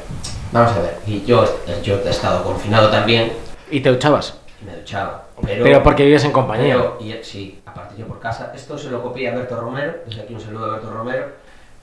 vamos 0.52 0.72
a 0.74 0.82
ver. 0.82 0.98
Y 1.08 1.24
yo, 1.26 1.46
yo 1.84 2.00
he 2.06 2.10
estado 2.10 2.44
confinado 2.44 2.90
también 2.90 3.32
Y 3.72 3.80
te 3.80 3.90
duchabas. 3.90 4.36
y 4.62 4.66
me 4.66 4.74
he 4.74 4.78
duchado. 4.78 5.22
Pero, 5.44 5.64
Pero 5.64 5.84
porque 5.84 6.06
vives 6.06 6.24
en 6.26 6.32
compañía. 6.32 6.76
Pero, 6.76 6.98
y, 7.00 7.24
sí, 7.24 7.62
aparte 7.66 7.96
yo 7.98 8.06
por 8.06 8.20
casa. 8.20 8.52
Esto 8.54 8.78
se 8.78 8.90
lo 8.90 9.02
copié 9.02 9.30
a 9.30 9.36
Berto 9.36 9.60
Romero. 9.60 9.96
Desde 10.06 10.22
aquí 10.22 10.34
un 10.34 10.42
saludo 10.42 10.66
a 10.66 10.72
Berto 10.74 10.92
Romero. 10.92 11.26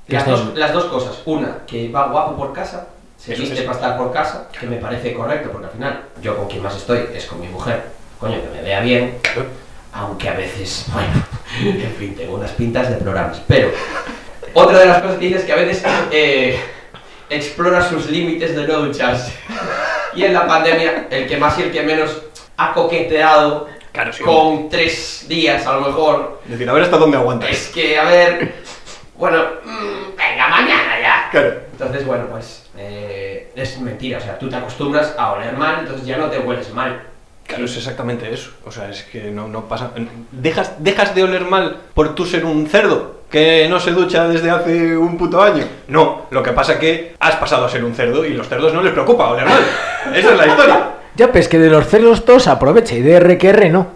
Las 0.08 0.26
dos, 0.26 0.54
las 0.54 0.72
dos 0.72 0.84
cosas. 0.84 1.20
Una, 1.24 1.58
que 1.66 1.88
va 1.88 2.08
guapo 2.08 2.36
por 2.36 2.52
casa. 2.52 2.86
Se 3.16 3.34
viste 3.34 3.54
es. 3.54 3.62
para 3.62 3.72
estar 3.72 3.96
por 3.96 4.12
casa. 4.12 4.46
Que 4.58 4.66
me 4.66 4.76
parece 4.76 5.14
correcto, 5.14 5.50
porque 5.50 5.66
al 5.66 5.72
final 5.72 6.00
yo 6.22 6.36
con 6.36 6.46
quien 6.46 6.62
más 6.62 6.76
estoy 6.76 7.06
es 7.12 7.26
con 7.26 7.40
mi 7.40 7.48
mujer. 7.48 7.82
Coño, 8.20 8.40
que 8.40 8.48
me 8.56 8.62
vea 8.62 8.80
bien. 8.80 9.18
Aunque 9.96 10.28
a 10.28 10.34
veces, 10.34 10.86
bueno, 10.92 11.08
en 11.84 11.94
fin, 11.98 12.14
tengo 12.14 12.36
unas 12.36 12.50
pintas 12.52 12.90
deplorables. 12.90 13.40
Pero 13.48 13.70
otra 14.52 14.78
de 14.80 14.86
las 14.86 15.02
cosas 15.02 15.18
que 15.18 15.24
dices 15.26 15.40
es 15.40 15.46
que 15.46 15.52
a 15.52 15.56
veces 15.56 15.82
eh, 16.10 16.60
explora 17.30 17.82
sus 17.88 18.10
límites 18.10 18.54
de 18.54 18.66
no 18.66 18.80
ducharse. 18.80 19.32
Y 20.14 20.24
en 20.24 20.34
la 20.34 20.46
pandemia, 20.46 21.08
el 21.10 21.26
que 21.26 21.36
más 21.36 21.58
y 21.58 21.62
el 21.62 21.72
que 21.72 21.82
menos 21.82 22.22
ha 22.56 22.72
coqueteado 22.72 23.68
Claro, 23.92 24.12
sí. 24.12 24.22
con 24.22 24.68
tres 24.68 25.24
días 25.28 25.66
a 25.66 25.74
lo 25.74 25.80
mejor. 25.82 26.40
Es 26.44 26.50
decir, 26.52 26.68
a 26.68 26.72
ver 26.74 26.82
hasta 26.82 26.98
dónde 26.98 27.16
aguantas. 27.16 27.50
Es 27.50 27.68
que, 27.68 27.98
a 27.98 28.04
ver, 28.04 28.54
bueno, 29.16 29.42
mm, 29.64 30.16
venga, 30.16 30.48
mañana 30.48 31.00
ya. 31.00 31.28
Claro. 31.30 31.60
Entonces, 31.72 32.04
bueno, 32.06 32.26
pues 32.30 32.66
eh, 32.76 33.50
es 33.54 33.78
mentira. 33.80 34.18
O 34.18 34.20
sea, 34.20 34.38
tú 34.38 34.50
te 34.50 34.56
acostumbras 34.56 35.14
a 35.16 35.32
oler 35.32 35.54
mal, 35.54 35.80
entonces 35.80 36.06
ya 36.06 36.18
no 36.18 36.26
te 36.28 36.38
hueles 36.38 36.72
mal. 36.74 37.02
Claro, 37.46 37.64
es 37.64 37.76
exactamente 37.76 38.32
eso. 38.32 38.50
O 38.64 38.72
sea, 38.72 38.90
es 38.90 39.04
que 39.04 39.30
no, 39.30 39.48
no 39.48 39.66
pasa. 39.68 39.90
Dejas, 40.32 40.72
dejas 40.78 41.14
de 41.14 41.24
oler 41.24 41.44
mal 41.44 41.76
por 41.94 42.14
tú 42.14 42.26
ser 42.26 42.44
un 42.44 42.66
cerdo 42.66 43.16
que 43.30 43.66
no 43.68 43.80
se 43.80 43.92
ducha 43.92 44.28
desde 44.28 44.50
hace 44.50 44.96
un 44.96 45.16
puto 45.16 45.42
año. 45.42 45.64
No, 45.88 46.26
lo 46.30 46.42
que 46.42 46.52
pasa 46.52 46.74
es 46.74 46.78
que 46.78 47.14
has 47.18 47.36
pasado 47.36 47.64
a 47.66 47.68
ser 47.68 47.84
un 47.84 47.94
cerdo 47.94 48.24
y 48.24 48.30
los 48.30 48.48
cerdos 48.48 48.72
no 48.72 48.82
les 48.82 48.92
preocupa 48.92 49.28
oler 49.30 49.46
mal. 49.46 49.62
Esa 50.14 50.30
es 50.32 50.36
la 50.36 50.46
historia. 50.46 50.90
Ya, 51.16 51.32
pues 51.32 51.48
que 51.48 51.58
de 51.58 51.70
los 51.70 51.86
cerdos 51.86 52.26
todos 52.26 52.46
aprovecha 52.46 52.94
y 52.94 53.00
de 53.00 53.14
R 53.14 53.38
que 53.38 53.48
R 53.48 53.70
no. 53.70 53.86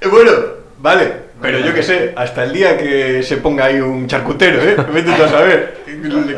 Eh, 0.00 0.06
Bueno, 0.06 0.30
vale, 0.78 1.12
pero 1.42 1.58
yo 1.58 1.74
qué 1.74 1.82
sé, 1.82 2.12
hasta 2.14 2.44
el 2.44 2.52
día 2.52 2.78
que 2.78 3.20
se 3.24 3.38
ponga 3.38 3.64
ahí 3.64 3.80
un 3.80 4.06
charcutero, 4.06 4.62
¿eh? 4.62 4.76
Vete 4.92 5.10
tú 5.10 5.24
a 5.24 5.28
saber, 5.28 5.78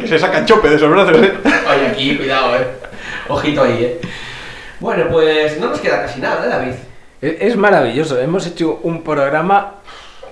que 0.00 0.08
se 0.08 0.18
sacan 0.18 0.46
chope 0.46 0.70
de 0.70 0.76
esos 0.76 0.90
brazos, 0.90 1.18
¿eh? 1.18 1.34
Oye, 1.44 1.86
aquí, 1.88 2.16
cuidado, 2.16 2.56
eh. 2.56 2.66
Ojito 3.28 3.64
ahí, 3.64 3.84
eh. 3.84 4.00
Bueno, 4.80 5.04
pues 5.10 5.58
no 5.60 5.68
nos 5.70 5.80
queda 5.80 6.02
casi 6.02 6.20
nada, 6.20 6.44
¿eh, 6.44 6.48
David? 6.48 6.72
Es, 7.20 7.34
es 7.52 7.56
maravilloso. 7.56 8.18
Hemos 8.18 8.46
hecho 8.46 8.80
un 8.82 9.02
programa, 9.02 9.74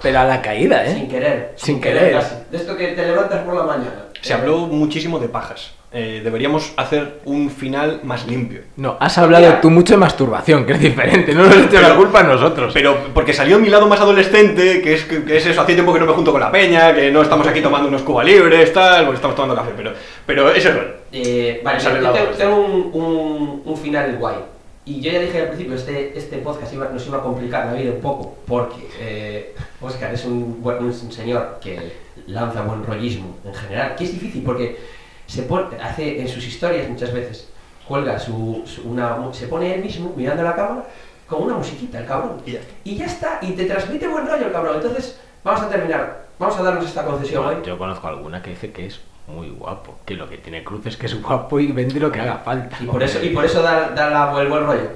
pero 0.03 0.21
a 0.21 0.25
la 0.25 0.41
caída, 0.43 0.85
¿eh? 0.87 0.95
Sin 0.95 1.09
querer. 1.09 1.53
Sin 1.57 1.81
querer. 1.81 2.13
casi. 2.13 2.35
De 2.51 2.57
esto 2.57 2.77
que 2.77 2.89
te 2.89 3.07
levantas 3.07 3.41
por 3.45 3.55
la 3.55 3.63
mañana. 3.65 4.05
Se 4.21 4.33
habló 4.35 4.59
muchísimo 4.61 5.19
de 5.19 5.29
pajas. 5.29 5.75
Eh, 5.91 6.21
deberíamos 6.23 6.75
hacer 6.77 7.21
un 7.25 7.51
final 7.51 8.01
más 8.03 8.27
limpio. 8.27 8.61
No, 8.77 8.99
has 9.01 9.17
hablado 9.17 9.47
Mira. 9.47 9.61
tú 9.63 9.71
mucho 9.71 9.95
de 9.95 9.99
masturbación, 9.99 10.67
que 10.67 10.73
es 10.75 10.81
diferente. 10.81 11.33
No 11.35 11.45
nos 11.45 11.57
eches 11.57 11.73
la 11.81 11.89
Pero- 11.89 11.97
culpa 11.97 12.21
a 12.21 12.25
nosotros. 12.25 12.73
Pero 12.75 12.97
porque 13.15 13.33
salió 13.33 13.59
mi 13.59 13.71
lado 13.71 13.87
más 13.89 13.99
adolescente, 14.01 14.83
que 14.83 14.95
es, 14.95 15.05
que 15.05 15.37
es 15.37 15.47
eso, 15.47 15.63
hace 15.63 15.73
tiempo 15.73 15.95
que 15.95 16.01
no 16.01 16.05
me 16.07 16.13
junto 16.13 16.31
con 16.33 16.41
la 16.43 16.51
peña, 16.53 16.95
que 16.95 17.11
no 17.11 17.23
estamos 17.23 17.47
aquí 17.47 17.63
tomando 17.63 17.89
unos 17.89 18.03
cuba 18.03 18.23
libres, 18.23 18.71
tal, 18.73 19.05
porque 19.05 19.17
estamos 19.17 19.35
tomando 19.37 19.55
café, 19.55 19.71
pero, 19.77 19.93
pero 20.27 20.51
ese 20.53 20.73
rol. 20.73 20.95
Eh, 21.13 21.61
vale, 21.65 21.79
yo 21.81 21.91
tengo, 22.37 22.57
un, 22.57 22.91
un, 22.93 23.63
un 23.65 23.77
final 23.77 24.17
guay. 24.19 24.37
Y 24.85 25.01
yo 25.03 25.11
ya 25.13 25.21
dije 25.21 25.43
al 25.43 25.49
principio, 25.49 25.75
este, 25.75 26.17
este 26.19 26.39
podcast 26.39 26.73
iba- 26.73 26.89
nos 26.89 27.07
iba 27.07 27.19
a 27.19 27.23
complicar 27.23 27.67
la 27.67 27.75
vida 27.75 27.93
un 27.93 28.01
poco, 28.01 28.37
porque 28.47 28.89
eh, 28.99 29.55
Oscar 29.83 30.15
es 30.15 30.25
un, 30.25 30.63
buen- 30.63 30.83
un 30.83 31.13
señor 31.13 31.59
que 31.61 31.93
lanza 32.27 32.63
buen 32.63 32.83
rollismo 32.85 33.37
en 33.45 33.53
general, 33.55 33.95
que 33.97 34.05
es 34.05 34.13
difícil 34.13 34.43
porque 34.43 34.79
se 35.27 35.43
pone, 35.43 35.77
hace 35.83 36.21
en 36.23 36.29
sus 36.29 36.47
historias 36.47 36.89
muchas 36.89 37.13
veces, 37.13 37.49
cuelga 37.87 38.19
su, 38.19 38.63
su- 38.65 38.89
una, 38.89 39.19
se 39.33 39.47
pone 39.47 39.75
él 39.75 39.83
mismo 39.83 40.13
mirando 40.17 40.43
la 40.43 40.55
cámara 40.57 40.85
con 41.27 41.43
una 41.43 41.55
musiquita, 41.59 41.99
el 41.99 42.07
cabrón. 42.07 42.41
Y 42.47 42.53
ya 42.53 42.61
está. 42.61 42.75
Y 42.85 42.97
ya 42.97 43.05
está, 43.07 43.39
y 43.43 43.51
te 43.53 43.65
transmite 43.67 44.09
buen 44.09 44.27
rollo 44.27 44.47
el 44.47 44.53
cabrón. 44.53 44.77
Entonces, 44.77 45.19
vamos 45.45 45.61
a 45.61 45.69
terminar, 45.69 46.29
vamos 46.39 46.57
a 46.59 46.63
darnos 46.63 46.87
esta 46.87 47.05
concesión 47.05 47.45
hoy. 47.45 47.57
Yo 47.63 47.77
conozco 47.77 48.09
alguna 48.09 48.41
que 48.43 48.51
dice 48.51 48.73
que 48.73 48.87
es 48.87 49.01
muy 49.29 49.51
guapo. 49.51 49.97
Que 50.05 50.15
lo 50.15 50.29
que 50.29 50.39
tiene 50.39 50.65
cruz 50.65 50.85
es 50.87 50.97
que 50.97 51.07
es 51.07 51.21
guapo 51.23 51.61
y 51.61 51.69
vende 51.73 52.01
lo 52.01 52.11
que 52.11 52.21
haga 52.21 52.39
falta. 52.39 52.77
Y 52.81 52.87
por 52.87 53.03
eso, 53.03 53.23
y 53.23 53.31
por 53.31 53.45
eso 53.45 53.63
da, 53.63 53.91
da 53.91 54.11
la- 54.11 54.41
el 54.43 54.49
buen 54.49 54.65
rollo. 54.67 54.89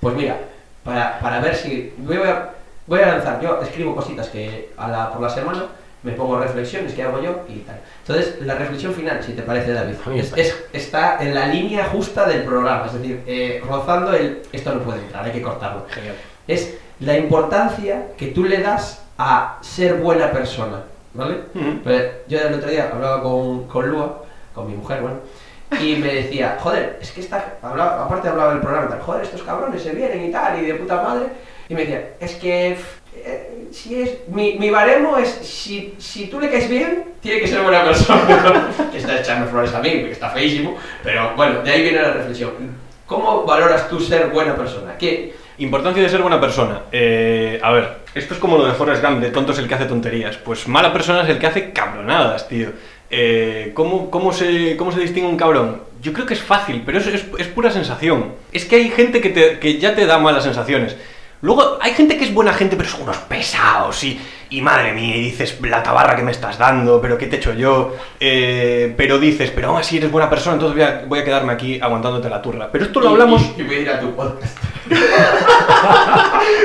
Pues 0.00 0.14
mira, 0.16 0.38
para, 0.84 1.18
para 1.20 1.40
ver 1.40 1.54
si. 1.54 1.92
Voy 1.98 2.16
a, 2.18 2.50
voy 2.86 3.00
a 3.00 3.06
lanzar, 3.08 3.40
yo 3.40 3.60
escribo 3.62 3.94
cositas 3.94 4.28
que 4.28 4.70
a 4.76 4.88
la, 4.88 5.10
por 5.12 5.20
la 5.22 5.30
semana, 5.30 5.64
me 6.02 6.12
pongo 6.12 6.38
reflexiones 6.38 6.92
que 6.94 7.02
hago 7.02 7.20
yo 7.20 7.40
y 7.48 7.58
tal. 7.60 7.80
Entonces, 8.06 8.36
la 8.42 8.54
reflexión 8.54 8.94
final, 8.94 9.22
si 9.22 9.32
te 9.32 9.42
parece, 9.42 9.72
David, 9.72 9.94
es- 10.36 10.56
está 10.72 11.18
en 11.22 11.34
la 11.34 11.46
línea 11.48 11.84
justa 11.86 12.26
del 12.26 12.42
programa, 12.44 12.86
es 12.86 12.92
decir, 12.94 13.22
eh, 13.26 13.62
rozando 13.66 14.12
el. 14.12 14.42
Esto 14.52 14.72
no 14.74 14.80
puede 14.80 15.00
entrar, 15.00 15.24
hay 15.24 15.32
que 15.32 15.42
cortarlo. 15.42 15.86
Genial. 15.90 16.14
Es 16.46 16.76
la 17.00 17.16
importancia 17.18 18.08
que 18.16 18.28
tú 18.28 18.44
le 18.44 18.58
das 18.62 19.02
a 19.18 19.58
ser 19.62 19.94
buena 19.94 20.30
persona, 20.30 20.82
¿vale? 21.16 21.36
Pues 21.82 22.04
yo 22.28 22.38
el 22.40 22.54
otro 22.54 22.70
día 22.70 22.90
hablaba 22.92 23.22
con, 23.22 23.66
con 23.66 23.88
Lua, 23.88 24.22
con 24.54 24.68
mi 24.68 24.76
mujer, 24.76 25.00
bueno, 25.00 25.16
y 25.80 25.96
me 25.96 26.14
decía, 26.14 26.58
joder, 26.60 26.98
es 27.00 27.10
que 27.10 27.20
esta, 27.20 27.56
hablaba, 27.62 28.04
aparte 28.04 28.28
hablaba 28.28 28.52
del 28.52 28.60
programa, 28.60 28.88
tal, 28.88 29.00
joder, 29.00 29.24
estos 29.24 29.42
cabrones 29.42 29.82
se 29.82 29.92
vienen 29.92 30.28
y 30.28 30.30
tal, 30.30 30.62
y 30.62 30.66
de 30.66 30.74
puta 30.74 31.02
madre, 31.02 31.26
Y 31.68 31.74
me 31.74 31.80
decía, 31.80 32.10
es 32.20 32.34
que 32.34 32.76
eh, 33.16 33.68
si 33.72 34.00
es 34.00 34.28
mi, 34.28 34.54
mi 34.58 34.70
baremo 34.70 35.18
es 35.18 35.28
si, 35.28 35.94
si 35.98 36.28
tú 36.28 36.38
le 36.38 36.50
caes 36.50 36.68
bien, 36.68 37.04
tiene 37.20 37.40
que 37.40 37.48
ser 37.48 37.62
buena 37.62 37.84
persona. 37.84 38.70
que 38.92 38.98
está 38.98 39.18
echando 39.18 39.50
flores 39.50 39.74
a 39.74 39.80
mí, 39.80 39.90
que 39.90 40.12
está 40.12 40.30
feísimo, 40.30 40.76
pero 41.02 41.34
bueno, 41.34 41.62
de 41.62 41.70
ahí 41.70 41.82
viene 41.82 42.02
la 42.02 42.12
reflexión. 42.12 42.52
¿Cómo 43.06 43.44
valoras 43.44 43.88
tú 43.88 44.00
ser 44.00 44.28
buena 44.28 44.56
persona? 44.56 44.96
¿Qué, 44.98 45.34
Importancia 45.58 46.02
de 46.02 46.08
ser 46.08 46.20
buena 46.20 46.40
persona. 46.40 46.82
Eh, 46.92 47.58
a 47.62 47.70
ver, 47.72 47.88
esto 48.14 48.34
es 48.34 48.40
como 48.40 48.58
lo 48.58 48.66
de 48.66 48.72
Forrest 48.74 49.02
Gump, 49.02 49.20
de 49.20 49.30
tonto 49.30 49.52
es 49.52 49.58
el 49.58 49.66
que 49.68 49.74
hace 49.74 49.86
tonterías. 49.86 50.36
Pues 50.36 50.68
mala 50.68 50.92
persona 50.92 51.22
es 51.22 51.28
el 51.30 51.38
que 51.38 51.46
hace 51.46 51.72
cabronadas, 51.72 52.46
tío. 52.48 52.68
Eh, 53.10 53.70
¿cómo, 53.74 54.10
cómo, 54.10 54.32
se, 54.32 54.76
¿Cómo 54.76 54.92
se 54.92 55.00
distingue 55.00 55.28
un 55.28 55.36
cabrón? 55.36 55.80
Yo 56.02 56.12
creo 56.12 56.26
que 56.26 56.34
es 56.34 56.42
fácil, 56.42 56.82
pero 56.84 56.98
eso 56.98 57.08
es, 57.10 57.24
es 57.38 57.46
pura 57.48 57.70
sensación. 57.70 58.32
Es 58.52 58.64
que 58.66 58.76
hay 58.76 58.90
gente 58.90 59.20
que, 59.20 59.30
te- 59.30 59.58
que 59.58 59.78
ya 59.78 59.94
te 59.94 60.04
da 60.06 60.18
malas 60.18 60.44
sensaciones. 60.44 60.96
Luego 61.42 61.78
hay 61.80 61.92
gente 61.92 62.16
que 62.16 62.24
es 62.24 62.32
buena 62.34 62.52
gente, 62.52 62.76
pero 62.76 62.88
son 62.88 63.02
unos 63.02 63.18
pesados 63.18 64.02
y, 64.04 64.18
y 64.50 64.60
madre 64.62 64.92
mía, 64.92 65.16
y 65.16 65.20
dices, 65.20 65.58
la 65.62 65.82
tabarra 65.82 66.16
que 66.16 66.22
me 66.22 66.30
estás 66.32 66.58
dando, 66.58 67.00
pero 67.00 67.18
qué 67.18 67.26
te 67.26 67.36
he 67.36 67.38
hecho 67.38 67.52
yo. 67.54 67.94
Eh, 68.18 68.94
pero 68.96 69.18
dices, 69.18 69.50
pero 69.54 69.68
aún 69.68 69.78
así 69.80 69.98
eres 69.98 70.10
buena 70.10 70.30
persona, 70.30 70.54
entonces 70.54 70.76
voy 70.76 70.84
a, 70.84 71.04
voy 71.06 71.18
a 71.20 71.24
quedarme 71.24 71.52
aquí 71.52 71.78
aguantándote 71.80 72.28
la 72.30 72.40
turra. 72.42 72.68
Pero 72.72 72.84
esto 72.86 73.00
lo 73.00 73.06
y- 73.08 73.12
hablamos... 73.12 73.42
Y, 73.56 73.60
y 73.60 73.64
voy 73.64 73.74
a 73.76 73.80
ir 73.80 73.90
a 73.90 74.00
tu 74.00 74.14
podcast. 74.14 74.56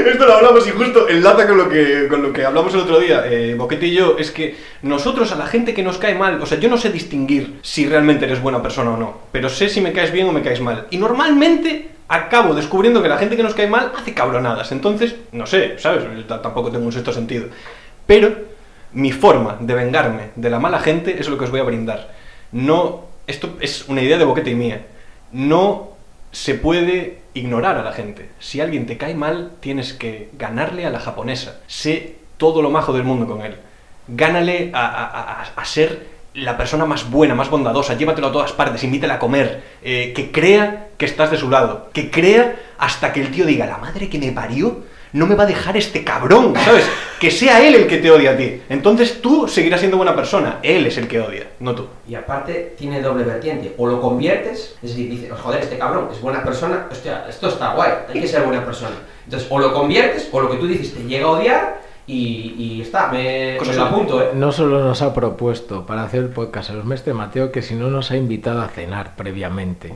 Esto 0.05 0.26
lo 0.26 0.34
hablamos 0.36 0.67
y 0.67 0.72
justo 0.72 1.07
enlaza 1.09 1.47
con 1.47 1.57
lo 1.57 1.69
que, 1.69 2.07
con 2.09 2.22
lo 2.22 2.32
que 2.34 2.45
hablamos 2.45 2.74
el 2.74 2.82
otro 2.82 2.99
día, 2.99 3.24
eh, 3.26 3.55
Boquete 3.57 3.88
y 3.88 3.93
yo, 3.95 4.15
es 4.19 4.32
que 4.32 4.55
nosotros 4.84 5.32
a 5.32 5.36
la 5.36 5.47
gente 5.47 5.74
que 5.74 5.84
nos 5.84 5.97
cae 5.97 6.15
mal, 6.15 6.39
o 6.41 6.45
sea, 6.45 6.59
yo 6.59 6.69
no 6.69 6.78
sé 6.78 6.89
distinguir 6.91 7.59
si 7.61 7.88
realmente 7.88 8.26
eres 8.26 8.41
buena 8.41 8.61
persona 8.61 8.91
o 8.91 8.97
no, 8.97 9.17
pero 9.32 9.49
sé 9.49 9.69
si 9.69 9.82
me 9.82 9.91
caes 9.91 10.11
bien 10.11 10.28
o 10.28 10.32
me 10.32 10.41
caes 10.41 10.61
mal. 10.61 10.88
Y 10.91 10.97
normalmente 10.97 11.89
acabo 12.14 12.53
descubriendo 12.53 13.01
que 13.01 13.09
la 13.09 13.18
gente 13.18 13.36
que 13.38 13.43
nos 13.43 13.53
cae 13.55 13.68
mal 13.68 13.91
hace 13.97 14.14
cabronadas, 14.14 14.72
entonces, 14.72 15.16
no 15.32 15.45
sé, 15.45 15.80
¿sabes? 15.80 16.03
Tampoco 16.28 16.72
tengo 16.72 16.86
un 16.86 16.91
sexto 16.91 17.12
sentido. 17.14 17.47
Pero 18.05 18.36
mi 18.93 19.12
forma 19.12 19.57
de 19.59 19.74
vengarme 19.74 20.30
de 20.36 20.49
la 20.49 20.59
mala 20.59 20.80
gente 20.80 21.18
es 21.20 21.30
lo 21.30 21.38
que 21.38 21.45
os 21.45 21.51
voy 21.51 21.59
a 21.59 21.64
brindar. 21.64 22.12
No, 22.51 23.05
esto 23.28 23.57
es 23.62 23.88
una 23.88 24.01
idea 24.01 24.18
de 24.18 24.26
Boquete 24.26 24.51
y 24.51 24.55
mía. 24.55 24.86
No 25.32 25.91
se 26.32 26.55
puede 26.55 27.22
ignorar 27.34 27.78
a 27.78 27.84
la 27.84 27.93
gente. 27.93 28.30
Si 28.39 28.59
alguien 28.59 28.86
te 28.86 28.97
cae 28.97 29.16
mal, 29.16 29.51
tienes 29.62 29.93
que 29.93 30.30
ganarle 30.38 30.86
a 30.86 30.89
la 30.89 30.99
japonesa. 30.99 31.59
Sé 31.68 32.16
todo 32.38 32.62
lo 32.62 32.70
majo 32.70 32.91
del 32.93 33.03
mundo 33.03 33.28
con 33.28 33.41
él. 33.41 33.55
Gánale 34.07 34.72
a, 34.74 34.86
a- 34.86 35.41
a- 35.43 35.51
a 35.55 35.66
ser 35.66 36.07
la 36.34 36.57
persona 36.57 36.86
más 36.86 37.09
buena, 37.09 37.36
más 37.36 37.49
bondadosa. 37.49 37.95
Llévatelo 37.95 38.27
a 38.27 38.32
todas 38.32 38.51
partes, 38.53 38.84
invítela 38.84 39.15
a 39.15 39.19
comer. 39.19 39.63
eh, 39.84 40.13
que 40.15 40.32
crea 40.32 40.89
que 40.97 41.05
estás 41.05 41.32
de 41.32 41.38
su 41.38 41.49
lado. 41.49 41.89
Que 41.93 42.09
crea 42.11 42.55
hasta 42.77 43.11
que 43.13 43.21
el 43.21 43.32
tío 43.32 43.45
diga, 43.45 43.65
la 43.65 43.77
madre 43.77 44.09
que 44.09 44.19
me 44.19 44.32
parió, 44.32 44.84
no 45.13 45.27
me 45.27 45.36
va 45.36 45.43
a 45.43 45.47
dejar 45.47 45.75
este 45.75 46.03
cabrón, 46.03 46.53
¿sabes? 46.63 46.86
Que 47.19 47.29
sea 47.29 47.61
él 47.63 47.75
el 47.75 47.86
que 47.86 47.97
te 47.97 48.09
odia 48.09 48.32
a 48.32 48.38
ti. 48.38 48.61
Entonces 48.69 49.21
tú 49.21 49.47
seguirás 49.47 49.79
siendo 49.82 49.97
buena 49.97 50.15
persona. 50.15 50.57
Él 50.63 50.88
es 50.88 50.97
el 50.97 51.07
que 51.07 51.19
odia, 51.19 51.49
no 51.59 51.75
tú. 51.75 51.88
Y 52.07 52.15
aparte 52.15 52.73
tiene 52.77 52.99
doble 53.01 53.23
vertiente. 53.25 53.75
O 53.77 53.86
lo 53.86 54.01
conviertes, 54.01 54.75
es 54.82 54.89
decir, 54.89 55.09
dices, 55.11 55.32
joder, 55.39 55.61
este 55.61 55.77
cabrón 55.77 56.07
es 56.11 56.19
buena 56.19 56.43
persona, 56.43 56.88
hostia, 56.89 57.25
esto 57.29 57.49
está 57.49 57.73
guay, 57.73 57.91
hay 58.11 58.21
que 58.21 58.27
ser 58.27 58.41
buena 58.41 58.65
persona. 58.65 58.95
Entonces, 59.25 59.47
o 59.51 59.59
lo 59.59 59.71
conviertes, 59.71 60.29
o 60.32 60.39
lo 60.39 60.49
que 60.49 60.57
tú 60.57 60.65
dices 60.65 60.95
te 60.95 61.03
llega 61.03 61.25
a 61.25 61.32
odiar 61.32 61.82
y, 62.08 62.56
y 62.58 62.82
está, 62.82 63.10
me, 63.12 63.56
Cosas 63.58 63.76
me 63.76 63.80
lo 63.80 63.86
así. 63.86 63.93
apunto, 63.93 64.22
¿eh? 64.22 64.30
No 64.36 64.52
solo 64.52 64.84
nos 64.84 65.02
ha 65.02 65.14
propuesto 65.14 65.86
para 65.86 66.04
hacer 66.04 66.22
el 66.24 66.30
podcast 66.30 66.70
el 66.72 66.84
mestre 66.84 67.14
Mateo, 67.14 67.52
que 67.52 67.62
si 67.62 67.76
no 67.76 67.89
nos 67.89 68.12
ha 68.12 68.18
invitado 68.18 68.62
a 68.62 68.68
cenar 68.68 69.16
previamente. 69.16 69.93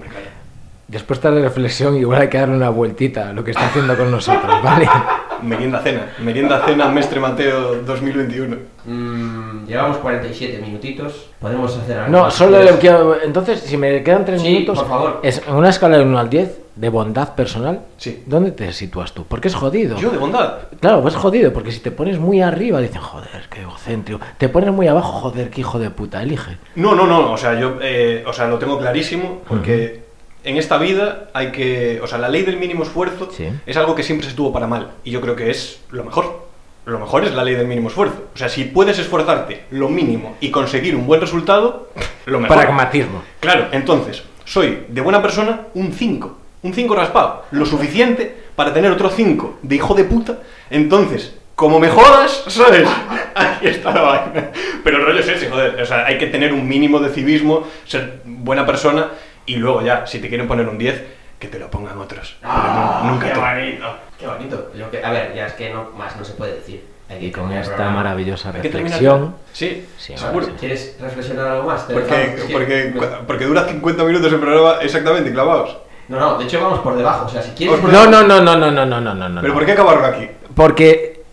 Después 0.87 1.19
de 1.21 1.31
la 1.31 1.41
reflexión, 1.41 1.95
igual 1.97 2.21
hay 2.21 2.29
que 2.29 2.37
darle 2.37 2.55
una 2.55 2.69
vueltita 2.69 3.29
a 3.29 3.33
lo 3.33 3.43
que 3.43 3.51
está 3.51 3.65
haciendo 3.65 3.97
con 3.97 4.11
nosotros, 4.11 4.61
¿vale? 4.63 4.87
Merienda 5.41 5.81
cena. 5.81 6.07
Merienda 6.19 6.63
cena 6.65 6.87
Mestre 6.89 7.19
Mateo 7.19 7.81
2021. 7.83 8.55
Mm, 8.85 9.44
llevamos 9.67 9.97
47 9.97 10.59
minutitos, 10.61 11.27
podemos 11.39 11.75
hacer 11.77 11.97
algo 11.99 12.11
No, 12.11 12.23
más, 12.23 12.33
solo 12.33 12.61
le 12.63 12.71
quiero... 12.77 13.21
Entonces, 13.21 13.59
si 13.61 13.77
me 13.77 14.03
quedan 14.03 14.25
tres 14.25 14.41
Sí, 14.41 14.47
minutos, 14.49 14.79
por 14.79 14.87
favor. 14.87 15.19
es 15.23 15.41
en 15.47 15.53
una 15.55 15.69
escala 15.69 15.97
de 15.97 16.03
1 16.03 16.17
al 16.19 16.29
10 16.29 16.59
de 16.75 16.89
bondad 16.89 17.35
personal. 17.35 17.81
Sí. 17.97 18.23
¿Dónde 18.25 18.51
te 18.51 18.71
sitúas 18.73 19.13
tú? 19.13 19.23
Porque 19.27 19.47
es 19.47 19.55
jodido. 19.55 19.97
Yo 19.97 20.09
de 20.09 20.17
bondad. 20.17 20.55
Claro, 20.81 21.01
pues 21.01 21.15
jodido, 21.15 21.53
porque 21.53 21.71
si 21.71 21.79
te 21.79 21.91
pones 21.91 22.19
muy 22.19 22.41
arriba 22.41 22.79
dicen, 22.81 23.01
joder, 23.01 23.47
qué 23.49 23.61
egocéntrico. 23.61 24.19
Te 24.37 24.49
pones 24.49 24.71
muy 24.71 24.87
abajo, 24.87 25.11
joder, 25.13 25.49
qué 25.49 25.61
hijo 25.61 25.79
de 25.79 25.89
puta, 25.89 26.21
elige. 26.21 26.57
No, 26.75 26.93
no, 26.93 27.07
no. 27.07 27.31
O 27.31 27.37
sea, 27.37 27.57
yo 27.59 27.77
eh, 27.81 28.23
o 28.27 28.33
sea, 28.33 28.47
lo 28.47 28.57
tengo 28.59 28.77
clarísimo 28.77 29.41
porque 29.47 30.03
en 30.43 30.57
esta 30.57 30.77
vida 30.77 31.29
hay 31.33 31.51
que... 31.53 32.01
O 32.03 32.07
sea, 32.07 32.17
la 32.17 32.27
ley 32.29 32.43
del 32.43 32.57
mínimo 32.57 32.83
esfuerzo 32.83 33.29
Sí. 33.31 33.47
es 33.65 33.77
algo 33.77 33.95
que 33.95 34.03
siempre 34.03 34.27
se 34.29 34.35
tuvo 34.35 34.51
para 34.51 34.67
mal. 34.67 34.89
Y 35.05 35.11
yo 35.11 35.21
creo 35.21 35.35
que 35.35 35.49
es 35.49 35.79
lo 35.91 36.03
mejor. 36.03 36.45
Lo 36.85 36.99
mejor 36.99 37.25
es 37.25 37.33
la 37.33 37.43
ley 37.43 37.55
del 37.55 37.67
mínimo 37.67 37.89
esfuerzo. 37.89 38.25
O 38.33 38.37
sea, 38.37 38.47
si 38.47 38.65
puedes 38.65 38.99
esforzarte 38.99 39.63
lo 39.71 39.89
mínimo 39.89 40.37
y 40.39 40.51
conseguir 40.51 40.95
un 40.95 41.07
buen 41.07 41.19
resultado, 41.19 41.89
lo 42.25 42.39
mejor. 42.39 42.57
Pragmatismo. 42.57 43.23
Claro, 43.39 43.67
entonces, 43.71 44.23
soy 44.43 44.85
de 44.87 45.01
buena 45.01 45.21
persona 45.21 45.61
un 45.73 45.91
5. 45.91 46.37
Un 46.61 46.73
5 46.73 46.95
raspado. 46.95 47.45
Lo 47.51 47.65
suficiente 47.65 48.35
para 48.55 48.73
tener 48.73 48.91
otro 48.91 49.09
5 49.09 49.59
de 49.63 49.75
hijo 49.75 49.95
de 49.95 50.03
puta. 50.03 50.39
Entonces, 50.69 51.35
como 51.55 51.79
me 51.79 51.89
jodas, 51.89 52.43
¿sabes? 52.47 52.87
Ahí 53.35 53.67
está 53.67 53.91
la 53.91 54.01
vaina. 54.01 54.51
Pero 54.83 54.97
el 54.97 55.05
rollo 55.05 55.19
es 55.19 55.27
ese, 55.27 55.49
joder. 55.49 55.81
O 55.81 55.85
sea, 55.85 56.05
hay 56.05 56.17
que 56.17 56.27
tener 56.27 56.53
un 56.53 56.67
mínimo 56.67 56.99
de 56.99 57.09
civismo, 57.09 57.67
ser 57.85 58.21
buena 58.25 58.65
persona 58.65 59.09
y 59.45 59.55
luego 59.55 59.81
ya, 59.81 60.05
si 60.05 60.19
te 60.19 60.29
quieren 60.29 60.47
poner 60.47 60.67
un 60.67 60.77
10, 60.77 61.03
que 61.45 61.51
te 61.51 61.59
lo 61.59 61.69
pongan 61.69 61.97
otros. 61.99 62.37
Ah, 62.43 63.17
qué 63.21 63.33
bonito. 63.39 63.97
Qué 64.19 64.27
bonito. 64.27 64.69
A 65.03 65.11
ver, 65.11 65.35
ya 65.35 65.47
es 65.47 65.53
que 65.53 65.73
más 65.73 66.15
no 66.15 66.25
se 66.25 66.33
puede 66.33 66.55
decir. 66.55 66.83
Aquí 67.07 67.27
y 67.27 67.31
con 67.31 67.51
esta 67.51 67.89
maravillosa 67.91 68.51
reflexión. 68.51 69.35
Sí, 69.53 69.85
seguro. 69.97 70.47
¿Quieres 70.59 70.97
reflexionar 70.99 71.47
algo 71.47 71.67
más? 71.67 71.83
Porque, 71.83 72.35
porque, 72.51 72.93
porque 73.27 73.45
dura 73.45 73.65
50 73.65 74.03
minutos 74.05 74.33
el 74.33 74.39
programa 74.39 74.77
exactamente, 74.81 75.31
clavados. 75.31 75.77
No, 76.07 76.19
no, 76.19 76.37
de 76.37 76.45
hecho 76.45 76.59
vamos 76.61 76.79
por 76.79 76.95
debajo. 76.95 77.27
O 77.27 77.29
sea, 77.29 77.43
si 77.43 77.51
quieres. 77.51 77.81
No, 77.83 78.07
no, 78.07 78.23
no, 78.23 78.41
no, 78.41 78.55
no, 78.55 78.71
no, 78.71 78.85
no, 78.85 79.01
no, 79.01 79.29
no. 79.29 79.41
¿Pero 79.41 79.53
no. 79.53 79.59
por 79.59 79.65
qué 79.65 79.71
acabaron 79.73 80.05
aquí? 80.05 80.29
Porque 80.55 81.23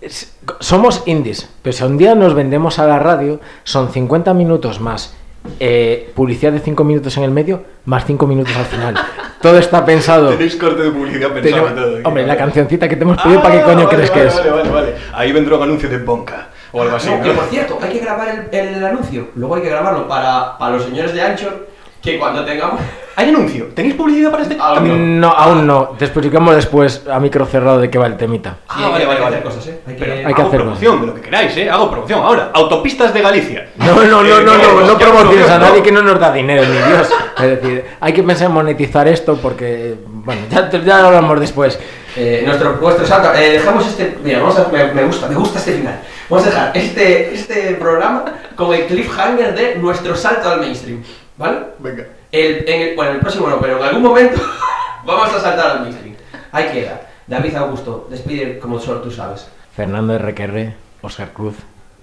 somos 0.60 1.02
indies. 1.06 1.48
Pero 1.62 1.72
si 1.72 1.84
un 1.84 1.96
día 1.96 2.14
nos 2.14 2.34
vendemos 2.34 2.78
a 2.78 2.86
la 2.86 2.98
radio, 2.98 3.40
son 3.64 3.90
50 3.90 4.34
minutos 4.34 4.78
más 4.78 5.14
eh, 5.60 6.10
publicidad 6.14 6.52
de 6.52 6.60
5 6.60 6.84
minutos 6.84 7.16
en 7.16 7.24
el 7.24 7.30
medio, 7.30 7.62
más 7.84 8.04
5 8.06 8.26
minutos 8.26 8.54
al 8.56 8.64
final. 8.66 8.94
Todo 9.40 9.58
está 9.58 9.84
pensado. 9.84 10.30
Tenéis 10.30 10.56
corte 10.56 10.82
de 10.82 10.90
publicidad 10.90 11.30
pensado 11.32 11.64
Tenemos- 11.66 11.74
todo. 11.74 12.08
hombre, 12.08 12.26
la 12.26 12.36
cancioncita 12.36 12.88
que 12.88 12.96
te 12.96 13.02
hemos 13.02 13.20
pedido, 13.20 13.40
Ah, 13.40 13.42
¿para 13.42 13.54
qué 13.56 13.62
coño 13.62 13.84
vale, 13.86 13.88
crees 13.88 14.10
vale, 14.10 14.22
que 14.22 14.28
es? 14.28 14.36
Vale, 14.36 14.50
vale, 14.50 14.70
vale. 14.70 14.94
Ahí 15.12 15.32
vendrá 15.32 15.56
un 15.56 15.62
anuncio 15.64 15.88
de 15.88 15.98
Bonca 15.98 16.48
o 16.70 16.80
algo 16.82 16.96
así. 16.96 17.10
No, 17.10 17.16
¿no? 17.18 17.22
que 17.24 17.30
por 17.32 17.44
cierto, 17.46 17.78
hay 17.82 17.90
que 17.90 17.98
grabar 17.98 18.48
el, 18.52 18.58
el 18.76 18.84
anuncio. 18.84 19.28
Luego 19.34 19.56
hay 19.56 19.62
que 19.62 19.68
grabarlo 19.68 20.06
para, 20.06 20.56
para 20.58 20.76
los 20.76 20.84
señores 20.84 21.12
de 21.12 21.22
Anchor. 21.22 21.68
Que 22.02 22.18
cuando 22.18 22.44
tengamos. 22.44 22.80
¿Hay 23.14 23.28
anuncio? 23.28 23.66
¿Tenéis 23.74 23.94
publicidad 23.94 24.30
para 24.32 24.42
este 24.42 24.56
Ah, 24.58 24.72
cambio? 24.74 24.94
No, 24.96 25.28
aún 25.28 25.66
no. 25.66 25.90
Te 25.98 26.06
explicamos 26.06 26.56
después 26.56 27.02
a 27.08 27.20
micro 27.20 27.46
cerrado 27.46 27.78
de 27.78 27.88
qué 27.90 27.96
va 27.98 28.06
el 28.06 28.16
temita. 28.16 28.56
Ah, 28.68 28.74
Sí, 28.76 28.82
vale, 28.90 29.06
vale, 29.06 29.20
vale. 29.20 29.36
hacer 29.36 29.42
cosas, 29.48 29.66
¿eh? 29.68 29.80
Hay 29.86 29.94
que- 29.94 30.00
Pero 30.04 30.12
Hay 30.28 30.34
que 30.34 30.40
hago 30.40 30.48
hacer 30.48 30.60
promoción 30.62 31.00
de 31.00 31.06
lo 31.06 31.14
que 31.14 31.20
queráis, 31.20 31.56
¿eh? 31.56 31.70
Hago 31.70 31.90
promoción. 31.92 32.20
Ahora, 32.20 32.50
autopistas 32.54 33.14
de 33.14 33.20
Galicia. 33.22 33.68
No, 33.76 33.94
no, 34.02 34.22
no, 34.22 34.38
Eh, 34.38 34.42
no, 34.44 34.56
no, 34.56 34.80
no, 34.80 34.98
ya 34.98 35.06
promociones 35.12 35.48
a 35.50 35.58
nadie 35.58 35.78
no. 35.78 35.82
que 35.84 35.92
no 35.92 36.02
nos 36.02 36.18
da 36.18 36.32
dinero, 36.32 36.62
ni 36.64 36.72
Dios. 36.76 37.08
Es 37.38 37.42
decir, 37.62 37.84
hay 38.00 38.12
que 38.12 38.22
pensar 38.24 38.48
en 38.48 38.54
monetizar 38.54 39.06
esto 39.06 39.36
porque, 39.40 39.94
bueno, 40.06 40.40
ya, 40.50 40.68
ya 40.70 41.00
lo 41.02 41.06
hablamos 41.08 41.38
después. 41.38 41.78
Eh, 42.16 42.42
nuestro 42.44 42.74
vuestro 42.78 43.06
salto. 43.06 43.32
Eh, 43.34 43.52
dejamos 43.52 43.86
este. 43.86 44.18
Mira, 44.24 44.40
vamos 44.40 44.58
a, 44.58 44.68
me, 44.72 44.92
me 44.92 45.04
gusta, 45.04 45.28
me 45.28 45.36
gusta 45.36 45.58
este 45.60 45.72
final. 45.74 46.00
Vamos 46.28 46.46
a 46.46 46.50
dejar 46.50 46.76
este, 46.76 47.32
este 47.34 47.74
programa 47.78 48.24
con 48.56 48.74
el 48.74 48.86
cliffhanger 48.86 49.54
de 49.54 49.76
nuestro 49.76 50.16
salto 50.16 50.50
al 50.50 50.60
mainstream. 50.60 51.02
¿Vale? 51.42 51.58
Venga. 51.80 52.06
El, 52.30 52.68
en 52.68 52.82
el, 52.82 52.94
bueno, 52.94 53.10
el 53.10 53.18
próximo 53.18 53.48
no, 53.48 53.58
pero 53.58 53.76
en 53.78 53.82
algún 53.82 54.02
momento 54.02 54.40
vamos 55.04 55.34
a 55.34 55.40
saltar 55.40 55.72
al 55.72 55.80
mainstream. 55.80 56.14
Ahí 56.52 56.66
queda. 56.72 57.00
David 57.26 57.56
Augusto, 57.56 58.06
despide 58.08 58.60
como 58.60 58.78
solo 58.78 59.00
tú 59.00 59.10
sabes. 59.10 59.50
Fernando 59.74 60.16
RQR, 60.16 60.72
Oscar 61.00 61.32
Cruz, 61.32 61.56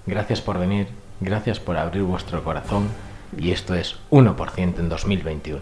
gracias 0.06 0.42
por 0.42 0.60
venir, 0.60 0.88
gracias 1.22 1.62
por 1.62 1.78
abrir 1.78 2.04
vuestro 2.04 2.44
corazón 2.44 2.90
y 3.38 3.52
esto 3.52 3.76
es 3.76 3.96
1% 4.12 4.80
en 4.80 4.90
2021. 4.90 5.62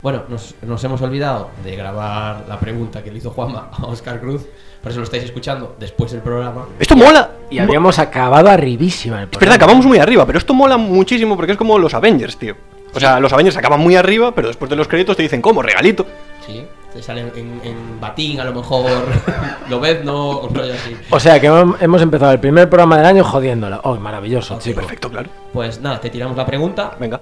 Bueno, 0.00 0.22
nos, 0.30 0.54
nos 0.62 0.82
hemos 0.82 1.02
olvidado 1.02 1.50
de 1.62 1.76
grabar 1.76 2.46
la 2.48 2.58
pregunta 2.58 3.04
que 3.04 3.10
le 3.10 3.18
hizo 3.18 3.32
Juanma 3.32 3.68
a 3.70 3.84
Oscar 3.84 4.18
Cruz. 4.18 4.46
Por 4.82 4.92
eso 4.92 5.00
lo 5.00 5.04
estáis 5.04 5.24
escuchando 5.24 5.76
después 5.78 6.10
del 6.12 6.22
programa. 6.22 6.64
Esto 6.78 6.96
mola. 6.96 7.32
Y 7.50 7.58
habíamos 7.58 7.98
acabado 7.98 8.48
arribísima 8.48 9.24
el 9.24 9.28
Es 9.30 9.38
verdad, 9.38 9.56
acabamos 9.56 9.84
muy 9.84 9.98
arriba, 9.98 10.24
pero 10.24 10.38
esto 10.38 10.54
mola 10.54 10.78
muchísimo 10.78 11.36
porque 11.36 11.52
es 11.52 11.58
como 11.58 11.78
los 11.78 11.92
Avengers, 11.92 12.38
tío. 12.38 12.56
O 12.94 13.00
sea, 13.00 13.20
los 13.20 13.32
Avengers 13.32 13.56
acaban 13.56 13.80
muy 13.80 13.96
arriba, 13.96 14.34
pero 14.34 14.48
después 14.48 14.68
de 14.68 14.76
los 14.76 14.88
créditos 14.88 15.16
te 15.16 15.22
dicen, 15.22 15.40
¿cómo? 15.40 15.62
Regalito. 15.62 16.06
Sí, 16.46 16.64
te 16.92 17.02
salen 17.02 17.30
en, 17.36 17.60
en 17.62 18.00
batín 18.00 18.40
a 18.40 18.44
lo 18.44 18.52
mejor. 18.52 18.90
lo 19.68 19.78
ves, 19.80 20.04
no, 20.04 20.40
un 20.40 20.54
rollo 20.54 20.72
así. 20.74 20.96
O 21.10 21.20
sea 21.20 21.40
que 21.40 21.48
hem- 21.50 21.76
hemos 21.80 22.02
empezado 22.02 22.32
el 22.32 22.40
primer 22.40 22.68
programa 22.68 22.96
del 22.96 23.06
año 23.06 23.24
jodiéndola. 23.24 23.80
Oh, 23.84 23.94
maravilloso, 23.96 24.58
chico. 24.58 24.80
Perfecto, 24.80 25.08
claro. 25.10 25.30
Pues 25.52 25.80
nada, 25.80 26.00
te 26.00 26.10
tiramos 26.10 26.36
la 26.36 26.44
pregunta. 26.46 26.96
Venga. 26.98 27.20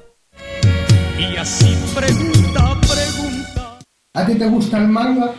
Y 1.18 1.36
así 1.36 1.76
pregunta, 1.94 2.74
pregunta. 2.80 3.78
¿A 4.14 4.24
ti 4.26 4.34
te 4.36 4.46
gusta 4.46 4.78
el 4.78 4.88
manga? 4.88 5.32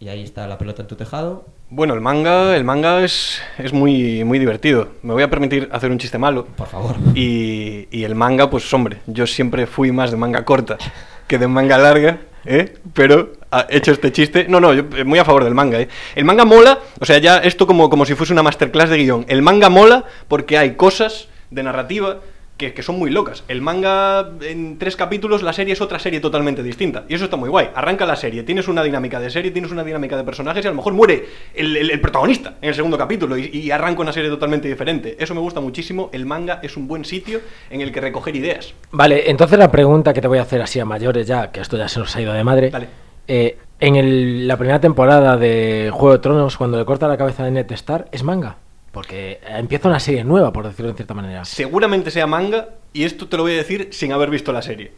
Y 0.00 0.08
ahí 0.08 0.22
está 0.22 0.46
la 0.46 0.58
pelota 0.58 0.82
en 0.82 0.88
tu 0.88 0.94
tejado. 0.94 1.44
Bueno, 1.70 1.94
el 1.94 2.00
manga, 2.00 2.56
el 2.56 2.64
manga 2.64 3.02
es, 3.02 3.40
es 3.58 3.72
muy, 3.72 4.22
muy 4.24 4.38
divertido. 4.38 4.88
Me 5.02 5.12
voy 5.12 5.24
a 5.24 5.30
permitir 5.30 5.68
hacer 5.72 5.90
un 5.90 5.98
chiste 5.98 6.18
malo. 6.18 6.46
Por 6.46 6.68
favor. 6.68 6.94
Y, 7.14 7.88
y 7.90 8.04
el 8.04 8.14
manga, 8.14 8.48
pues 8.48 8.72
hombre, 8.72 8.98
yo 9.06 9.26
siempre 9.26 9.66
fui 9.66 9.90
más 9.90 10.10
de 10.12 10.16
manga 10.16 10.44
corta 10.44 10.78
que 11.26 11.38
de 11.38 11.48
manga 11.48 11.78
larga, 11.78 12.20
¿eh? 12.44 12.74
Pero 12.94 13.32
ha 13.50 13.66
hecho 13.68 13.92
este 13.92 14.12
chiste. 14.12 14.46
No, 14.48 14.60
no, 14.60 14.72
yo 14.72 14.84
eh, 14.96 15.04
muy 15.04 15.18
a 15.18 15.24
favor 15.24 15.44
del 15.44 15.54
manga, 15.54 15.80
¿eh? 15.80 15.88
El 16.14 16.24
manga 16.24 16.44
mola, 16.44 16.78
o 17.00 17.04
sea, 17.04 17.18
ya 17.18 17.38
esto 17.38 17.66
como, 17.66 17.90
como 17.90 18.06
si 18.06 18.14
fuese 18.14 18.32
una 18.32 18.42
masterclass 18.42 18.90
de 18.90 18.98
guion. 18.98 19.26
El 19.28 19.42
manga 19.42 19.68
mola 19.68 20.04
porque 20.28 20.56
hay 20.58 20.74
cosas 20.74 21.28
de 21.50 21.62
narrativa 21.62 22.20
que, 22.58 22.74
que 22.74 22.82
son 22.82 22.98
muy 22.98 23.10
locas. 23.10 23.44
El 23.48 23.62
manga, 23.62 24.28
en 24.42 24.76
tres 24.78 24.96
capítulos, 24.96 25.42
la 25.42 25.52
serie 25.54 25.72
es 25.72 25.80
otra 25.80 25.98
serie 25.98 26.20
totalmente 26.20 26.62
distinta. 26.62 27.04
Y 27.08 27.14
eso 27.14 27.24
está 27.24 27.36
muy 27.36 27.48
guay. 27.48 27.68
Arranca 27.74 28.04
la 28.04 28.16
serie, 28.16 28.42
tienes 28.42 28.68
una 28.68 28.82
dinámica 28.82 29.18
de 29.20 29.30
serie, 29.30 29.50
tienes 29.50 29.70
una 29.70 29.84
dinámica 29.84 30.16
de 30.16 30.24
personajes 30.24 30.64
y 30.64 30.68
a 30.68 30.70
lo 30.72 30.76
mejor 30.76 30.92
muere 30.92 31.24
el, 31.54 31.76
el- 31.76 31.90
el 31.90 32.00
protagonista 32.00 32.56
en 32.60 32.68
el 32.68 32.74
segundo 32.74 32.98
capítulo 32.98 33.38
y, 33.38 33.46
y 33.46 33.70
arranca 33.70 34.02
una 34.02 34.12
serie 34.12 34.28
totalmente 34.28 34.68
diferente. 34.68 35.16
Eso 35.18 35.34
me 35.34 35.40
gusta 35.40 35.60
muchísimo. 35.60 36.10
El 36.12 36.26
manga 36.26 36.60
es 36.62 36.76
un 36.76 36.86
buen 36.88 37.04
sitio 37.04 37.40
en 37.70 37.80
el 37.80 37.92
que 37.92 38.00
recoger 38.00 38.34
ideas. 38.36 38.74
Vale, 38.90 39.30
entonces 39.30 39.58
la 39.58 39.70
pregunta 39.70 40.12
que 40.12 40.20
te 40.20 40.28
voy 40.28 40.38
a 40.38 40.42
hacer 40.42 40.60
así 40.60 40.80
a 40.80 40.84
mayores 40.84 41.26
ya, 41.26 41.52
que 41.52 41.60
esto 41.60 41.76
ya 41.78 41.88
se 41.88 42.00
nos 42.00 42.14
ha 42.16 42.20
ido 42.20 42.32
de 42.32 42.42
madre. 42.44 42.70
Dale. 42.70 42.88
Eh, 43.28 43.56
en 43.78 43.94
el- 43.94 44.48
la 44.48 44.56
primera 44.56 44.80
temporada 44.80 45.36
de 45.36 45.90
Juego 45.92 46.14
de 46.14 46.18
Tronos, 46.18 46.56
cuando 46.56 46.76
le 46.76 46.84
corta 46.84 47.06
la 47.06 47.16
cabeza 47.16 47.44
de 47.44 47.52
Ned 47.52 47.70
Stark, 47.70 48.08
¿es 48.10 48.24
manga? 48.24 48.56
Porque 48.98 49.38
empieza 49.46 49.88
una 49.88 50.00
serie 50.00 50.24
nueva, 50.24 50.52
por 50.52 50.66
decirlo 50.66 50.90
de 50.90 50.96
cierta 50.96 51.14
manera. 51.14 51.44
Seguramente 51.44 52.10
sea 52.10 52.26
manga, 52.26 52.70
y 52.92 53.04
esto 53.04 53.28
te 53.28 53.36
lo 53.36 53.44
voy 53.44 53.52
a 53.52 53.58
decir 53.58 53.90
sin 53.92 54.10
haber 54.12 54.28
visto 54.28 54.52
la 54.52 54.60
serie. 54.60 54.90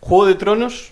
Juego 0.00 0.26
de 0.26 0.34
Tronos 0.34 0.90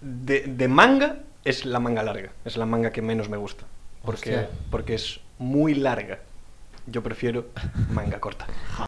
de, 0.00 0.42
de 0.42 0.68
manga 0.68 1.16
es 1.44 1.64
la 1.64 1.80
manga 1.80 2.04
larga, 2.04 2.30
es 2.44 2.56
la 2.56 2.64
manga 2.64 2.92
que 2.92 3.02
menos 3.02 3.28
me 3.28 3.38
gusta. 3.38 3.64
Porque, 4.04 4.36
Hostia. 4.36 4.48
porque 4.70 4.94
es 4.94 5.18
muy 5.38 5.74
larga. 5.74 6.20
Yo 6.86 7.02
prefiero 7.02 7.46
manga 7.90 8.20
corta. 8.20 8.46